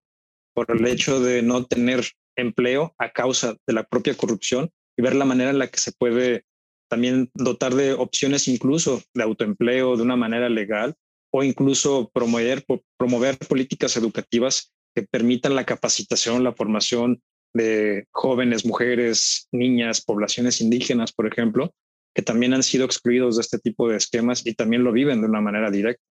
por 0.54 0.66
el 0.70 0.86
hecho 0.86 1.20
de 1.20 1.42
no 1.42 1.66
tener 1.66 2.02
empleo 2.34 2.94
a 2.96 3.12
causa 3.12 3.54
de 3.66 3.74
la 3.74 3.84
propia 3.84 4.14
corrupción 4.14 4.70
y 4.96 5.02
ver 5.02 5.14
la 5.14 5.26
manera 5.26 5.50
en 5.50 5.58
la 5.58 5.66
que 5.66 5.78
se 5.78 5.92
puede 5.92 6.44
también 6.88 7.30
dotar 7.34 7.74
de 7.74 7.92
opciones 7.92 8.48
incluso 8.48 9.02
de 9.12 9.22
autoempleo 9.22 9.98
de 9.98 10.02
una 10.02 10.16
manera 10.16 10.48
legal 10.48 10.94
o 11.30 11.42
incluso 11.42 12.10
promover, 12.14 12.64
promover 12.96 13.36
políticas 13.36 13.98
educativas 13.98 14.72
que 14.94 15.02
permitan 15.02 15.54
la 15.54 15.66
capacitación, 15.66 16.42
la 16.42 16.54
formación 16.54 17.20
de 17.52 18.06
jóvenes, 18.12 18.64
mujeres, 18.64 19.46
niñas, 19.52 20.02
poblaciones 20.02 20.62
indígenas, 20.62 21.12
por 21.12 21.26
ejemplo, 21.26 21.74
que 22.14 22.22
también 22.22 22.54
han 22.54 22.62
sido 22.62 22.84
excluidos 22.84 23.36
de 23.36 23.42
este 23.42 23.58
tipo 23.58 23.88
de 23.88 23.96
esquemas 23.96 24.46
y 24.46 24.54
también 24.54 24.84
lo 24.84 24.92
viven 24.92 25.20
de 25.20 25.28
una 25.28 25.40
manera 25.40 25.70
directa. 25.70 26.02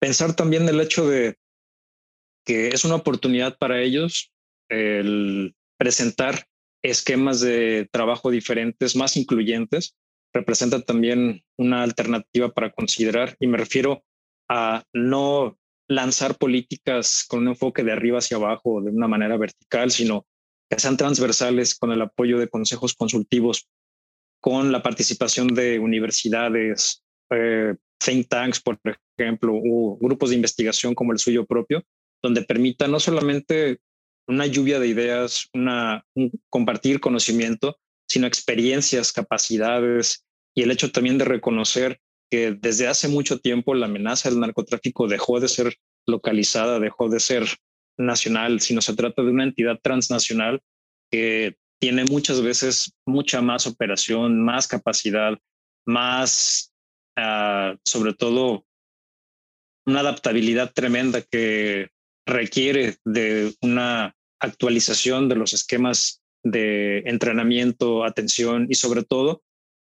Pensar 0.00 0.34
también 0.34 0.68
el 0.68 0.80
hecho 0.80 1.08
de 1.08 1.36
que 2.44 2.68
es 2.68 2.84
una 2.84 2.96
oportunidad 2.96 3.56
para 3.56 3.80
ellos 3.80 4.32
el 4.68 5.54
presentar 5.78 6.46
esquemas 6.82 7.40
de 7.40 7.88
trabajo 7.90 8.30
diferentes, 8.30 8.96
más 8.96 9.16
incluyentes, 9.16 9.96
representa 10.34 10.82
también 10.82 11.42
una 11.56 11.82
alternativa 11.82 12.50
para 12.52 12.72
considerar 12.72 13.36
y 13.40 13.46
me 13.46 13.56
refiero 13.56 14.04
a 14.48 14.84
no 14.92 15.58
lanzar 15.88 16.36
políticas 16.36 17.24
con 17.26 17.40
un 17.40 17.48
enfoque 17.48 17.84
de 17.84 17.92
arriba 17.92 18.18
hacia 18.18 18.36
abajo 18.36 18.82
de 18.82 18.90
una 18.90 19.08
manera 19.08 19.36
vertical, 19.36 19.90
sino 19.90 20.26
que 20.68 20.78
sean 20.78 20.96
transversales 20.96 21.74
con 21.74 21.92
el 21.92 22.02
apoyo 22.02 22.38
de 22.38 22.48
consejos 22.48 22.94
consultivos, 22.94 23.68
con 24.44 24.70
la 24.70 24.82
participación 24.82 25.48
de 25.48 25.78
universidades, 25.78 27.02
eh, 27.30 27.74
think 27.98 28.28
tanks, 28.28 28.60
por 28.60 28.78
ejemplo, 29.18 29.54
o 29.54 29.96
grupos 29.98 30.28
de 30.28 30.36
investigación 30.36 30.94
como 30.94 31.12
el 31.12 31.18
suyo 31.18 31.46
propio, 31.46 31.82
donde 32.22 32.42
permita 32.42 32.86
no 32.86 33.00
solamente 33.00 33.78
una 34.28 34.44
lluvia 34.44 34.78
de 34.78 34.88
ideas, 34.88 35.48
compartir 36.50 37.00
conocimiento, 37.00 37.78
sino 38.06 38.26
experiencias, 38.26 39.12
capacidades 39.12 40.26
y 40.54 40.60
el 40.60 40.70
hecho 40.72 40.92
también 40.92 41.16
de 41.16 41.24
reconocer 41.24 41.98
que 42.30 42.52
desde 42.52 42.86
hace 42.86 43.08
mucho 43.08 43.38
tiempo 43.38 43.74
la 43.74 43.86
amenaza 43.86 44.28
del 44.28 44.40
narcotráfico 44.40 45.08
dejó 45.08 45.40
de 45.40 45.48
ser 45.48 45.74
localizada, 46.06 46.80
dejó 46.80 47.08
de 47.08 47.20
ser 47.20 47.46
nacional, 47.96 48.60
sino 48.60 48.82
se 48.82 48.94
trata 48.94 49.22
de 49.22 49.30
una 49.30 49.44
entidad 49.44 49.78
transnacional 49.82 50.60
que 51.10 51.56
tiene 51.84 52.06
muchas 52.06 52.40
veces 52.40 52.94
mucha 53.04 53.42
más 53.42 53.66
operación, 53.66 54.42
más 54.42 54.66
capacidad, 54.66 55.38
más, 55.84 56.72
uh, 57.18 57.76
sobre 57.84 58.14
todo, 58.14 58.64
una 59.84 60.00
adaptabilidad 60.00 60.72
tremenda 60.72 61.20
que 61.20 61.90
requiere 62.26 62.96
de 63.04 63.52
una 63.60 64.16
actualización 64.40 65.28
de 65.28 65.34
los 65.34 65.52
esquemas 65.52 66.22
de 66.42 67.00
entrenamiento, 67.00 68.02
atención 68.02 68.66
y 68.70 68.76
sobre 68.76 69.04
todo 69.04 69.42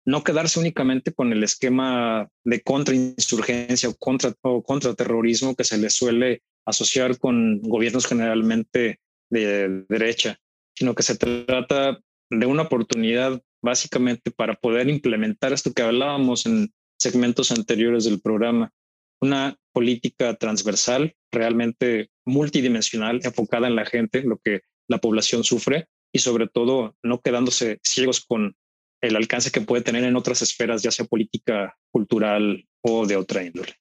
no 0.07 0.23
quedarse 0.23 0.61
únicamente 0.61 1.13
con 1.13 1.33
el 1.33 1.43
esquema 1.43 2.29
de 2.45 2.61
contrainsurgencia 2.63 3.89
o 3.89 3.97
contra 3.97 4.33
o 4.43 4.63
contraterrorismo 4.63 5.57
que 5.57 5.65
se 5.65 5.77
le 5.77 5.91
suele 5.91 6.43
asociar 6.65 7.19
con 7.19 7.61
gobiernos 7.63 8.07
generalmente 8.07 9.01
de 9.29 9.85
derecha, 9.89 10.39
sino 10.75 10.95
que 10.95 11.03
se 11.03 11.17
trata 11.17 12.01
de 12.31 12.47
una 12.47 12.63
oportunidad 12.63 13.43
básicamente 13.63 14.31
para 14.31 14.55
poder 14.55 14.89
implementar 14.89 15.53
esto 15.53 15.73
que 15.73 15.83
hablábamos 15.83 16.47
en 16.47 16.73
segmentos 16.99 17.51
anteriores 17.51 18.05
del 18.05 18.21
programa, 18.21 18.73
una 19.21 19.57
política 19.73 20.35
transversal, 20.35 21.15
realmente 21.33 22.11
multidimensional, 22.27 23.21
enfocada 23.23 23.67
en 23.67 23.77
la 23.77 23.87
gente, 23.87 24.23
lo 24.23 24.39
que 24.39 24.63
la 24.89 24.99
población 24.99 25.45
sufre 25.45 25.89
y 26.13 26.19
sobre 26.21 26.49
todo 26.49 26.97
no 27.03 27.21
quedándose 27.21 27.79
ciegos 27.83 28.25
con 28.25 28.57
el 29.03 29.17
alcance 29.17 29.51
que 29.51 29.61
puede 29.61 29.83
tener 29.83 30.05
en 30.05 30.17
otras 30.17 30.43
esferas, 30.43 30.83
ya 30.83 30.91
sea 30.91 31.07
política, 31.07 31.77
cultural 31.91 32.67
o 32.83 33.07
de 33.07 33.17
otra 33.17 33.43
índole. 33.43 33.75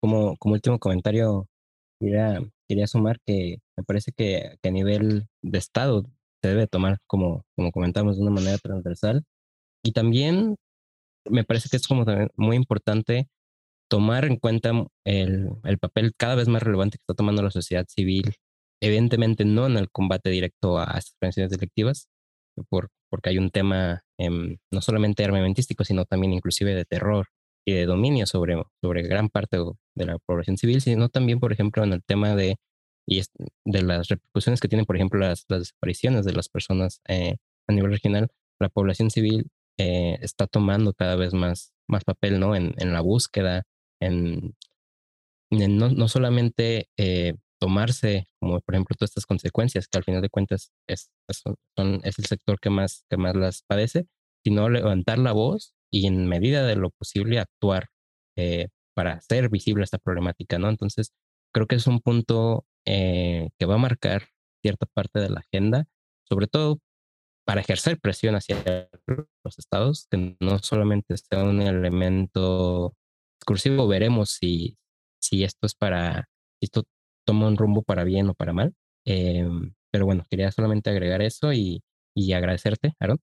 Como, 0.00 0.36
como 0.36 0.54
último 0.54 0.78
comentario, 0.78 1.46
quería, 2.00 2.40
quería 2.68 2.86
sumar 2.86 3.18
que 3.24 3.58
me 3.76 3.84
parece 3.84 4.12
que, 4.12 4.56
que, 4.62 4.68
a 4.68 4.72
nivel 4.72 5.28
de 5.42 5.58
Estado 5.58 6.04
se 6.42 6.48
debe 6.48 6.66
tomar, 6.66 6.98
como, 7.06 7.44
como 7.56 7.72
comentamos, 7.72 8.16
de 8.16 8.22
una 8.22 8.30
manera 8.30 8.58
transversal. 8.58 9.24
Y 9.82 9.92
también 9.92 10.56
me 11.28 11.44
parece 11.44 11.68
que 11.68 11.76
es 11.76 11.86
como 11.88 12.04
muy 12.36 12.56
importante 12.56 13.28
tomar 13.88 14.24
en 14.24 14.36
cuenta 14.36 14.70
el, 15.04 15.50
el, 15.64 15.78
papel 15.78 16.14
cada 16.16 16.34
vez 16.34 16.48
más 16.48 16.62
relevante 16.62 16.98
que 16.98 17.02
está 17.02 17.14
tomando 17.14 17.42
la 17.42 17.50
sociedad 17.50 17.86
civil, 17.88 18.34
evidentemente 18.80 19.44
no 19.44 19.66
en 19.66 19.76
el 19.76 19.90
combate 19.90 20.30
directo 20.30 20.78
a 20.78 20.84
estas 20.98 21.14
organizaciones 21.20 21.50
delictivas, 21.50 22.08
por, 22.68 22.88
porque 23.10 23.30
hay 23.30 23.38
un 23.38 23.50
tema 23.50 24.02
em, 24.18 24.56
no 24.72 24.80
solamente 24.80 25.24
armamentístico, 25.24 25.84
sino 25.84 26.04
también 26.04 26.32
inclusive 26.32 26.74
de 26.74 26.84
terror 26.84 27.28
y 27.66 27.74
de 27.74 27.84
dominio 27.84 28.26
sobre, 28.26 28.62
sobre 28.80 29.02
gran 29.02 29.28
parte 29.28 29.58
de 29.96 30.06
la 30.06 30.18
población 30.18 30.56
civil, 30.56 30.80
sino 30.80 31.08
también, 31.08 31.40
por 31.40 31.52
ejemplo, 31.52 31.82
en 31.82 31.92
el 31.92 32.02
tema 32.04 32.36
de, 32.36 32.56
y 33.06 33.20
de 33.64 33.82
las 33.82 34.08
repercusiones 34.08 34.60
que 34.60 34.68
tienen, 34.68 34.86
por 34.86 34.96
ejemplo, 34.96 35.18
las, 35.18 35.44
las 35.48 35.60
desapariciones 35.60 36.24
de 36.24 36.32
las 36.32 36.48
personas 36.48 37.00
eh, 37.08 37.36
a 37.66 37.72
nivel 37.72 37.90
regional, 37.90 38.28
la 38.60 38.68
población 38.68 39.10
civil 39.10 39.50
eh, 39.78 40.16
está 40.22 40.46
tomando 40.46 40.94
cada 40.94 41.16
vez 41.16 41.34
más, 41.34 41.74
más 41.88 42.04
papel 42.04 42.38
¿no? 42.38 42.54
en, 42.54 42.74
en 42.78 42.92
la 42.92 43.00
búsqueda, 43.00 43.64
en, 44.00 44.54
no, 45.50 45.90
no, 45.90 46.08
solamente 46.08 46.88
eh, 46.96 47.34
tomarse, 47.60 48.28
como 48.40 48.60
por 48.60 48.74
ejemplo, 48.76 48.94
todas 48.96 49.10
estas 49.10 49.26
consecuencias, 49.26 49.88
que 49.88 49.98
al 49.98 50.04
final 50.04 50.22
de 50.22 50.30
cuentas 50.30 50.70
es, 50.86 51.10
son, 51.30 52.00
es 52.04 52.18
el 52.18 52.26
sector 52.26 52.60
que 52.60 52.70
más, 52.70 53.04
que 53.10 53.16
más 53.16 53.34
las 53.34 53.62
padece, 53.66 54.06
sino 54.44 54.68
levantar 54.68 55.18
la 55.18 55.32
voz 55.32 55.74
y 55.90 56.06
en 56.06 56.28
medida 56.28 56.66
de 56.66 56.76
lo 56.76 56.90
posible 56.90 57.38
actuar 57.38 57.88
eh, 58.36 58.68
para 58.94 59.14
hacer 59.14 59.48
visible 59.50 59.84
esta 59.84 59.98
problemática, 59.98 60.58
¿no? 60.58 60.68
Entonces, 60.68 61.12
creo 61.52 61.66
que 61.66 61.76
es 61.76 61.86
un 61.86 62.00
punto 62.00 62.66
eh, 62.86 63.50
que 63.58 63.66
va 63.66 63.74
a 63.74 63.78
marcar 63.78 64.28
cierta 64.62 64.86
parte 64.86 65.20
de 65.20 65.30
la 65.30 65.40
agenda, 65.40 65.86
sobre 66.28 66.46
todo 66.46 66.80
para 67.46 67.60
ejercer 67.60 68.00
presión 68.00 68.34
hacia 68.34 68.90
los 69.06 69.58
estados, 69.58 70.08
que 70.10 70.36
no 70.40 70.58
solamente 70.58 71.16
sea 71.16 71.44
un 71.44 71.62
elemento 71.62 72.96
exclusivo, 73.38 73.86
veremos 73.86 74.30
si, 74.30 74.76
si 75.20 75.44
esto 75.44 75.66
es 75.66 75.74
para, 75.74 76.28
si 76.60 76.66
esto 76.66 76.84
toma 77.24 77.46
un 77.46 77.56
rumbo 77.56 77.82
para 77.82 78.04
bien 78.04 78.28
o 78.28 78.34
para 78.34 78.52
mal. 78.52 78.74
Em, 79.04 79.74
pero 79.92 80.06
bueno, 80.06 80.24
quería 80.28 80.50
solamente 80.50 80.90
agregar 80.90 81.22
eso 81.22 81.52
y, 81.52 81.82
y 82.14 82.32
agradecerte, 82.32 82.94
Aaron. 82.98 83.20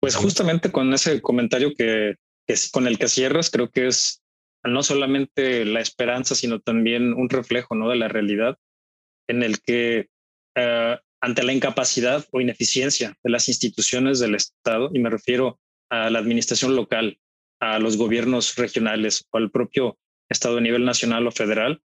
Pues 0.00 0.16
justamente 0.16 0.72
con 0.72 0.92
ese 0.94 1.20
comentario 1.20 1.74
que, 1.74 2.16
con 2.72 2.86
el 2.86 2.98
que 2.98 3.08
cierras, 3.08 3.50
creo 3.50 3.70
que 3.70 3.86
es 3.86 4.22
no 4.64 4.82
solamente 4.82 5.64
la 5.64 5.80
esperanza, 5.80 6.34
sino 6.34 6.60
también 6.60 7.12
un 7.12 7.28
reflejo 7.28 7.74
¿no? 7.74 7.88
de 7.88 7.96
la 7.96 8.08
realidad 8.08 8.58
en 9.28 9.42
el 9.42 9.60
que 9.60 10.08
eh, 10.56 10.98
ante 11.20 11.42
la 11.42 11.52
incapacidad 11.52 12.26
o 12.32 12.40
ineficiencia 12.40 13.16
de 13.22 13.30
las 13.30 13.48
instituciones 13.48 14.18
del 14.18 14.34
Estado, 14.34 14.90
y 14.92 14.98
me 14.98 15.10
refiero 15.10 15.60
a 15.90 16.10
la 16.10 16.18
administración 16.18 16.74
local, 16.74 17.18
a 17.60 17.78
los 17.78 17.96
gobiernos 17.96 18.56
regionales 18.56 19.26
o 19.30 19.38
al 19.38 19.50
propio 19.50 19.98
Estado 20.30 20.58
a 20.58 20.60
nivel 20.60 20.84
nacional 20.84 21.26
o 21.26 21.32
federal, 21.32 21.82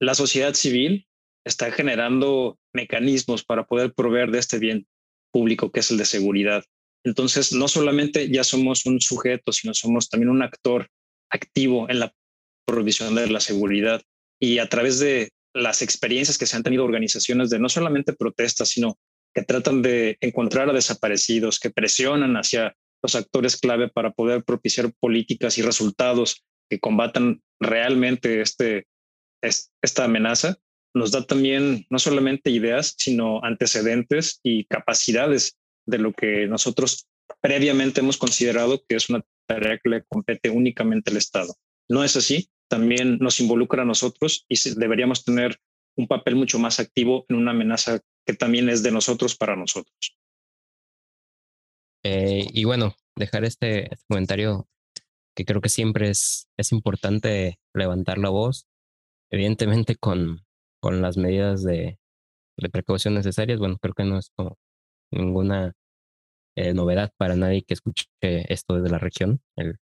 la 0.00 0.14
sociedad 0.14 0.54
civil 0.54 1.06
está 1.44 1.70
generando 1.72 2.58
mecanismos 2.72 3.44
para 3.44 3.66
poder 3.66 3.92
proveer 3.92 4.30
de 4.30 4.38
este 4.38 4.58
bien 4.58 4.86
público 5.32 5.70
que 5.70 5.80
es 5.80 5.90
el 5.90 5.98
de 5.98 6.04
seguridad. 6.04 6.64
Entonces, 7.08 7.52
no 7.52 7.68
solamente 7.68 8.30
ya 8.30 8.44
somos 8.44 8.84
un 8.84 9.00
sujeto, 9.00 9.50
sino 9.50 9.72
somos 9.72 10.10
también 10.10 10.28
un 10.28 10.42
actor 10.42 10.88
activo 11.30 11.88
en 11.88 12.00
la 12.00 12.12
provisión 12.66 13.14
de 13.14 13.28
la 13.28 13.40
seguridad. 13.40 14.02
Y 14.38 14.58
a 14.58 14.68
través 14.68 14.98
de 14.98 15.30
las 15.54 15.80
experiencias 15.80 16.36
que 16.36 16.44
se 16.44 16.54
han 16.54 16.62
tenido 16.62 16.84
organizaciones 16.84 17.48
de 17.48 17.58
no 17.58 17.70
solamente 17.70 18.12
protestas, 18.12 18.68
sino 18.68 18.98
que 19.34 19.42
tratan 19.42 19.80
de 19.80 20.18
encontrar 20.20 20.68
a 20.68 20.74
desaparecidos, 20.74 21.58
que 21.58 21.70
presionan 21.70 22.36
hacia 22.36 22.76
los 23.02 23.14
actores 23.14 23.56
clave 23.56 23.88
para 23.88 24.12
poder 24.12 24.44
propiciar 24.44 24.92
políticas 25.00 25.56
y 25.56 25.62
resultados 25.62 26.44
que 26.68 26.78
combatan 26.78 27.40
realmente 27.58 28.42
este, 28.42 28.86
esta 29.40 30.04
amenaza 30.04 30.58
nos 30.94 31.12
da 31.12 31.26
también 31.26 31.86
no 31.88 31.98
solamente 31.98 32.50
ideas, 32.50 32.94
sino 32.98 33.42
antecedentes 33.44 34.40
y 34.42 34.64
capacidades 34.64 35.56
de 35.88 35.98
lo 35.98 36.12
que 36.12 36.46
nosotros 36.46 37.08
previamente 37.40 38.00
hemos 38.00 38.16
considerado 38.16 38.82
que 38.86 38.96
es 38.96 39.08
una 39.08 39.24
tarea 39.46 39.78
que 39.82 39.88
le 39.88 40.04
compete 40.04 40.50
únicamente 40.50 41.10
al 41.10 41.16
Estado. 41.16 41.54
No 41.88 42.04
es 42.04 42.16
así, 42.16 42.50
también 42.68 43.18
nos 43.18 43.40
involucra 43.40 43.82
a 43.82 43.86
nosotros 43.86 44.44
y 44.48 44.56
deberíamos 44.74 45.24
tener 45.24 45.58
un 45.96 46.06
papel 46.06 46.36
mucho 46.36 46.58
más 46.58 46.78
activo 46.78 47.24
en 47.28 47.36
una 47.36 47.52
amenaza 47.52 48.00
que 48.26 48.34
también 48.34 48.68
es 48.68 48.82
de 48.82 48.92
nosotros 48.92 49.36
para 49.36 49.56
nosotros. 49.56 50.16
Eh, 52.04 52.46
y 52.52 52.64
bueno, 52.64 52.94
dejar 53.16 53.44
este, 53.44 53.92
este, 53.92 54.04
comentario 54.08 54.68
que 55.34 55.44
creo 55.44 55.60
que 55.60 55.68
siempre 55.68 56.10
es, 56.10 56.48
es 56.56 56.72
importante 56.72 57.58
levantar 57.74 58.18
la 58.18 58.28
voz 58.28 58.66
evidentemente 59.30 59.96
con, 59.96 60.44
con 60.80 61.02
las 61.02 61.16
medidas 61.16 61.62
de, 61.62 61.98
de, 62.56 62.70
precaución 62.70 63.14
necesarias, 63.14 63.58
bueno, 63.58 63.78
creo 63.78 63.94
que 63.94 64.04
no 64.04 64.18
es 64.18 64.30
como 64.34 64.56
ninguna 65.10 65.74
eh, 66.58 66.74
novedad 66.74 67.12
para 67.16 67.36
nadie 67.36 67.62
que 67.62 67.74
escuche 67.74 68.06
esto 68.20 68.74
desde 68.74 68.90
la 68.90 68.98
región, 68.98 69.40
el, 69.54 69.76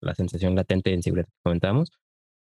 la 0.00 0.14
sensación 0.14 0.54
latente 0.54 0.88
de 0.88 0.96
inseguridad 0.96 1.26
que 1.26 1.42
comentamos. 1.44 1.92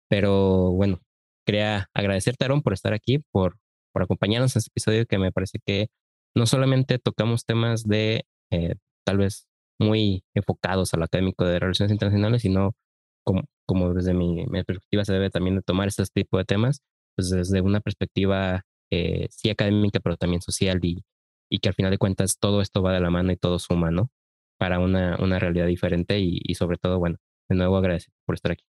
Pero 0.10 0.72
bueno, 0.72 1.00
quería 1.46 1.90
agradecerte, 1.94 2.44
Aaron, 2.44 2.64
por 2.64 2.74
estar 2.74 2.94
aquí, 2.94 3.20
por, 3.32 3.60
por 3.94 4.04
acompañarnos 4.04 4.56
en 4.56 4.60
este 4.60 4.72
episodio 4.72 5.06
que 5.06 5.18
me 5.18 5.32
parece 5.32 5.60
que 5.66 5.88
no 6.36 6.48
solamente 6.48 7.00
tocamos 7.00 7.46
temas 7.46 7.84
de 7.84 8.26
eh, 8.52 8.76
tal 9.06 9.20
vez 9.20 9.48
muy 9.80 10.26
enfocados 10.36 10.94
al 10.94 11.04
académico 11.04 11.46
de 11.46 11.60
relaciones 11.60 11.94
internacionales, 11.94 12.42
sino 12.42 12.76
como, 13.24 13.44
como 13.66 13.94
desde 13.94 14.14
mi, 14.14 14.46
perspectiva 14.66 15.06
se 15.06 15.14
debe 15.14 15.30
también 15.30 15.56
de 15.56 15.62
tomar 15.62 15.88
este 15.88 16.04
tipo 16.14 16.38
de 16.38 16.44
temas, 16.44 16.82
pues 17.16 17.30
desde 17.30 17.62
una 17.62 17.80
perspectiva 17.80 18.64
eh, 18.92 19.28
sí 19.32 19.50
académica, 19.50 20.02
pero 20.02 20.18
también 20.18 20.42
social 20.42 20.80
y, 20.84 21.06
y 21.52 21.60
que 21.60 21.70
al 21.70 21.76
final 21.76 21.92
de 21.92 21.98
cuentas 21.98 22.38
todo 22.40 22.62
esto 22.62 22.82
va 22.82 22.94
de 22.94 23.02
la 23.02 23.10
mano 23.10 23.32
y 23.32 23.38
todo 23.38 23.60
suma, 23.60 23.92
¿no? 23.92 24.10
Para 24.58 24.80
una, 24.80 25.18
una 25.20 25.38
realidad 25.38 25.68
diferente 25.68 26.20
y, 26.20 26.40
y 26.42 26.56
sobre 26.56 26.78
todo, 26.78 26.98
bueno, 26.98 27.18
de 27.50 27.58
nuevo 27.58 27.78
agradezco 27.78 28.14
por 28.26 28.36
estar 28.36 28.54
aquí. 28.54 28.64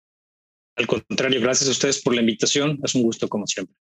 Al 0.77 0.87
contrario, 0.87 1.39
gracias 1.41 1.69
a 1.69 1.71
ustedes 1.71 2.01
por 2.01 2.15
la 2.15 2.21
invitación. 2.21 2.79
Es 2.83 2.95
un 2.95 3.03
gusto 3.03 3.29
como 3.29 3.45
siempre. 3.45 3.75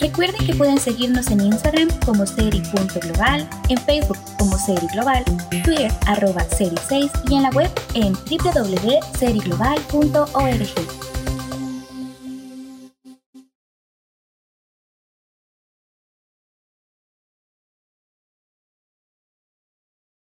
Recuerden 0.00 0.46
que 0.46 0.54
pueden 0.54 0.78
seguirnos 0.78 1.28
en 1.30 1.40
Instagram 1.40 1.88
como 2.04 2.26
seri.global, 2.26 3.48
en 3.68 3.78
Facebook 3.78 4.18
como 4.38 4.56
Seri 4.56 4.86
Global, 4.92 5.24
Twitter 5.64 5.90
arroba 6.06 6.42
Seri6 6.50 7.10
y 7.30 7.34
en 7.34 7.42
la 7.42 7.50
web 7.50 7.68
en 7.94 8.12
www.seriglobal.org. 8.12 11.07